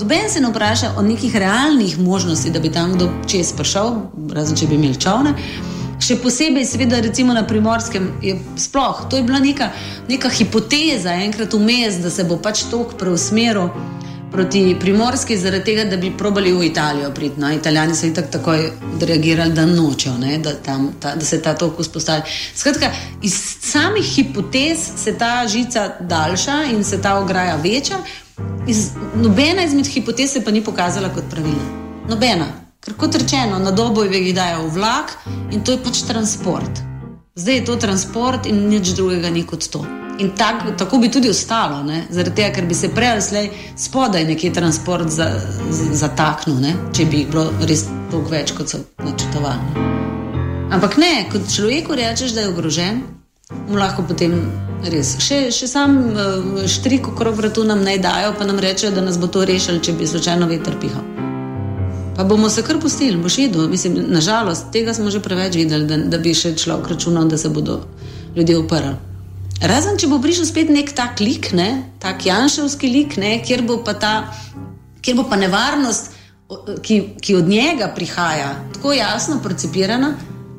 Noben 0.00 0.28
se 0.30 0.40
ne 0.40 0.50
vpraša 0.50 0.92
o 0.98 1.02
nekih 1.02 1.36
realnih 1.36 1.98
možnostih, 1.98 2.52
da 2.52 2.60
bi 2.60 2.72
tam 2.72 2.92
kdo 2.92 3.08
čez 3.26 3.52
prišel, 3.56 3.94
razen 4.34 4.56
če 4.56 4.66
bi 4.66 4.74
imeli 4.74 5.00
čovne. 5.00 5.32
Še 5.96 6.18
posebej, 6.20 6.66
seveda, 6.68 7.00
recimo 7.00 7.32
na 7.32 7.46
primorskem, 7.48 8.10
je 8.22 8.36
sploh 8.60 9.06
to 9.10 9.16
je 9.16 9.24
bila 9.24 9.38
neka, 9.40 9.70
neka 10.08 10.28
hipoteza, 10.28 11.14
enkrat 11.24 11.54
vmes, 11.56 12.00
da 12.04 12.10
se 12.12 12.24
bo 12.28 12.36
pač 12.36 12.66
tok 12.70 12.98
preusmeril 13.00 13.70
proti 14.32 14.76
primorski, 14.80 15.38
zaradi 15.40 15.64
tega, 15.64 15.84
da 15.88 15.96
bi 15.96 16.10
probali 16.18 16.52
v 16.52 16.66
Italijo 16.66 17.10
priti. 17.14 17.40
No, 17.40 17.52
Italijani 17.52 17.94
so 17.96 18.06
itak 18.06 18.28
takoj 18.30 18.66
reagirali, 19.00 19.54
da 19.56 19.64
nočejo, 19.66 20.18
ne, 20.18 20.36
da, 20.44 20.52
tam, 20.60 20.90
ta, 21.00 21.14
da 21.16 21.24
se 21.24 21.40
ta 21.42 21.54
tok 21.56 21.80
vzpostavi. 21.80 22.28
Skratka, 22.54 22.90
iz 23.22 23.38
samih 23.62 24.04
hipotez 24.04 24.84
se 24.96 25.16
ta 25.18 25.46
žica 25.48 25.88
daljša 26.00 26.58
in 26.74 26.84
se 26.84 27.00
ta 27.02 27.16
ograja 27.18 27.56
večja, 27.62 28.02
iz, 28.68 28.90
nobena 29.14 29.64
izmed 29.64 29.86
hipotez 29.86 30.36
se 30.36 30.44
pa 30.44 30.50
ni 30.50 30.64
pokazala 30.64 31.08
kot 31.08 31.24
pravilna. 31.30 31.72
Nobena. 32.08 32.65
Ker 32.86 32.94
kot 32.94 33.16
rečeno, 33.18 33.58
na 33.58 33.70
dobo 33.74 34.04
je 34.04 34.08
vegetajo 34.08 34.68
vlak 34.70 35.16
in 35.50 35.64
to 35.64 35.72
je 35.74 35.78
pač 35.82 36.04
transport. 36.06 36.70
Zdaj 37.34 37.54
je 37.54 37.64
to 37.64 37.74
transport 37.76 38.46
in 38.46 38.68
nič 38.70 38.92
drugega 38.94 39.30
ni 39.30 39.42
kot 39.42 39.66
to. 39.66 39.80
In 40.22 40.30
tak, 40.38 40.62
tako 40.78 40.98
bi 41.02 41.10
tudi 41.10 41.28
ostalo, 41.28 41.82
zaradi 42.10 42.36
tega, 42.36 42.52
ker 42.54 42.68
bi 42.70 42.74
se 42.74 42.88
prej 42.94 43.10
ali 43.10 43.22
slej 43.22 43.50
spodaj 43.76 44.24
nekje 44.24 44.52
transport 44.52 45.10
zataknil, 45.10 46.62
za 46.62 46.76
če 46.94 47.08
bi 47.10 47.24
bilo 47.26 47.50
res 47.66 47.84
toliko 48.10 48.30
več, 48.30 48.54
kot 48.54 48.70
so 48.70 48.78
načrtovali. 49.02 49.82
Ampak 50.70 50.96
ne, 51.02 51.26
kot 51.32 51.50
človeku 51.50 51.98
rečeš, 51.98 52.38
da 52.38 52.46
je 52.46 52.54
ogrožen, 52.54 53.02
mu 53.66 53.82
lahko 53.82 54.06
potem 54.06 54.38
res. 54.86 55.16
Še, 55.18 55.50
še 55.50 55.66
sam 55.66 55.98
uh, 56.14 56.62
štrik 56.70 57.10
okrog 57.16 57.34
vratu 57.42 57.66
nam 57.66 57.82
naj 57.82 57.98
dajo, 57.98 58.32
pa 58.38 58.46
nam 58.46 58.62
rečejo, 58.62 58.94
da 58.94 59.02
nas 59.02 59.18
bo 59.18 59.26
to 59.26 59.42
rešilo, 59.42 59.82
če 59.82 59.98
bi 59.98 60.06
slučajno 60.06 60.46
veter 60.54 60.78
pihal. 60.78 61.16
Pa 62.16 62.24
bomo 62.24 62.48
se 62.48 62.62
kar 62.62 62.80
pustili, 62.80 63.20
videl. 63.36 63.68
Mislim, 63.68 64.04
nažalost, 64.08 64.70
tega 64.72 64.94
smo 64.94 65.10
že 65.10 65.20
preveč 65.20 65.54
videli, 65.54 65.84
da, 65.84 65.96
da 65.96 66.18
bi 66.18 66.34
še 66.34 66.54
človek 66.56 66.88
računal, 66.94 67.28
da 67.28 67.38
se 67.38 67.48
bodo 67.48 67.82
ljudje 68.36 68.58
uprli. 68.58 68.94
Razen, 69.60 69.96
če 69.96 70.08
bo 70.08 70.18
prišel 70.20 70.44
spet 70.48 70.68
nek 70.72 70.92
tak 70.96 71.20
lik, 71.20 71.52
ne, 71.56 71.92
tak 72.00 72.26
Janševski 72.26 72.88
lik, 72.92 73.16
ne, 73.16 73.38
kjer, 73.44 73.62
bo 73.64 73.78
ta, 73.84 74.32
kjer 75.00 75.16
bo 75.16 75.24
pa 75.28 75.36
nevarnost, 75.40 76.12
ki, 76.82 76.98
ki 77.20 77.36
od 77.36 77.48
njega 77.48 77.88
prihaja, 77.96 78.50
tako 78.74 78.92
jasno 78.92 79.40
percipirana, 79.42 80.14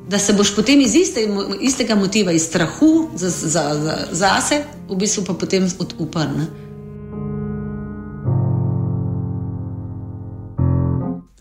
da 0.10 0.20
se 0.20 0.34
boš 0.34 0.56
potem 0.56 0.82
iz 0.82 0.96
iste, 0.96 1.28
istega 1.62 1.96
motiva, 1.96 2.32
iz 2.32 2.48
strahu 2.48 3.10
za, 3.16 3.30
za, 3.30 3.64
za, 3.84 3.98
za 4.12 4.34
sebe, 4.42 4.66
v 4.90 4.98
bistvu 4.98 5.26
pa 5.28 5.34
potem 5.34 5.68
uprl. 6.00 6.48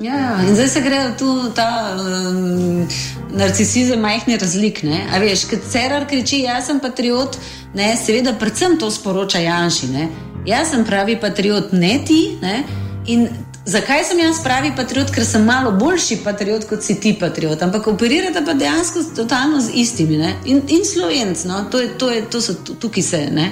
Ja, 0.00 0.14
ja, 0.14 0.48
in 0.48 0.54
zdaj 0.54 0.68
se 0.68 0.80
gre 0.80 0.98
tu 1.18 1.50
ta 1.56 1.96
um, 1.96 2.88
narcisizem 3.32 4.00
majhne 4.00 4.36
razlike. 4.36 4.90
Veš, 5.20 5.44
kad 5.48 5.62
Cerar 5.70 6.04
kriči, 6.08 6.42
jaz 6.44 6.66
sem 6.68 6.80
patriot, 6.84 7.38
ne, 7.74 7.94
seveda, 7.96 8.34
predvsem 8.36 8.76
to 8.76 8.90
sporoča 8.92 9.40
Janši. 9.40 9.88
Ne. 9.94 10.08
Jaz 10.46 10.74
sem 10.74 10.84
pravi 10.84 11.16
patriot, 11.20 11.72
ne 11.72 11.94
ti. 12.04 12.36
Ne, 12.42 12.58
in 13.06 13.24
zakaj 13.64 14.04
sem 14.10 14.20
jaz 14.20 14.42
pravi 14.44 14.74
patriot? 14.76 15.14
Ker 15.16 15.24
sem 15.24 15.48
malo 15.48 15.72
boljši 15.80 16.20
patriot 16.28 16.68
kot 16.68 16.84
si 16.84 17.00
ti 17.00 17.14
patriot. 17.16 17.64
Ampak 17.64 17.88
operirate 17.88 18.44
pa 18.44 18.52
dejansko 18.52 19.08
totalno 19.16 19.64
z 19.64 19.80
istimi. 19.80 20.20
In, 20.44 20.60
in 20.68 20.84
slovenc, 20.84 21.48
no, 21.48 21.64
to, 21.72 21.80
je, 21.80 21.94
to, 21.96 22.12
je, 22.12 22.28
to 22.28 22.44
so 22.44 22.60
tukaj 22.68 23.02
se. 23.02 23.26
Ne, 23.32 23.48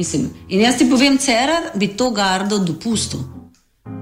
mislim. 0.00 0.30
In 0.48 0.64
jaz 0.64 0.80
ti 0.80 0.88
povem, 0.88 1.20
Cerar 1.20 1.74
bi 1.76 1.92
to 1.92 2.08
gardo 2.10 2.64
dopustil. 2.64 3.43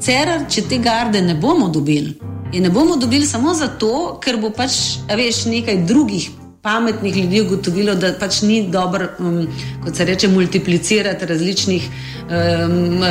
Cerar, 0.02 0.44
če 0.46 0.62
te 0.70 0.76
garde 0.78 1.18
ne 1.22 1.34
bomo 1.34 1.66
dobili, 1.74 2.12
je 2.54 2.60
ne 2.62 2.70
bomo 2.70 2.96
dobili 2.96 3.26
samo 3.26 3.50
zato, 3.54 4.20
ker 4.22 4.36
bo 4.38 4.52
pač 4.54 4.76
veš, 5.10 5.44
nekaj 5.50 5.80
drugih 5.88 6.28
pametnih 6.62 7.16
ljudi 7.16 7.40
ugotovilo, 7.42 7.94
da 7.98 8.12
pač 8.18 8.40
ni 8.46 8.60
dobro, 8.70 9.08
um, 9.18 9.40
kot 9.82 9.98
se 9.98 10.06
reče, 10.06 10.30
multiplicirati 10.30 11.26
različnih 11.26 11.88
um, 11.88 13.02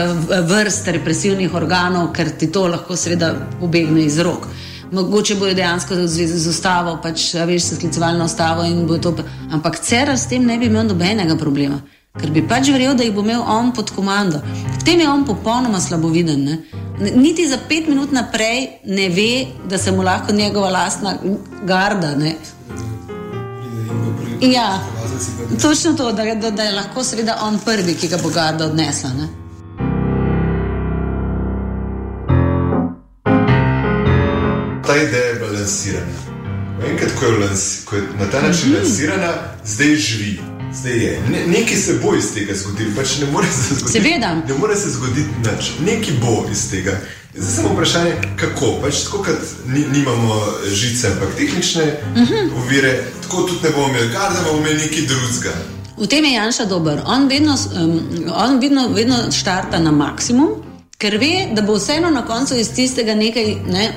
vrst 0.48 0.88
represivnih 0.96 1.56
organov, 1.60 2.14
ker 2.16 2.32
ti 2.40 2.48
to 2.52 2.64
lahko 2.72 2.96
seveda 2.96 3.34
pobegne 3.60 4.06
iz 4.08 4.20
rok. 4.24 4.48
Mogoče 4.92 5.36
bojo 5.40 5.56
dejansko 5.56 5.96
v 5.96 6.08
zvezi 6.12 6.40
z 6.40 6.56
ustavo, 6.56 6.98
pač 7.04 7.34
veš, 7.36 7.68
se 7.68 7.80
sklicevali 7.80 8.20
na 8.20 8.32
ustavo 8.32 8.64
in 8.68 8.86
bo 8.88 9.00
to. 9.00 9.12
Ampak 9.52 9.80
CERA 9.84 10.16
s 10.16 10.32
tem 10.32 10.48
ne 10.48 10.60
bi 10.60 10.72
imel 10.72 10.88
nobenega 10.88 11.36
problema, 11.40 11.80
ker 12.20 12.32
bi 12.32 12.44
pač 12.48 12.70
verjel, 12.74 12.96
da 12.98 13.06
jih 13.06 13.14
bo 13.16 13.24
imel 13.24 13.44
on 13.48 13.72
pod 13.76 13.92
komando. 13.96 14.42
V 14.80 14.84
tem 14.84 15.00
je 15.00 15.08
on 15.10 15.24
popolnoma 15.26 15.80
slaboviden. 15.80 16.44
Ne? 16.44 16.58
Niti 17.16 17.48
za 17.48 17.58
pet 17.70 17.88
minut 17.88 18.12
naprej 18.12 18.68
ne 18.86 19.10
ve, 19.10 19.48
da 19.70 19.78
se 19.78 19.92
mu 19.92 20.04
lahko 20.04 20.34
njegova 20.34 20.70
lastna 20.70 21.16
garda. 21.66 22.16
Ne? 22.16 22.36
Ja, 24.42 24.80
točno 25.62 25.94
to, 25.94 26.12
da, 26.12 26.36
da, 26.36 26.52
da 26.52 26.64
je 26.64 26.76
lahko 26.76 27.04
seveda 27.04 27.38
on 27.46 27.60
prvi, 27.66 27.96
ki 27.96 28.08
ga 28.08 28.18
bo 28.24 28.30
garda 28.30 28.66
odnesla. 28.66 29.10
Ne? 29.10 29.28
Ta 34.88 34.98
ideja 34.98 35.26
je 35.26 35.40
balansirana. 35.40 36.20
Enkrat, 36.92 37.12
ko 37.20 37.26
je, 37.26 37.38
lans, 37.38 37.86
ko 37.86 37.96
je 37.96 38.02
na 38.20 38.26
ta 38.32 38.42
način 38.42 38.70
mm 38.70 38.74
-hmm. 38.74 38.84
lansirana, 38.84 39.34
zdaj 39.64 39.96
živi. 39.96 40.61
Zdaj 40.74 40.98
je. 41.04 41.20
Ne, 41.32 41.40
nekaj 41.48 41.76
se 41.76 41.94
bo 42.04 42.16
iz 42.16 42.34
tega 42.34 42.54
zgodilo, 42.56 42.92
pač 42.96 43.18
ne 43.20 43.32
more 43.32 43.48
se 43.48 43.76
zgoditi. 43.76 44.00
Seveda. 44.00 44.36
Ne 44.48 44.54
more 44.60 44.76
se 44.76 44.90
zgoditi 44.90 45.30
nič, 45.44 45.72
nekaj 45.86 46.14
bo 46.22 46.46
iz 46.52 46.70
tega. 46.72 46.92
Zdaj 47.36 47.56
samo 47.56 47.74
vprašanje, 47.74 48.14
kako. 48.40 48.80
Pač 48.82 49.04
tako, 49.04 49.18
kot 49.24 49.40
ni, 49.68 49.86
nimamo 49.94 50.36
žice, 50.74 51.08
ampak 51.08 51.36
tehnične 51.38 51.84
uh 51.84 52.18
Mhm. 52.22 52.34
-huh. 52.34 52.64
uvire, 52.66 53.04
tako 53.22 53.42
tudi 53.44 53.60
ne 53.64 53.70
bomo 53.70 53.88
imeli 53.88 54.10
garda, 54.10 54.40
bomo 54.46 54.60
imeli 54.60 54.78
nekaj 54.78 55.02
drugega. 55.08 55.54
V 55.98 56.08
tem 56.08 56.26
je 56.26 56.32
Janša 56.34 56.66
dober. 56.66 57.02
On 57.06 57.28
vedno, 57.28 57.54
um, 57.76 58.00
on 58.36 58.60
vedno, 58.60 58.88
vedno 58.88 59.32
štarta 59.32 59.80
na 59.80 59.92
maksimum, 59.92 60.50
ker 60.98 61.18
ve, 61.18 61.48
da 61.56 61.62
bo 61.62 61.74
vseeno 61.76 62.10
na 62.10 62.26
koncu 62.26 62.56
iz 62.56 62.70
tistega 62.76 63.16
nekaj. 63.16 63.56
Ne? 63.68 63.92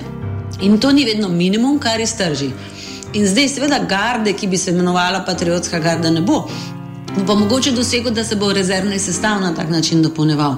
In 0.60 0.78
to 0.78 0.92
ni 0.92 1.04
vedno 1.04 1.28
minimum, 1.28 1.78
kar 1.78 2.00
iztrži. 2.00 2.50
In 3.14 3.26
zdaj, 3.26 3.48
seveda, 3.48 3.78
garde, 3.88 4.32
ki 4.32 4.46
bi 4.46 4.58
se 4.58 4.70
imenovala 4.70 5.22
patriotska 5.26 5.78
garda, 5.78 6.10
ne 6.10 6.20
bo. 6.20 6.48
Bo 7.14 7.26
pa 7.26 7.34
mogoče 7.34 7.70
dosegel, 7.72 8.12
da 8.12 8.24
se 8.24 8.36
bo 8.36 8.52
rezervni 8.52 8.98
sestav 8.98 9.40
na 9.40 9.54
tak 9.54 9.70
način 9.70 10.02
dopolnjeval. 10.02 10.56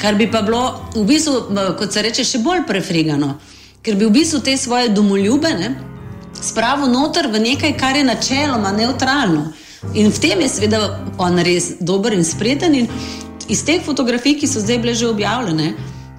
Kar 0.00 0.14
bi 0.14 0.30
pa 0.30 0.42
bilo, 0.42 0.90
v 0.94 1.04
bistvu, 1.04 1.34
kot 1.78 1.92
se 1.92 2.02
reče, 2.02 2.24
še 2.24 2.40
bolj 2.44 2.64
prefrigano, 2.66 3.34
ker 3.82 3.96
bi 4.00 4.08
v 4.08 4.14
bistvu 4.16 4.40
te 4.40 4.56
svoje 4.56 4.88
domoljube 4.88 5.52
ne, 5.58 5.74
spravil 6.40 6.88
noter 6.92 7.28
v 7.32 7.40
nekaj, 7.40 7.76
kar 7.78 7.96
je 7.96 8.04
načeloma 8.04 8.72
neutralno. 8.72 9.52
In 9.92 10.08
v 10.10 10.20
tem 10.20 10.40
je 10.40 10.48
seveda 10.48 10.80
on 11.18 11.36
res 11.44 11.74
dober 11.80 12.16
in 12.16 12.24
spreten. 12.24 12.74
In 12.74 12.88
iz 13.48 13.64
teh 13.64 13.82
fotografij, 13.84 14.38
ki 14.40 14.48
so 14.48 14.60
zdaj 14.64 14.80
bile 14.80 14.94
že 14.94 15.08
objavljene, 15.08 15.74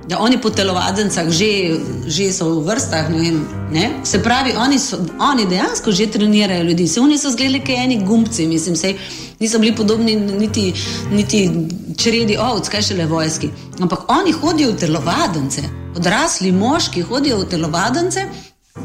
da 0.10 0.20
oni 0.20 0.38
po 0.42 0.50
telovadencah 0.50 1.30
že, 1.30 1.80
že 2.06 2.30
so 2.34 2.62
v 2.62 2.66
vrstah. 2.66 3.10
Ne 3.10 3.18
vem, 3.18 3.38
ne? 3.72 3.86
Se 4.04 4.22
pravi, 4.24 4.54
oni, 4.58 4.80
so, 4.80 4.98
oni 5.20 5.46
dejansko 5.46 5.92
že 5.92 6.08
trenirajo 6.08 6.64
ljudi. 6.64 6.88
Se 6.88 7.00
oni 7.00 7.18
so 7.18 7.32
zgledali 7.32 7.60
kot 7.60 7.70
eni 7.70 7.98
gumbci, 8.06 8.48
mislim, 8.48 8.76
sej, 8.76 8.96
niso 9.40 9.60
bili 9.60 9.76
podobni 9.76 10.16
niti, 10.16 10.74
niti 11.12 11.50
čredi 11.98 12.38
ovc, 12.38 12.70
kaj 12.70 12.82
šele 12.82 13.06
vojski. 13.06 13.50
Ampak 13.80 14.00
oni 14.08 14.32
hodijo 14.32 14.72
v 14.72 14.78
telovadence, 14.78 15.62
odrasli 15.96 16.52
moški 16.52 17.02
hodijo 17.02 17.40
v 17.40 17.50
telovadence. 17.50 18.28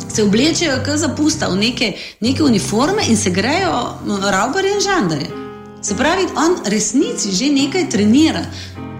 Se 0.08 0.22
oblečejo, 0.22 0.78
kot 0.86 1.02
zapusta 1.02 1.48
v 1.50 1.56
neke, 1.58 1.92
neke 2.20 2.42
uniforme 2.42 3.02
in 3.08 3.16
se 3.16 3.30
grejo 3.30 3.98
ravbarje 4.06 4.74
in 4.74 4.80
žandarje. 4.80 5.30
Se 5.82 5.96
pravi, 5.96 6.28
on 6.36 6.56
resnici 6.64 7.32
že 7.32 7.50
nekaj 7.52 7.88
trenira, 7.90 8.44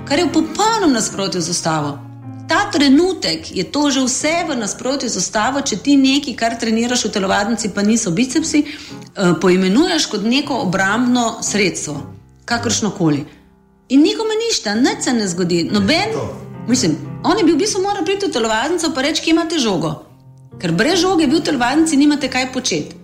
kar 0.09 0.19
je 0.19 0.25
v 0.25 0.33
popolnem 0.33 0.93
nasprotju 0.93 1.41
z 1.41 1.51
ustavo. 1.51 2.10
Ta 2.51 2.67
trenutek 2.73 3.57
je 3.57 3.63
to 3.63 3.91
že 3.91 4.03
vse 4.03 4.35
v 4.49 4.57
nasprotju 4.59 5.07
z 5.09 5.17
ustavo, 5.17 5.61
če 5.63 5.77
ti 5.79 5.95
nekaj, 5.95 6.35
kar 6.35 6.57
treniraš 6.59 7.05
v 7.07 7.11
telovadnici, 7.15 7.71
pa 7.71 7.83
niso 7.87 8.11
bicepsi, 8.11 8.65
eh, 8.67 9.35
poimenuješ 9.41 10.07
kot 10.11 10.27
neko 10.27 10.57
obrambno 10.67 11.39
sredstvo, 11.47 11.95
kakršno 12.45 12.91
koli. 12.91 13.23
In 13.89 14.03
nikome 14.03 14.35
ništa, 14.35 14.75
nič 14.75 15.07
se 15.07 15.13
ne 15.13 15.29
zgodi. 15.29 15.69
Noben, 15.71 16.11
mislim, 16.67 16.97
oni 17.23 17.45
bi 17.45 17.53
v 17.53 17.63
bistvu 17.63 17.83
morali 17.83 18.05
priti 18.05 18.27
v 18.27 18.33
telovadnico 18.33 18.87
in 18.87 18.99
reči, 18.99 19.23
kje 19.23 19.31
imate 19.31 19.59
žogo. 19.59 19.95
Ker 20.59 20.73
brez 20.73 20.99
žoge 20.99 21.27
vi 21.27 21.39
v 21.39 21.45
telovadnici 21.47 21.97
nimate 21.97 22.29
kaj 22.29 22.53
početi. 22.53 22.97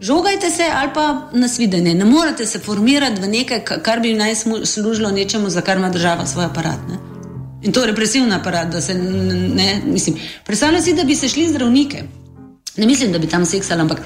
Žogajte 0.00 0.50
se 0.50 0.62
ali 0.62 0.90
pa 0.94 1.30
nasvidenje. 1.32 1.94
Ne 1.94 2.04
morete 2.04 2.46
se 2.46 2.58
formirati 2.58 3.20
v 3.20 3.26
nekaj, 3.26 3.64
kar 3.82 4.00
bi 4.00 4.14
naj 4.14 4.34
služilo 4.64 5.10
nečemu, 5.10 5.50
za 5.50 5.60
kar 5.60 5.78
ima 5.78 5.90
država 5.90 6.26
svoj 6.26 6.44
aparat. 6.44 6.78
Ne? 6.88 7.15
In 7.62 7.72
to 7.72 7.80
je 7.80 7.86
represivni 7.86 8.34
aparat, 8.34 8.68
da 8.72 8.80
se 8.80 8.94
ne, 8.94 9.82
mislim. 9.86 10.16
Predstavljam 10.44 10.82
si, 10.82 10.94
da 10.94 11.04
bi 11.04 11.14
se 11.14 11.28
šli 11.28 11.48
zdravnike. 11.48 12.02
Ne 12.76 12.86
mislim, 12.86 13.12
da 13.12 13.18
bi 13.18 13.26
tam 13.26 13.46
seksali, 13.46 13.80
ampak 13.80 14.02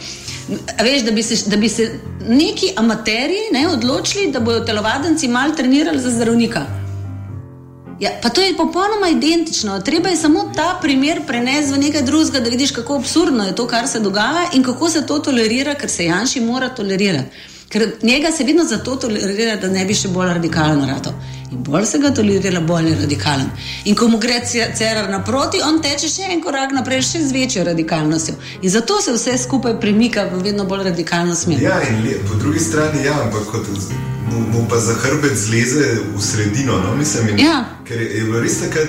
veš, 0.82 1.02
da 1.02 1.10
bi 1.10 1.22
se, 1.22 1.50
da 1.50 1.56
bi 1.56 1.68
se 1.68 1.90
neki 2.28 2.72
amaterji 2.76 3.50
ne, 3.52 3.68
odločili, 3.68 4.30
da 4.32 4.40
bodo 4.40 4.60
telovadenci 4.60 5.28
mal 5.28 5.56
trenirali 5.56 6.00
za 6.00 6.10
zdravnika. 6.10 6.66
Ja, 8.00 8.10
pa 8.22 8.28
to 8.28 8.40
je 8.40 8.56
popolnoma 8.56 9.08
identično. 9.12 9.80
Treba 9.80 10.08
je 10.08 10.16
samo 10.16 10.52
ta 10.56 10.78
primer 10.82 11.20
prenesti 11.26 11.72
v 11.72 11.78
nekaj 11.78 12.02
drugega, 12.02 12.40
da 12.40 12.50
vidiš, 12.50 12.70
kako 12.70 12.96
absurdno 12.96 13.44
je 13.44 13.54
to, 13.54 13.66
kar 13.66 13.88
se 13.88 14.00
dogaja 14.00 14.46
in 14.54 14.62
kako 14.62 14.90
se 14.90 15.06
to 15.06 15.18
tolerira, 15.18 15.74
ker 15.74 15.90
se 15.90 16.04
Janši 16.04 16.40
mora 16.40 16.68
tolerirati. 16.68 17.28
Ker 17.68 17.90
njega 18.02 18.30
se 18.30 18.44
vedno 18.44 18.64
zato 18.64 18.96
tolerira, 18.96 19.56
da 19.56 19.68
ne 19.68 19.84
bi 19.84 19.94
še 19.94 20.08
bolj 20.08 20.28
radikalen 20.28 20.88
rado. 20.88 21.12
In 21.50 21.62
bolj 21.66 21.86
se 21.86 21.98
ga 21.98 22.10
tolerira, 22.14 22.60
bolj 22.60 22.88
je 22.88 22.96
radikalen. 23.00 23.48
In 23.84 23.96
ko 23.98 24.08
mu 24.08 24.18
gre 24.18 24.38
cerar 24.46 25.08
naproti, 25.10 25.58
on 25.66 25.80
teče 25.82 26.08
še 26.08 26.28
en 26.30 26.42
korak 26.44 26.70
naprej, 26.76 27.02
še 27.02 27.22
z 27.26 27.34
večjo 27.34 27.64
radikalnostjo. 27.66 28.36
In 28.62 28.70
zato 28.70 29.00
se 29.02 29.14
vse 29.16 29.34
skupaj 29.38 29.80
premika 29.82 30.28
v 30.30 30.44
vedno 30.44 30.64
bolj 30.64 30.84
radikalno 30.92 31.34
smer. 31.34 31.62
Ja, 31.62 31.80
in 31.88 32.04
le, 32.04 32.20
po 32.28 32.38
drugi 32.38 32.62
strani, 32.62 33.02
ja, 33.04 33.16
ampak 33.24 33.50
kot 33.50 33.66
mu, 34.30 34.44
mu 34.52 34.62
pa 34.70 34.78
za 34.78 34.94
hrbet 35.02 35.34
zleze 35.34 35.88
v 36.14 36.22
sredino. 36.22 36.78
No? 36.84 36.94
Mislim, 36.94 37.32
in, 37.34 37.42
ja. 37.42 37.64
Ker 37.88 37.98
je, 37.98 38.06
je 38.20 38.28
bilo 38.28 38.44
res 38.44 38.60
tako, 38.62 38.86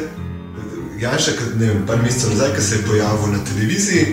Janša, 1.02 1.34
ne 1.58 1.66
vem, 1.66 1.82
par 1.90 1.98
mesecev 2.04 2.36
nazaj, 2.36 2.54
ko 2.54 2.62
se 2.62 2.76
je 2.76 2.84
pojavil 2.86 3.34
na 3.34 3.42
televiziji. 3.50 4.06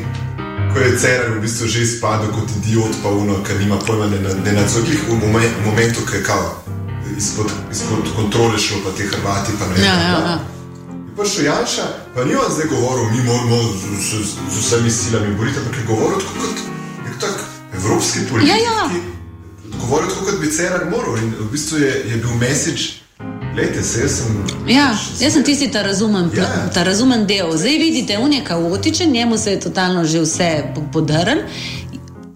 Ko 0.72 0.80
je 0.80 0.96
Cerar 1.00 1.36
v 1.36 1.42
bistvu 1.44 1.68
že 1.68 1.84
izpadel 1.84 2.32
kot 2.32 2.48
idiot, 2.62 2.96
pa 3.04 3.12
uno, 3.12 3.42
ker 3.44 3.60
nima 3.60 3.76
pojma, 3.84 4.08
ne, 4.08 4.24
ne 4.40 4.56
nadzorih 4.56 5.04
v 5.04 5.20
momentu, 5.68 6.06
ki 6.08 6.16
je 6.16 6.24
kao 6.24 6.67
izpod, 7.16 7.46
izpod 7.72 8.04
kontrole 8.16 8.58
šlo, 8.58 8.78
pa 8.84 8.90
te 8.96 9.02
Hrvati. 9.06 9.52
Pa 9.58 9.66
ne, 9.66 9.86
ja, 9.86 9.94
ja, 9.94 10.18
ja. 10.28 10.38
Prišel 11.16 11.44
Janša, 11.44 11.86
pa 12.14 12.24
ni 12.24 12.34
on 12.34 12.52
zdaj 12.54 12.66
govoril, 12.66 13.10
mi 13.10 13.22
moramo 13.22 13.56
z, 13.62 13.82
z, 14.00 14.24
z, 14.24 14.34
z 14.54 14.58
vsemi 14.58 14.90
silami 14.90 15.34
boriti, 15.34 15.58
ampak 15.58 15.76
je 15.78 15.84
govoril 15.86 16.18
tako 16.18 16.34
kot 16.40 16.56
tak, 17.20 17.36
evropski 17.74 18.18
politik. 18.30 18.50
Ja, 18.50 18.56
ja. 18.56 18.90
Govoril 19.80 20.08
tako, 20.08 20.24
kot 20.24 20.40
bi 20.40 20.50
Cerar 20.50 20.90
moral 20.90 21.18
in 21.18 21.34
v 21.40 21.50
bistvu 21.52 21.78
je, 21.78 21.92
je 22.10 22.16
bil 22.16 22.34
message. 22.40 22.82
Lejte, 23.56 23.82
se, 23.82 24.00
jaz, 24.00 24.12
sem, 24.12 24.44
ja, 24.70 24.94
jaz 25.18 25.32
sem 25.32 25.42
tisti, 25.42 25.66
ta 25.70 25.82
razumen, 25.82 26.30
Ja. 26.36 26.70
ta 26.74 26.84
razumen 26.86 27.26
del. 27.26 27.56
Zdaj 27.56 27.78
vidite, 27.78 28.18
on 28.18 28.32
je 28.32 28.44
kaotičen, 28.44 29.10
njemu 29.10 29.38
se 29.38 29.50
je 29.50 29.60
totalno 29.60 30.04
že 30.04 30.20
vse 30.20 30.64
podrl. 30.92 31.42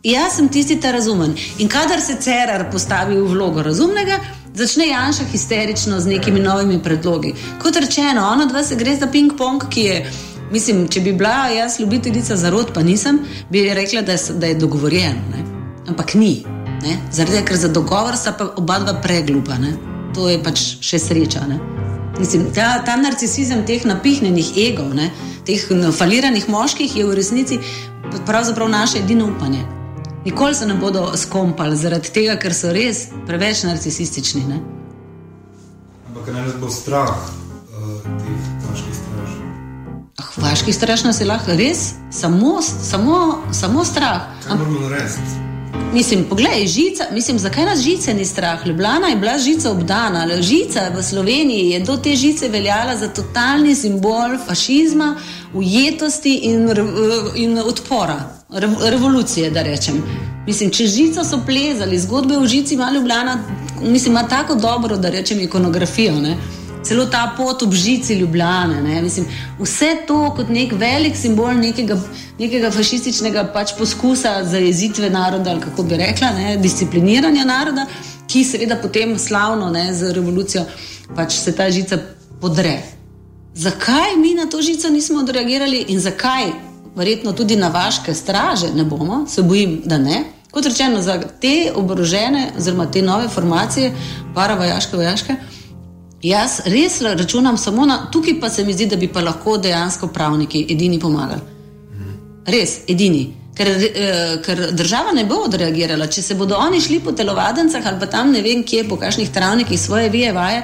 Jaz 0.03 0.37
sem 0.37 0.49
tisti, 0.49 0.81
ta 0.81 0.91
razumen. 0.93 1.35
In 1.59 1.69
kadar 1.69 2.01
se 2.01 2.17
Cerar 2.21 2.71
postavi 2.73 3.17
v 3.21 3.29
vlogo 3.29 3.63
razumnega, 3.63 4.19
začne 4.55 4.89
Janša 4.89 5.25
histerično 5.33 6.01
z 6.01 6.07
nekimi 6.07 6.41
novimi 6.41 6.83
predlogi. 6.83 7.35
Kot 7.63 7.77
rečeno, 7.77 8.29
ona 8.33 8.47
dva 8.47 8.63
se 8.65 8.77
gre 8.77 8.97
za 8.97 9.07
ping-pong, 9.07 9.69
ki 9.71 9.81
je. 9.81 10.13
Mislim, 10.53 10.89
če 10.89 11.01
bi 11.01 11.13
bila 11.13 11.49
jaz 11.49 11.81
ljubiteljica 11.81 12.37
zarod, 12.37 12.75
pa 12.75 12.83
nisem, 12.83 13.23
bi 13.51 13.65
rekla, 13.75 14.03
da 14.03 14.13
je, 14.13 14.19
da 14.35 14.47
je 14.47 14.55
dogovorjeno. 14.55 15.23
Ne? 15.33 15.45
Ampak 15.89 16.15
ni. 16.15 16.45
Ne? 16.83 16.99
Zaradi 17.13 17.37
tega, 17.37 17.47
ker 17.49 17.57
za 17.57 17.69
dogovor 17.69 18.17
sta 18.17 18.35
pa 18.39 18.51
oba 18.57 18.79
dva 18.79 18.99
preglupa. 19.01 19.59
Ne? 19.59 19.73
To 20.15 20.29
je 20.29 20.43
pač 20.43 20.65
še 20.85 20.99
sreča. 20.99 21.47
Ne? 21.49 21.61
Mislim, 22.19 22.51
ta, 22.55 22.83
ta 22.85 22.97
narcisizem 23.01 23.65
teh 23.67 23.87
napihnjenih 23.89 24.53
egov, 24.69 24.93
ne? 24.95 25.11
teh 25.47 25.63
faliranih 25.97 26.49
moških 26.49 26.97
je 26.97 27.07
v 27.07 27.15
resnici 27.17 27.59
pravzaprav 28.27 28.69
naše 28.69 28.99
edino 28.99 29.27
upanje. 29.33 29.82
Nikoli 30.25 30.55
se 30.55 30.67
ne 30.67 30.75
bodo 30.75 31.17
skompali 31.17 31.77
zaradi 31.77 32.13
tega, 32.15 32.37
ker 32.39 32.55
so 32.55 32.71
res 32.73 33.09
preveč 33.27 33.65
narcisistični. 33.67 34.45
Ne? 34.47 34.61
Ampak 36.09 36.31
naj 36.31 36.45
nas 36.47 36.59
bo 36.63 36.71
strah 36.71 37.11
uh, 37.11 38.11
teh 38.23 38.51
vaških 38.69 38.99
straž. 39.03 39.33
Ah, 40.23 40.35
vaških 40.47 40.77
straž 40.77 41.07
nas 41.09 41.21
je 41.21 41.27
lahko 41.27 41.57
res, 41.59 41.95
samo, 42.11 42.61
samo, 42.63 43.23
samo 43.51 43.85
strah. 43.85 44.31
Kaj 44.47 44.63
moramo 44.63 44.87
narediti? 44.87 45.52
Mislim, 45.93 46.25
poglej, 46.25 46.67
žica, 46.67 47.05
mislim, 47.13 47.39
zakaj 47.39 47.65
nas 47.65 47.81
žice 47.81 48.15
ni 48.15 48.25
strah? 48.25 48.67
Ljubljana 48.67 49.09
je 49.09 49.17
bila 49.17 49.39
žica 49.39 49.71
obdana, 49.71 50.21
ali 50.21 50.43
žica 50.43 50.89
v 50.97 51.03
Sloveniji 51.03 51.71
je 51.71 51.81
do 51.81 51.97
te 51.97 52.17
žice 52.17 52.49
veljala 52.49 52.97
za 52.97 53.09
totalni 53.09 53.75
simbol 53.75 54.39
fašizma, 54.47 55.17
ujetosti 55.55 56.35
in, 56.35 56.69
in 57.35 57.59
odpora, 57.59 58.31
revolucije, 58.91 59.51
da 59.51 59.63
rečem. 59.63 60.03
Mislim, 60.47 60.71
če 60.71 60.87
žico 60.87 61.25
so 61.25 61.41
plezali, 61.47 61.99
zgodbe 61.99 62.39
o 62.39 62.47
žici 62.47 62.75
ima 62.75 62.91
Ljubljana, 62.95 63.39
mislim, 63.83 64.13
ima 64.13 64.29
tako 64.29 64.55
dobro, 64.55 64.97
da 64.97 65.11
rečem, 65.11 65.41
ikonografijo. 65.41 66.21
Ne? 66.21 66.37
Celo 66.83 67.07
ta 67.07 67.35
pot 67.37 67.63
ob 67.63 67.73
žici 67.75 68.15
Ljubljane. 68.15 69.03
Mislim, 69.03 69.27
vse 69.59 69.97
to 70.07 70.35
kot 70.37 70.49
nek 70.49 70.73
velik 70.73 71.17
simbol 71.17 71.55
nekega, 71.55 71.99
nekega 72.39 72.71
fašističnega 72.71 73.45
pač 73.55 73.75
poskusa 73.79 74.43
zajezitve 74.45 75.11
naroda, 75.11 75.51
ali 75.51 75.61
kako 75.61 75.83
bi 75.83 75.97
rekla, 75.97 76.33
ne, 76.37 76.57
discipliniranja 76.57 77.45
naroda, 77.45 77.87
ki 78.27 78.45
seveda 78.45 78.77
potem 78.83 79.19
slavno 79.19 79.71
ne, 79.71 79.89
z 79.95 80.13
revolucijo 80.13 80.65
pač 81.17 81.39
se 81.39 81.55
ta 81.57 81.71
žica 81.71 81.99
podre. 82.41 82.81
Zakaj 83.55 84.17
mi 84.17 84.35
na 84.35 84.47
to 84.47 84.63
žico 84.63 84.91
nismo 84.91 85.21
odreagirali 85.21 85.85
in 85.89 86.01
zakaj, 86.01 86.53
verjetno 86.97 87.33
tudi 87.33 87.57
na 87.57 87.69
vaše 87.69 88.15
straže, 88.15 88.73
ne 88.75 88.85
bomo, 88.85 89.27
se 89.29 89.43
bojim, 89.43 89.83
da 89.85 89.99
ne. 89.99 90.25
Kot 90.53 90.67
rečeno, 90.67 91.01
za 91.03 91.17
te 91.41 91.73
oborožene, 91.75 92.51
oziroma 92.59 92.87
te 92.91 93.03
nove 93.03 93.29
formacije, 93.29 93.93
paravojaške, 94.35 94.97
vojaške, 94.97 95.33
vojaške 95.33 95.62
Jaz 96.23 96.61
res 96.65 97.01
računam 97.01 97.57
samo 97.59 97.87
na 97.87 98.11
tukaj, 98.11 98.41
pa 98.41 98.49
se 98.49 98.65
mi 98.65 98.73
zdi, 98.73 98.87
da 98.87 98.97
bi 98.97 99.09
pa 99.09 99.21
lahko 99.21 99.57
dejansko 99.59 100.07
pravniki 100.07 100.67
edini 100.71 101.01
pomagali. 101.01 101.41
Res, 102.47 102.81
edini. 102.89 103.25
Ker, 103.57 103.69
eh, 103.69 104.37
ker 104.45 104.61
država 104.73 105.13
ne 105.13 105.25
bo 105.25 105.43
odreagirala, 105.45 106.07
če 106.07 106.23
se 106.23 106.35
bodo 106.35 106.57
oni 106.57 106.81
šli 106.81 107.01
po 107.01 107.13
telovadencah 107.13 107.87
ali 107.87 108.01
pa 108.01 108.07
tam 108.07 108.31
ne 108.33 108.41
vem 108.43 108.63
kje, 108.63 108.85
po 108.89 108.97
kakšnih 108.97 109.31
travnikih 109.31 109.81
svoje 109.81 110.09
vije 110.09 110.33
vaje. 110.33 110.63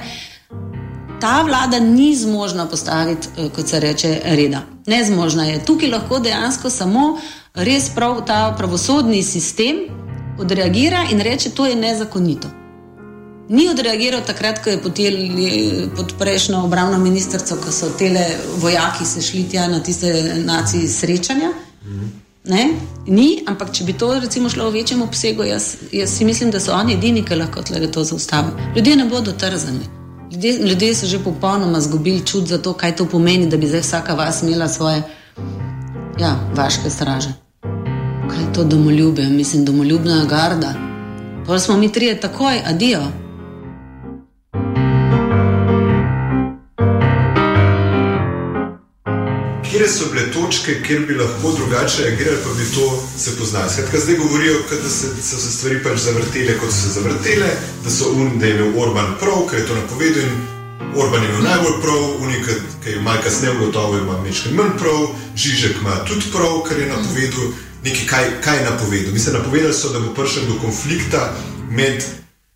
Ta 1.21 1.41
vlada 1.43 1.79
ni 1.79 2.15
zmožna 2.15 2.65
postaviti, 2.65 3.27
eh, 3.37 3.49
kot 3.55 3.67
se 3.67 3.79
reče, 3.79 4.21
reda. 4.23 4.63
Ne 4.87 5.03
zmožna 5.03 5.45
je. 5.45 5.65
Tukaj 5.65 5.89
lahko 5.89 6.19
dejansko 6.19 6.69
samo 6.69 7.17
res 7.53 7.89
prav 7.95 8.23
ta 8.25 8.55
pravosodni 8.57 9.23
sistem 9.23 9.75
odreagira 10.39 11.03
in 11.11 11.19
reče, 11.19 11.49
to 11.49 11.65
je 11.65 11.75
nezakonito 11.75 12.58
ni 13.49 13.69
odreagiral 13.69 14.21
takrat, 14.25 14.63
ko 14.63 14.69
je 14.69 14.81
poteli 14.81 15.89
pod 15.95 16.13
prejšnjo 16.19 16.63
obravno 16.63 16.97
ministrico, 16.97 17.57
ko 17.65 17.71
so 17.71 17.89
tele 17.97 18.25
vojaki 18.57 19.05
se 19.05 19.21
šli 19.21 19.49
tja 19.49 19.67
na 19.67 19.83
tiste 19.83 20.35
nacije 20.45 20.87
srečanja. 20.87 21.49
Ne? 22.43 22.69
Ni, 23.07 23.43
ampak 23.47 23.71
če 23.73 23.83
bi 23.83 23.93
to 23.93 24.13
recimo 24.19 24.49
šlo 24.49 24.69
v 24.69 24.79
večjem 24.79 25.01
obsegu, 25.01 25.43
jaz, 25.43 25.75
jaz 25.91 26.13
si 26.17 26.25
mislim, 26.25 26.51
da 26.51 26.59
so 26.59 26.73
oni 26.73 26.93
edini, 26.93 27.25
ki 27.25 27.35
lahko 27.35 27.61
to 27.93 28.03
zaustavijo. 28.03 28.53
Ljudje 28.75 28.95
ne 28.95 29.05
bodo 29.05 29.31
trzani. 29.31 29.85
Ljudje, 30.31 30.53
ljudje 30.69 30.95
so 30.95 31.05
že 31.05 31.19
popolnoma 31.23 31.77
izgubili 31.77 32.25
čut 32.25 32.47
za 32.47 32.57
to, 32.57 32.73
kaj 32.73 32.95
to 32.95 33.05
pomeni, 33.05 33.49
da 33.49 33.57
bi 33.57 33.67
zdaj 33.67 33.81
vsaka 33.81 34.13
vas 34.13 34.43
imela 34.43 34.67
svoje 34.67 35.01
ja, 36.19 36.35
vaške 36.55 36.89
straže. 36.89 37.33
Kaj 38.29 38.39
je 38.39 38.53
to 38.53 38.63
domoljubje, 38.63 39.29
mislim, 39.29 39.65
domoljubna 39.65 40.25
garda. 40.29 40.73
Pa 41.47 41.59
smo 41.59 41.77
mi 41.77 41.91
trije 41.91 42.19
takoj, 42.21 42.61
adijo. 42.65 43.28
Kje 49.79 49.87
so 49.87 50.05
bile 50.11 50.31
točke, 50.31 50.73
kjer 50.83 51.05
bi 51.07 51.15
lahko 51.15 51.51
drugače 51.51 52.03
reagirali, 52.03 52.37
pa 52.43 52.49
bi 52.57 52.65
to 52.75 53.03
se 53.17 53.37
poznali. 53.37 53.69
Skratka, 53.69 53.99
zdaj 53.99 54.17
govorijo, 54.17 54.53
da 54.83 54.89
se, 54.89 55.07
so 55.23 55.37
se 55.37 55.51
stvari 55.51 55.83
pač 55.83 55.99
zavrtele, 55.99 56.57
kot 56.59 56.71
so 56.71 56.81
se 56.81 56.89
zavrtele, 56.99 57.47
da 57.83 57.89
so 57.89 58.11
un, 58.11 58.39
da 58.39 58.45
je 58.45 58.55
imel 58.55 58.73
Orban 58.81 59.15
prav, 59.19 59.47
ker 59.49 59.59
je 59.59 59.67
to 59.67 59.75
napovedal 59.75 60.23
in 60.23 60.35
Orban 60.95 61.23
je 61.23 61.29
imel 61.29 61.43
najbolj 61.43 61.79
prav, 61.81 62.03
unik, 62.19 62.51
ki 62.83 62.89
je 62.89 63.01
malo 63.01 63.23
kasneje 63.23 63.55
ugotovil, 63.55 64.03
ima 64.03 64.19
nekaj 64.23 64.51
manj 64.59 64.77
prav, 64.83 65.07
Žižek 65.35 65.81
ima 65.81 65.95
tudi 66.05 66.31
prav, 66.35 66.61
kar 66.67 66.79
je 66.79 66.91
napovedal. 66.91 67.51
Nekaj, 67.83 68.05
kaj, 68.11 68.31
kaj 68.43 68.57
je 68.57 68.69
napovedal? 68.69 69.13
Mislim, 69.13 69.35
napovedali 69.35 69.73
so, 69.73 69.95
da 69.95 69.99
bo 69.99 70.13
prišel 70.13 70.43
do 70.47 70.59
konflikta 70.61 71.35
med, 71.69 72.03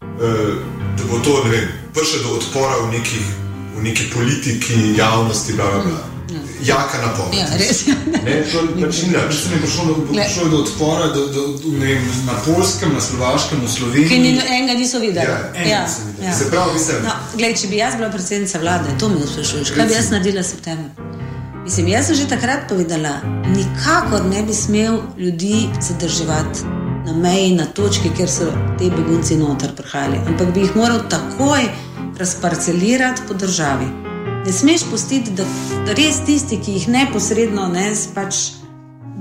uh, 0.02 0.56
da 0.98 1.04
bo 1.12 1.24
to, 1.24 1.44
ne 1.44 1.50
vem, 1.50 1.68
prišel 1.96 2.28
do 2.28 2.40
odpora 2.40 2.82
v, 2.84 2.98
nekih, 2.98 3.36
v 3.78 3.84
neki 3.84 4.12
politiki, 4.14 4.98
javnosti, 4.98 5.54
bla, 5.54 5.72
bla, 5.72 5.84
bla 5.84 6.13
jaka 6.66 7.02
napoved. 7.02 7.38
Ja, 7.38 7.48
res 7.60 7.88
je. 7.88 7.96
Ne, 8.24 8.36
to 8.52 8.62
je 8.62 8.76
pač 8.82 9.02
ni 9.04 9.10
nič. 9.14 9.40
Ne 9.52 9.60
bo 9.62 9.68
šlo, 9.68 9.96
šlo 10.36 10.50
do 10.50 10.58
odpora 10.64 11.08
do, 11.16 11.28
do, 11.28 11.44
do, 11.58 11.74
ne, 11.80 11.96
na 12.28 12.36
polskem, 12.46 12.94
na 12.94 13.02
slovaškem, 13.02 13.62
v 13.64 13.72
Sloveniji. 13.72 14.10
Ki 14.10 14.20
ni, 14.20 14.34
enega 14.40 14.78
niso 14.80 15.02
videli. 15.04 15.28
Ja, 15.28 15.66
ja, 15.66 15.82
ja. 16.24 16.36
Se 16.36 16.50
pravi, 16.52 16.78
mislim. 16.78 17.04
No, 17.08 17.16
gled, 17.38 17.58
če 17.60 17.72
bi 17.72 17.82
jaz 17.82 17.98
bila 18.00 18.12
predsednica 18.14 18.62
vlade, 18.64 18.96
to 19.00 19.10
mi 19.10 19.24
sprašuješ, 19.28 19.74
kaj 19.76 19.90
bi 19.90 19.98
jaz 19.98 20.12
naredila 20.14 20.44
v 20.44 20.50
septembru? 20.52 21.10
Mislim, 21.64 21.88
jaz 21.88 22.10
sem 22.12 22.20
že 22.20 22.28
takrat 22.28 22.68
povedala, 22.68 23.22
nikakor 23.56 24.26
ne 24.28 24.44
bi 24.44 24.54
smel 24.54 25.00
ljudi 25.18 25.70
zadrževati 25.80 26.68
na 27.06 27.14
meji, 27.16 27.56
na 27.56 27.66
točki, 27.66 28.12
kjer 28.18 28.30
so 28.30 28.52
ti 28.80 28.92
begunci 28.92 29.40
noter 29.40 29.72
prihajali, 29.76 30.20
ampak 30.28 30.54
bi 30.56 30.68
jih 30.68 30.76
moral 30.76 31.04
takoj 31.10 31.68
razparcelirati 32.20 33.22
po 33.28 33.34
državi 33.34 34.03
ne 34.46 34.52
smeš 34.52 34.84
pustiti, 34.92 35.32
da, 35.32 35.46
res 35.98 36.20
tisti, 36.26 36.60
ki 36.60 36.78
jih 36.78 36.90
neposredno 36.92 37.68
ne, 37.72 37.92
pač 38.16 38.50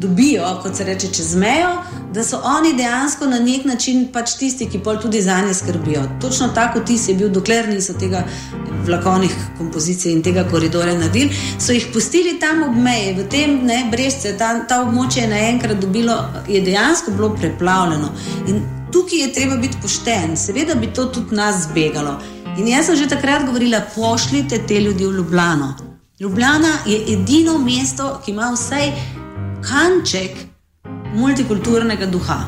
dobijo, 0.02 0.46
kot 0.62 0.76
se 0.76 0.84
reče, 0.84 1.08
čez 1.14 1.34
mejo, 1.38 1.70
da 2.14 2.24
so 2.24 2.40
oni 2.44 2.72
dejansko 2.76 3.26
na 3.26 3.38
nek 3.40 3.64
način 3.64 4.08
pač 4.12 4.34
tisti, 4.38 4.66
ki 4.70 4.80
pol 4.82 4.98
tudi 5.02 5.22
za 5.22 5.38
nje 5.46 5.54
skrbijo. 5.54 6.02
Točno 6.20 6.48
tako 6.54 6.80
ti 6.80 6.98
si 6.98 7.14
bil, 7.14 7.30
dokler 7.30 7.68
niso 7.68 7.94
tega 7.94 8.24
vlakovnih 8.86 9.34
kompozicij 9.58 10.12
in 10.12 10.22
tega 10.22 10.44
koridora 10.50 10.94
naredili, 10.98 11.30
so 11.58 11.72
jih 11.72 11.86
pustili 11.94 12.38
tam 12.40 12.62
ob 12.66 12.76
meji, 12.76 13.14
v 13.20 13.28
tem 13.30 13.60
ne, 13.66 13.84
brezce, 13.90 14.34
ta, 14.38 14.52
ta 14.68 14.82
območje 14.82 15.22
je 15.22 15.30
naenkrat 15.30 15.80
dobilo, 15.80 16.18
je 16.48 16.60
dejansko 16.60 17.14
bilo 17.14 17.34
preplavljeno. 17.36 18.10
In 18.48 18.62
tukaj 18.92 19.26
je 19.26 19.32
treba 19.32 19.56
biti 19.56 19.78
pošten, 19.82 20.36
seveda 20.36 20.74
bi 20.74 20.90
to 20.94 21.04
tudi 21.04 21.36
nas 21.36 21.68
zbegalo. 21.68 22.18
In 22.58 22.66
jaz 22.68 22.86
sem 22.86 22.96
že 22.96 23.08
takrat 23.08 23.46
govorila, 23.46 23.80
pošljite 23.94 24.58
te 24.68 24.80
ljudi 24.80 25.06
v 25.06 25.16
Ljubljano. 25.16 25.74
Ljubljana 26.20 26.72
je 26.86 26.98
edino 27.12 27.58
mesto, 27.58 28.20
ki 28.24 28.30
ima 28.30 28.50
vsaj 28.52 28.92
kanček 29.64 30.36
multikulturnega 31.14 32.06
duha. 32.06 32.44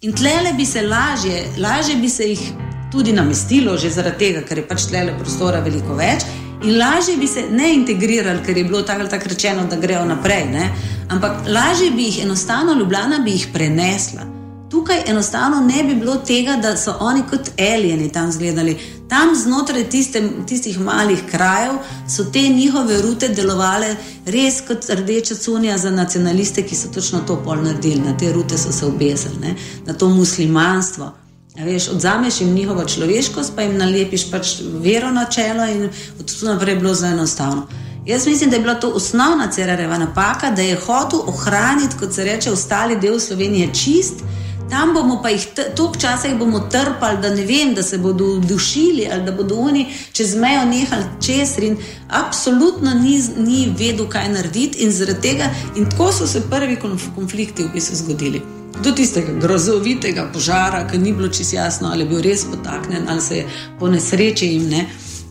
In 0.00 0.12
tlele 0.12 0.52
bi 0.56 0.64
se 0.66 0.82
lažje, 0.82 1.44
lažje 1.58 1.96
bi 1.96 2.08
se 2.08 2.30
jih 2.30 2.40
tudi 2.92 3.12
namestilo, 3.12 3.76
že 3.76 3.90
zaradi 3.90 4.18
tega, 4.18 4.40
ker 4.48 4.58
je 4.58 4.68
pač 4.68 4.86
tlele 4.88 5.12
prostora 5.18 5.60
veliko 5.60 5.94
več. 6.00 6.24
In 6.64 6.78
lažje 6.78 7.18
bi 7.20 7.28
se 7.28 7.44
ne 7.50 7.74
integrirali, 7.74 8.40
ker 8.46 8.56
je 8.56 8.64
bilo 8.64 8.82
tako 8.82 9.04
ali 9.04 9.10
tako 9.10 9.28
rečeno, 9.28 9.66
da 9.70 9.76
grejo 9.76 10.04
naprej. 10.04 10.48
Ne? 10.48 10.70
Ampak 11.10 11.44
lažje 11.46 11.90
bi 11.90 12.08
jih 12.08 12.22
enostavno, 12.24 12.72
Ljubljana 12.72 13.18
bi 13.18 13.36
jih 13.36 13.48
prenesla. 13.52 14.24
Tukaj 14.70 15.02
enostavno 15.06 15.60
ne 15.60 15.84
bi 15.84 15.94
bilo 15.94 16.16
tega, 16.16 16.56
da 16.56 16.76
so 16.76 16.96
oni 17.00 17.22
kot 17.30 17.50
alieni 17.60 18.08
tam 18.12 18.32
zgledali. 18.32 18.78
Tam 19.12 19.34
znotraj 19.36 19.90
tiste, 19.90 20.22
tistih 20.48 20.80
malih 20.80 21.20
krajev 21.30 21.72
so 22.08 22.24
te 22.24 22.40
njihove 22.48 23.02
rute 23.02 23.28
delovale 23.28 23.96
res 24.26 24.62
kot 24.66 24.88
rdeča 24.88 25.34
cunja 25.34 25.76
za 25.78 25.90
nacionaliste, 25.90 26.62
ki 26.62 26.76
so 26.76 26.88
točno 26.88 27.20
to 27.26 27.36
pol 27.44 27.60
naredili. 27.60 28.00
Na 28.00 28.16
te 28.16 28.32
rute 28.32 28.58
so 28.58 28.72
se 28.72 28.86
obesili, 28.86 29.54
na 29.86 29.92
to 29.92 30.08
muslimanstvo. 30.08 31.10
Veš, 31.58 31.88
odzameš 31.88 32.40
jim 32.40 32.54
njihovo 32.54 32.84
človeškost, 32.84 33.52
pa 33.56 33.62
jim 33.62 33.76
nalepiš 33.76 34.30
pač 34.30 34.54
vero 34.80 35.10
na 35.10 35.24
čelo, 35.24 35.66
in 35.68 35.90
od 36.20 36.38
tu 36.38 36.46
naprej 36.46 36.72
je 36.74 36.80
bilo 36.80 36.94
zelo 36.94 37.12
enostavno. 37.12 37.66
Jaz 38.06 38.26
mislim, 38.26 38.50
da 38.50 38.56
je 38.56 38.62
bila 38.62 38.74
to 38.74 38.88
osnovna 38.88 39.50
cerareva 39.50 39.98
napaka, 39.98 40.50
da 40.50 40.62
je 40.62 40.80
hotel 40.86 41.20
ohraniti, 41.26 41.96
kot 42.00 42.14
se 42.14 42.24
reče, 42.24 42.52
ostali 42.52 42.96
del 42.96 43.20
Slovenije 43.20 43.74
čist 43.74 44.24
tam 44.72 44.94
bomo 44.94 45.20
pa 45.22 45.28
jih 45.28 45.46
toliko 45.76 45.98
časa 46.00 46.28
jih 46.28 46.38
bomo 46.38 46.60
trpali, 46.70 47.18
da 47.22 47.30
ne 47.34 47.42
vem, 47.44 47.74
da 47.74 47.82
se 47.82 47.98
bodo 47.98 48.38
dušili 48.38 49.08
ali 49.12 49.22
da 49.22 49.32
bodo 49.32 49.56
oni 49.56 49.86
čez 50.12 50.34
mejo 50.34 50.64
nehali 50.64 51.04
česar. 51.26 51.64
In 51.64 51.76
absolutno 52.08 52.94
ni, 52.94 53.22
ni 53.36 53.74
vedel, 53.78 54.08
kaj 54.08 54.28
narediti, 54.32 54.78
in 54.78 54.92
zaradi 54.92 55.20
tega, 55.20 55.50
in 55.76 55.90
tako 55.90 56.12
so 56.12 56.26
se 56.26 56.40
prvi 56.50 56.78
konflikti 57.14 57.62
v 57.62 57.72
bistvu 57.74 57.96
zgodili. 57.96 58.40
Do 58.84 58.92
tistega 58.96 59.32
grozovitega 59.32 60.30
požara, 60.32 60.86
ki 60.88 60.98
ni 60.98 61.12
bilo 61.12 61.28
čisto 61.28 61.56
jasno, 61.56 61.90
ali 61.92 62.06
je 62.06 62.08
bil 62.08 62.22
res 62.22 62.44
potaknjen, 62.44 63.04
ali 63.08 63.20
se 63.20 63.36
je 63.36 63.48
po 63.78 63.88
nesreči 63.88 64.46
jim 64.46 64.68
ne. 64.70 64.86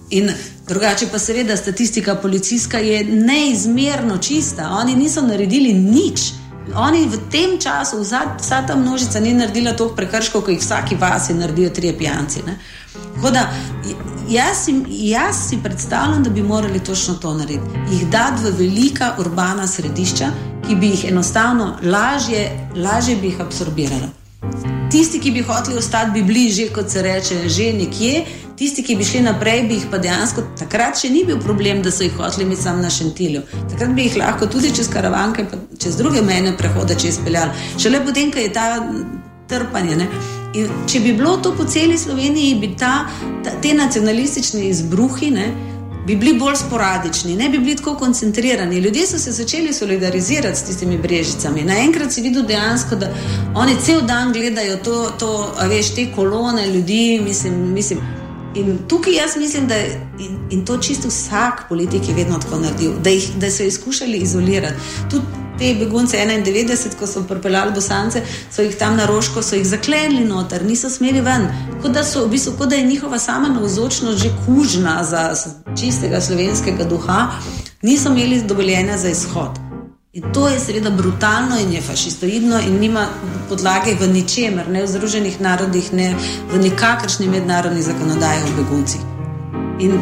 In 0.10 0.30
drugače 0.68 1.08
pa 1.12 1.20
seveda 1.20 1.58
statistika 1.58 2.16
policijska 2.16 2.78
je 2.78 3.04
neizmerno 3.04 4.18
čista, 4.18 4.70
oni 4.82 4.96
niso 4.96 5.22
naredili 5.22 5.74
nič. 5.74 6.41
Oni 6.76 7.08
v 7.10 7.18
tem 7.32 7.58
času, 7.60 8.00
vsa, 8.02 8.38
vsa 8.40 8.62
ta 8.68 8.76
množica 8.76 9.20
ni 9.20 9.34
naredila 9.34 9.74
toliko 9.74 9.96
prekrškov, 9.96 10.42
kot 10.42 10.54
jih 10.54 10.62
vsaki 10.62 10.96
vasi 10.96 11.34
naredijo 11.34 11.70
tri 11.70 11.94
pijanci. 11.98 12.44
Da, 13.34 13.48
jaz, 14.30 14.66
si, 14.66 14.76
jaz 15.10 15.48
si 15.50 15.60
predstavljam, 15.64 16.24
da 16.24 16.30
bi 16.30 16.44
morali 16.44 16.80
točno 16.80 17.14
to 17.14 17.34
narediti. 17.34 17.82
Jih 17.92 18.08
dati 18.10 18.44
v 18.44 18.54
velika 18.58 19.16
urbana 19.20 19.68
središča, 19.68 20.32
ki 20.68 20.76
bi 20.76 20.94
jih 20.94 21.06
enostavno 21.12 21.78
lažje, 21.84 22.70
lažje 22.76 23.16
bi 23.16 23.28
jih 23.28 23.42
absorbirala. 23.42 24.08
Tisti, 24.92 25.20
ki 25.20 25.32
bi 25.32 25.42
hoteli 25.42 25.78
ostati, 25.78 26.12
bi 26.12 26.24
bili 26.24 26.50
že, 26.52 26.68
kot 26.74 26.90
se 26.90 27.02
reče, 27.02 27.50
že 27.50 27.72
nekje. 27.74 28.26
Tisti, 28.58 28.84
ki 28.84 28.96
bi 28.96 29.06
šli 29.06 29.24
naprej, 29.26 29.64
bi 29.68 29.80
jih 29.80 29.88
pa 29.92 29.98
dejansko 29.98 30.44
takrat 30.60 31.00
še 31.00 31.10
ni 31.10 31.24
bil 31.26 31.40
problem, 31.42 31.82
da 31.82 31.92
so 31.92 32.04
jih 32.06 32.14
hoteli 32.18 32.46
imeti 32.46 32.62
samo 32.62 32.84
na 32.84 32.92
šentilju. 32.94 33.42
Takrat 33.72 33.96
bi 33.98 34.06
jih 34.06 34.20
lahko 34.22 34.46
tudi 34.52 34.70
čez 34.76 34.92
karavanke, 34.92 35.48
pa 35.50 35.58
čez 35.82 35.98
druge 35.98 36.22
mejne 36.22 36.54
prehode, 36.58 36.98
če 37.00 37.10
izpeljali. 37.10 37.72
Šele 37.82 38.04
potem, 38.06 38.30
ko 38.32 38.44
je 38.44 38.54
ta 38.54 38.68
trpanje. 39.50 40.08
Če 40.88 41.00
bi 41.00 41.16
bilo 41.16 41.38
to 41.42 41.56
po 41.58 41.66
celi 41.66 41.98
Sloveniji, 41.98 42.60
bi 42.60 42.74
ta, 42.78 43.08
ta, 43.44 43.56
te 43.64 43.74
nacionalistične 43.74 44.68
izbruhi. 44.70 45.32
Ne, 45.34 45.48
bi 46.08 46.16
bili 46.16 46.34
bolj 46.40 46.56
sporadični, 46.56 47.36
ne 47.36 47.50
bi 47.50 47.60
bili 47.60 47.76
tako 47.76 47.96
koncentrirani. 47.96 48.80
Ljudje 48.80 49.08
so 49.08 49.20
se 49.20 49.32
začeli 49.32 49.74
solidarizirati 49.74 50.60
s 50.60 50.64
tistimi 50.64 50.98
brežicami. 50.98 51.64
Naenkrat 51.64 52.12
si 52.12 52.22
videl 52.22 52.44
dejansko, 52.44 52.96
da 52.96 53.10
oni 53.56 53.76
cel 53.86 54.02
dan 54.02 54.34
gledajo 54.34 54.78
to, 54.78 55.12
to 55.20 55.56
veš, 55.70 55.96
te 55.96 56.08
kolone 56.16 56.68
ljudi. 56.68 57.22
Mislim, 57.24 57.74
mislim. 57.74 58.00
In 58.56 58.78
tukaj 58.88 59.14
jaz 59.14 59.38
mislim, 59.38 59.68
da 59.68 59.76
je 59.76 60.08
in, 60.20 60.40
in 60.52 60.66
to 60.66 60.78
čisto 60.78 61.08
vsak 61.08 61.66
politik 61.70 62.10
je 62.10 62.16
vedno 62.16 62.40
tako 62.40 62.60
naredil, 62.60 62.92
da, 63.04 63.10
jih, 63.10 63.30
da 63.38 63.52
so 63.52 63.64
jih 63.64 63.74
skušali 63.74 64.18
izolirati. 64.18 64.76
Tudi 65.10 65.41
te 65.62 65.76
begunce 65.76 66.18
91, 66.18 66.96
ko 67.00 67.08
so 67.08 67.22
pripeljali 67.30 67.74
bosance, 67.76 68.24
so 68.52 68.66
jih 68.66 68.76
tam 68.76 68.98
na 68.98 69.06
rožko, 69.06 69.44
so 69.46 69.56
jih 69.56 69.68
zaklenili 69.68 70.26
noter, 70.26 70.66
niso 70.66 70.90
smeli 70.90 71.22
ven. 71.22 71.46
Kot 71.84 71.94
da, 71.94 72.04
so, 72.04 72.26
v 72.26 72.34
bistvu, 72.34 72.56
kot 72.58 72.72
da 72.74 72.80
je 72.80 72.88
njihova 72.90 73.20
sama 73.20 73.50
navzočnost 73.50 74.24
že 74.24 74.32
kužna 74.46 75.04
za 75.04 75.36
čistega 75.78 76.22
slovenskega 76.22 76.84
duha, 76.84 77.28
niso 77.82 78.10
imeli 78.10 78.42
dovoljenja 78.42 78.98
za 78.98 79.10
izhod. 79.10 79.62
In 80.14 80.24
to 80.34 80.48
je 80.50 80.60
seveda 80.60 80.90
brutalno 80.90 81.60
in 81.60 81.72
je 81.74 81.82
fašistoidno 81.82 82.60
in 82.60 82.80
nima 82.80 83.06
podlage 83.50 83.96
v 84.02 84.10
ničemer, 84.14 84.70
ne 84.70 84.84
v 84.84 84.88
Združenih 84.88 85.42
narodih, 85.42 85.94
ne 85.94 86.16
v 86.52 86.60
nikakršni 86.60 87.30
mednarodni 87.30 87.82
zakonodaji 87.82 88.44
o 88.44 88.56
beguncih. 88.58 89.21
In 89.82 90.00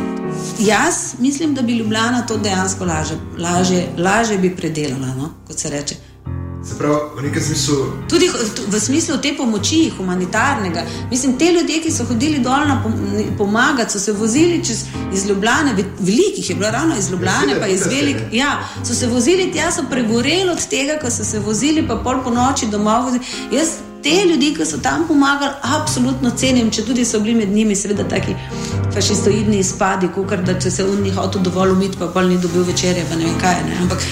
jaz 0.60 0.96
mislim, 1.20 1.54
da 1.56 1.62
bi 1.62 1.74
Ljubljana 1.74 2.26
to 2.28 2.38
dejansko 2.38 2.86
laže, 2.86 3.16
laže, 3.38 3.84
laže 3.98 4.38
bi 4.38 4.56
predelala, 4.56 5.08
no? 5.08 5.30
kot 5.48 5.60
se 5.60 5.70
reče. 5.70 5.96
Se 6.68 6.78
pravi, 6.78 6.96
v 7.18 7.22
nekem 7.22 7.42
smislu. 7.44 7.76
Tudi 8.10 8.30
v 8.68 8.80
smislu 8.80 9.18
te 9.18 9.32
pomoči, 9.38 9.92
humanitarnega. 9.98 10.84
Mislim, 11.12 11.38
te 11.38 11.52
ljudje, 11.52 11.80
ki 11.82 11.92
so 11.92 12.04
hodili 12.06 12.40
dol 12.40 12.68
na 12.68 12.84
pomagati, 13.38 13.92
so 13.92 14.00
se 14.00 14.12
vozili 14.14 14.66
čez, 14.66 14.84
iz 15.14 15.26
Ljubljana, 15.30 15.76
velikih 16.00 16.50
je 16.50 16.56
bilo 16.56 16.72
ravno 16.72 16.98
iz 16.98 17.12
Ljubljana, 17.12 17.56
pa 17.60 17.68
iz 17.68 17.86
velik. 17.88 18.18
Ja, 18.32 18.60
so 18.84 18.94
se 18.94 19.08
vozili 19.08 19.52
tja, 19.52 19.72
so 19.72 19.88
pregoreli 19.90 20.50
od 20.52 20.68
tega, 20.70 21.00
ko 21.02 21.12
so 21.12 21.24
se 21.24 21.40
vozili, 21.40 21.88
pa 21.88 21.96
pol 21.96 22.24
po 22.24 22.30
noči 22.30 22.68
domov. 22.68 23.14
Jaz 23.52 23.80
te 24.04 24.16
ljudi, 24.30 24.54
ki 24.56 24.66
so 24.66 24.78
tam 24.84 25.06
pomagali, 25.08 25.52
absolutno 25.62 26.32
cenim, 26.32 26.72
če 26.72 26.86
tudi 26.88 27.06
so 27.06 27.20
bili 27.20 27.36
med 27.36 27.50
njimi, 27.50 27.76
seveda, 27.76 28.04
taki 28.10 28.36
fašistoidni 28.94 29.60
izpadi, 29.60 30.10
kot 30.16 30.46
da 30.46 30.58
če 30.60 30.72
se 30.72 30.84
v 30.84 31.00
njih 31.04 31.18
avto 31.18 31.40
dovolj 31.40 31.76
umiti, 31.78 31.98
pa 32.00 32.08
pol 32.14 32.30
ni 32.32 32.38
dobil 32.38 32.64
večerje, 32.68 33.06
pa 33.10 33.18
ne 33.20 33.26
vem 33.30 33.40
kaj. 33.42 33.64
Ne. 33.68 33.80
Ampak 33.86 34.06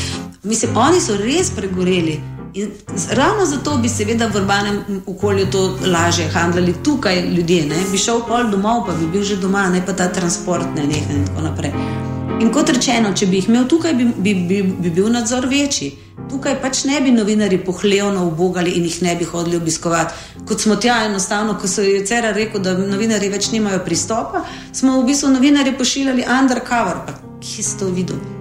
mislim, 0.43 0.77
oni 0.77 1.01
so 1.01 1.17
res 1.21 1.51
pregoreli. 1.55 2.19
In 2.57 2.71
ravno 3.13 3.45
zato 3.45 3.75
bi 3.77 3.89
seveda 3.89 4.27
v 4.33 4.41
urbanem 4.41 5.01
okolju 5.05 5.45
to 5.51 5.63
lažje 5.85 6.29
handlali 6.33 6.73
tukaj 6.83 7.21
ljudje. 7.29 7.65
Ne? 7.69 7.83
Bi 7.91 8.01
šel 8.01 8.23
pol 8.27 8.49
domov, 8.51 8.85
pa 8.87 8.97
bi 8.97 9.07
bil 9.13 9.23
že 9.23 9.37
doma, 9.37 9.67
ne 9.69 9.85
pa 9.85 9.93
ta 9.93 10.09
transport, 10.13 10.75
ne 10.75 10.87
nekaj 10.87 11.15
in 11.15 11.25
tako 11.27 11.49
naprej. 11.49 12.16
In 12.37 12.51
kot 12.53 12.69
rečeno, 12.69 13.13
če 13.17 13.25
bi 13.31 13.39
jih 13.39 13.47
imel 13.49 13.65
tukaj, 13.69 13.95
bi, 13.97 14.05
bi, 14.05 14.33
bi, 14.49 14.61
bi 14.61 14.91
bil 14.93 15.09
nadzor 15.09 15.47
večji. 15.49 15.89
Tukaj 16.27 16.57
pač 16.61 16.83
ne 16.85 16.99
bi 17.01 17.11
novinari 17.15 17.57
pohlevno 17.63 18.25
ubogali 18.27 18.73
in 18.77 18.85
jih 18.85 18.97
ne 19.05 19.15
bi 19.15 19.25
hodili 19.25 19.57
obiskovati. 19.57 20.13
Kot 20.47 20.61
smo 20.61 20.75
tja 20.75 20.99
enostavno, 21.07 21.55
ko 21.59 21.67
so 21.71 21.81
je 21.81 22.05
Cera 22.05 22.33
rekel, 22.35 22.61
da 22.61 22.75
novinari 22.77 23.31
več 23.33 23.49
nimajo 23.53 23.79
pristopa, 23.85 24.43
smo 24.75 24.99
v 24.99 25.07
bistvu 25.09 25.31
novinari 25.33 25.73
pošiljali 25.79 26.27
undercover. 26.39 27.01
Pa 27.07 27.17
kje 27.41 27.63
ste 27.63 27.79
to 27.79 27.91
videli? 27.95 28.35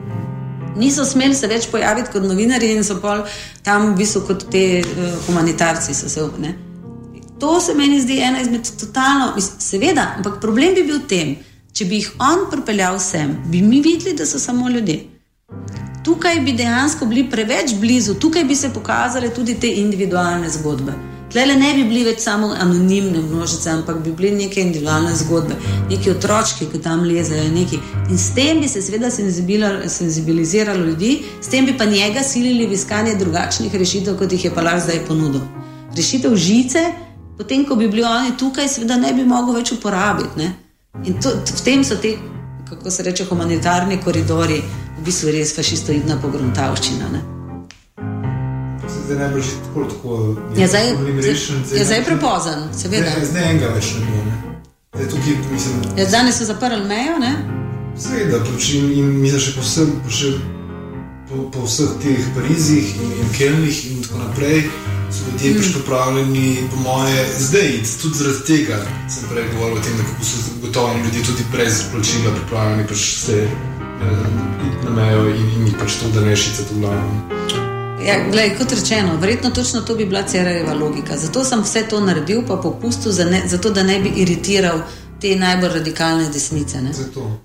Niso 0.76 1.06
smeli 1.08 1.34
se 1.34 1.48
več 1.48 1.70
pojaviti 1.72 2.12
kot 2.12 2.26
novinari 2.26 2.74
in 2.74 2.84
so 2.84 2.98
pol 3.00 3.24
tam 3.64 3.92
v 3.92 3.98
bistvu 4.02 4.26
kot 4.28 4.48
te 4.52 4.66
uh, 4.82 5.18
humanitarci. 5.28 5.94
Se, 5.94 6.26
to 7.40 7.60
se 7.60 7.74
meni 7.74 8.00
zdi 8.00 8.20
ena 8.20 8.42
izmed 8.44 8.68
totalno, 8.80 9.32
seveda, 9.40 10.10
ampak 10.18 10.40
problem 10.40 10.74
bi 10.74 10.84
bil 10.84 11.00
v 11.00 11.08
tem, 11.08 11.36
če 11.76 11.84
bi 11.84 12.00
jih 12.00 12.14
on 12.18 12.48
pripeljal 12.50 12.96
sem, 12.98 13.36
bi 13.52 13.60
mi 13.62 13.82
videli, 13.84 14.16
da 14.16 14.26
so 14.26 14.40
samo 14.40 14.70
ljudje 14.72 15.02
tukaj 16.06 16.40
bi 16.40 16.52
dejansko 16.52 17.06
bili 17.06 17.30
preveč 17.30 17.74
blizu, 17.80 18.14
tukaj 18.14 18.44
bi 18.44 18.54
se 18.54 18.68
pokazale 18.74 19.34
tudi 19.34 19.54
te 19.60 19.68
individualne 19.74 20.50
zgodbe. 20.50 20.92
Tlele 21.32 21.56
ne 21.58 21.72
bi 21.74 21.84
bili 21.84 22.04
več 22.06 22.20
samo 22.22 22.52
anonimne 22.64 23.22
množice, 23.22 23.70
ampak 23.70 23.96
bi 24.04 24.12
bili 24.12 24.30
neke 24.36 24.60
individualne 24.62 25.16
zgodbe, 25.18 25.56
neki 25.90 26.10
otroci, 26.10 26.54
ki 26.60 26.80
tam 26.82 27.02
lezejo. 27.02 27.48
Neki. 27.54 27.80
In 28.10 28.18
s 28.18 28.30
tem 28.36 28.60
bi 28.62 28.68
se 28.68 28.82
seveda 28.82 29.10
senzibiliziralo 29.10 30.84
ljudi, 30.84 31.24
s 31.40 31.50
tem 31.50 31.66
bi 31.66 31.74
pa 31.78 31.84
njega 31.90 32.22
silili 32.22 32.66
v 32.66 32.78
iskanje 32.78 33.16
drugačnih 33.18 33.74
rešitev, 33.74 34.14
kot 34.20 34.32
jih 34.32 34.44
je 34.44 34.52
pa 34.54 34.62
lahko 34.62 34.84
zdaj 34.86 35.02
ponudil. 35.08 35.42
Rešitev 35.96 36.36
žice, 36.36 36.84
potem 37.36 37.66
ko 37.66 37.74
bi 37.74 37.90
bili 37.90 38.06
oni 38.06 38.36
tukaj, 38.38 38.68
seveda 38.68 39.00
ne 39.02 39.10
bi 39.12 39.26
mogli 39.26 39.58
več 39.58 39.74
uporabiti. 39.74 40.38
Ne? 40.38 40.65
In 41.04 41.20
to, 41.20 41.30
v 41.44 41.62
tem 41.64 41.84
so 41.84 41.96
ti, 41.96 42.16
kako 42.68 42.90
se 42.90 43.02
reče, 43.02 43.24
humanitarni 43.24 44.00
koridori 44.04 44.62
bistvu 45.06 45.32
res 45.34 45.54
fašistoidna 45.56 46.18
pogruntavščina. 46.22 47.10
Ne? 47.12 47.22
Zdaj 49.06 49.18
ne 49.18 49.42
že 49.42 49.52
tako 49.66 49.84
tako. 49.90 50.16
Ja, 50.56 50.66
zdaj 50.66 50.88
je 51.74 51.84
zdaj 51.84 52.02
prepozen, 52.04 52.66
seveda. 52.74 53.12
Zdaj 53.22 53.50
enega 53.50 53.70
več 53.76 53.92
ne 54.00 54.06
bo. 54.08 54.24
Zdaj 54.96 55.08
tukaj, 55.12 55.38
mislim, 55.52 55.86
ja, 55.98 56.08
danes 56.10 56.40
so 56.40 56.48
zaprli 56.48 56.82
mejo, 56.88 57.18
ne? 57.22 57.32
Seveda, 57.96 58.40
in, 58.78 58.90
in 58.98 59.14
mislim, 59.20 59.42
še 59.46 59.54
posem, 59.56 59.94
še 60.08 60.32
po, 61.28 61.46
po 61.52 61.64
vseh 61.68 61.96
teh 62.02 62.28
Parizih 62.36 62.96
in, 62.96 63.14
in 63.20 63.32
Kelnih 63.36 63.82
in 63.92 64.02
tako 64.06 64.24
naprej. 64.24 64.66
So 65.10 65.24
ljudje 65.32 65.60
mm. 65.60 65.72
pripravljeni, 65.72 66.68
po 66.70 66.76
moje, 66.76 67.26
zdaj, 67.38 67.68
tudi 68.02 68.14
zaradi 68.14 68.44
tega 68.46 68.78
sem 69.08 69.28
prej 69.30 69.44
govoril 69.52 69.78
o 69.78 69.80
tem, 69.80 69.92
kako 69.96 70.24
so 70.24 70.36
gotovi 70.62 71.00
ljudje 71.04 71.22
tudi 71.22 71.42
brez 71.52 71.82
plačila 71.92 72.34
pripravljeni 72.34 72.88
pač 72.88 72.98
se 72.98 73.48
na 74.84 74.90
mejo 74.90 75.28
in, 75.28 75.66
in 75.66 75.74
pač 75.80 76.00
to, 76.02 76.08
da 76.14 76.20
nešice 76.20 76.68
tu 76.68 76.80
glavno. 76.80 77.22
Ja, 78.06 78.20
glej, 78.30 78.52
kot 78.58 78.72
rečeno, 78.72 79.16
verjetno 79.20 79.50
točno 79.50 79.80
to 79.80 79.94
bi 79.94 80.04
bila 80.04 80.22
cerajeva 80.22 80.74
logika. 80.74 81.16
Zato 81.16 81.44
sem 81.44 81.62
vse 81.62 81.82
to 81.90 82.00
naredil, 82.00 82.42
pa 82.46 82.56
popustil, 82.56 83.12
za 83.12 83.24
zato 83.46 83.70
da 83.70 83.82
ne 83.82 83.98
bi 84.00 84.12
iritiral 84.16 84.80
te 85.20 85.36
najbolj 85.36 85.72
radikalne 85.78 86.28
desnice. 86.32 86.78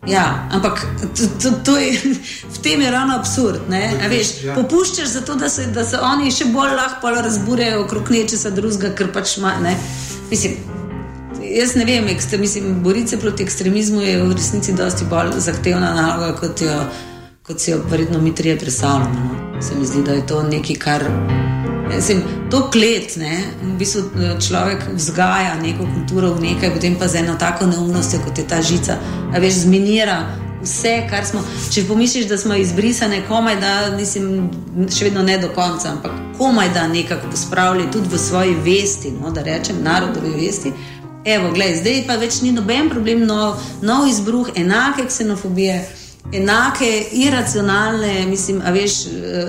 Ja, 0.07 0.49
ampak 0.51 0.85
to, 1.17 1.27
to, 1.41 1.51
to 1.65 1.77
je, 1.77 1.93
v 2.55 2.57
tem 2.63 2.81
je 2.81 2.91
ravno 2.91 3.15
absurd. 3.15 3.61
Veš, 4.09 4.33
ja. 4.43 4.55
Popuščaš 4.55 5.07
zato, 5.07 5.35
da 5.35 5.49
se, 5.49 5.67
da 5.71 5.85
se 5.85 5.99
oni 5.99 6.31
še 6.31 6.49
bolj 6.51 6.75
lahko 6.75 7.13
razburjajo 7.21 7.85
okrog 7.85 8.11
nečesa 8.11 8.49
drugega, 8.49 8.93
ker 8.95 9.11
pač 9.13 9.37
ima. 9.37 9.55
Mislim, 10.31 10.57
jaz 11.41 11.75
ne 11.75 11.85
vem, 11.85 12.09
mislim, 12.39 12.73
boriti 12.83 13.15
se 13.15 13.19
proti 13.19 13.43
ekstremizmu 13.43 14.01
je 14.01 14.17
v 14.23 14.33
resnici 14.33 14.73
dosti 14.73 15.07
bolj 15.09 15.39
zahtevna 15.39 15.93
naloga, 15.95 16.35
kot, 16.39 16.61
jo, 16.61 16.81
kot 17.47 17.59
si 17.59 17.71
jo 17.71 17.83
verjetno 17.89 18.19
mi 18.21 18.35
trije 18.35 18.59
predstavljamo. 18.59 19.29
No. 19.29 19.61
Se 19.61 19.75
mi 19.75 19.85
zdi, 19.85 20.03
da 20.03 20.11
je 20.11 20.27
to 20.27 20.43
nekaj, 20.43 20.75
kar. 20.75 21.07
Mislim, 21.95 22.21
to 22.51 22.69
klet, 22.71 23.15
ne, 23.17 23.43
v 23.61 23.77
bistvu 23.79 24.01
človek 24.47 24.87
vzgaja 24.93 25.55
neko 25.61 25.87
kulturo 25.95 26.33
v 26.33 26.41
nekaj, 26.51 26.71
potem 26.73 26.95
pa 26.99 27.07
z 27.07 27.23
eno 27.23 27.35
tako 27.39 27.67
neumnostjo, 27.71 28.21
kot 28.25 28.37
je 28.37 28.47
ta 28.47 28.61
žica, 28.61 28.97
a 29.33 29.39
veš, 29.39 29.63
zminira 29.65 30.21
vse, 30.61 30.95
kar 31.09 31.25
smo. 31.25 31.41
Če 31.73 31.83
pomisliš, 31.87 32.27
da 32.29 32.37
smo 32.37 32.55
izbrisane, 32.55 33.23
komaj 33.27 33.59
da, 33.61 33.73
mislim, 33.97 34.49
še 34.89 35.09
vedno 35.09 35.23
ne 35.25 35.37
do 35.41 35.51
konca, 35.55 35.95
ampak 35.95 36.15
komaj 36.37 36.73
da 36.73 36.87
nekako 36.87 37.31
pospravili 37.33 37.89
tudi 37.91 38.09
v 38.09 38.19
svoji 38.19 38.57
vesti, 38.65 39.11
no, 39.11 39.31
da 39.31 39.43
rečem, 39.45 39.83
narodovi 39.83 40.35
vesti, 40.37 40.73
Evo, 41.25 41.51
gled, 41.53 41.75
zdaj 41.77 41.99
pa 42.07 42.15
več 42.17 42.39
ni 42.41 42.49
noben 42.49 42.87
problem, 42.89 43.27
nov, 43.29 43.59
nov 43.85 44.07
izbruh, 44.09 44.47
enake 44.57 45.03
ksenofobije, 45.05 45.75
enake 46.33 47.05
iracionalne, 47.11 48.25
mislim, 48.27 48.61
veš, 48.71 48.93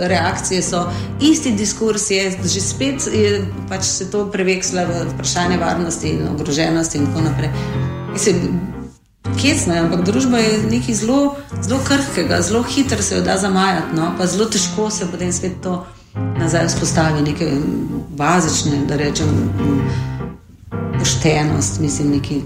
reakcije 0.00 0.62
so, 0.62 0.84
isti 1.20 1.52
diskurs 1.52 2.10
je, 2.10 2.30
že 2.44 2.60
spet 2.60 3.06
je 3.12 3.44
pač 3.68 3.84
se 3.84 4.10
to 4.10 4.26
prevekslo 4.30 4.86
v 4.88 5.06
vprašanje 5.14 5.58
varnosti 5.58 6.08
in 6.08 6.28
ogroženosti 6.28 6.98
in 6.98 7.06
tako 7.06 7.20
naprej. 7.20 7.50
Mislim, 8.12 8.60
Kecno, 9.42 9.74
ampak 9.74 10.02
družba 10.04 10.38
je 10.38 10.58
nekaj 10.70 10.94
zelo, 10.94 11.36
zelo 11.62 11.78
krhkega, 11.86 12.40
zelo 12.42 12.62
hitro 12.62 13.02
se 13.02 13.16
jo 13.16 13.22
da 13.22 13.36
zamajati, 13.38 13.96
no? 13.96 14.12
pa 14.18 14.26
zelo 14.26 14.48
težko 14.50 14.90
se 14.90 15.06
potem 15.10 15.32
spet 15.32 15.52
to 15.62 15.86
nazaj 16.38 16.66
vzpostavi, 16.68 17.22
neke 17.22 17.50
bazične, 18.18 18.82
da 18.88 18.96
rečem 18.96 19.30
poštenost, 20.98 21.80
mislim, 21.80 22.10
neki 22.10 22.42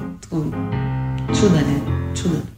čudene, 1.41 1.81
čudene. 2.15 2.56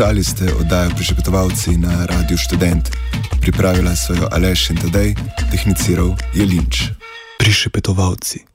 Poslušali 0.00 0.24
ste 0.24 0.48
oddajo 0.60 0.90
Prišepetovalci 0.96 1.76
na 1.76 2.08
Radiu 2.08 2.38
Student. 2.38 2.88
Pripravila 3.40 3.92
so 3.92 4.16
jo 4.16 4.28
Aleš 4.32 4.70
in 4.70 4.80
Tadej, 4.80 5.12
tehniciral 5.52 6.16
je 6.32 6.44
Linč. 6.48 6.88
Prišepetovalci. 7.36 8.49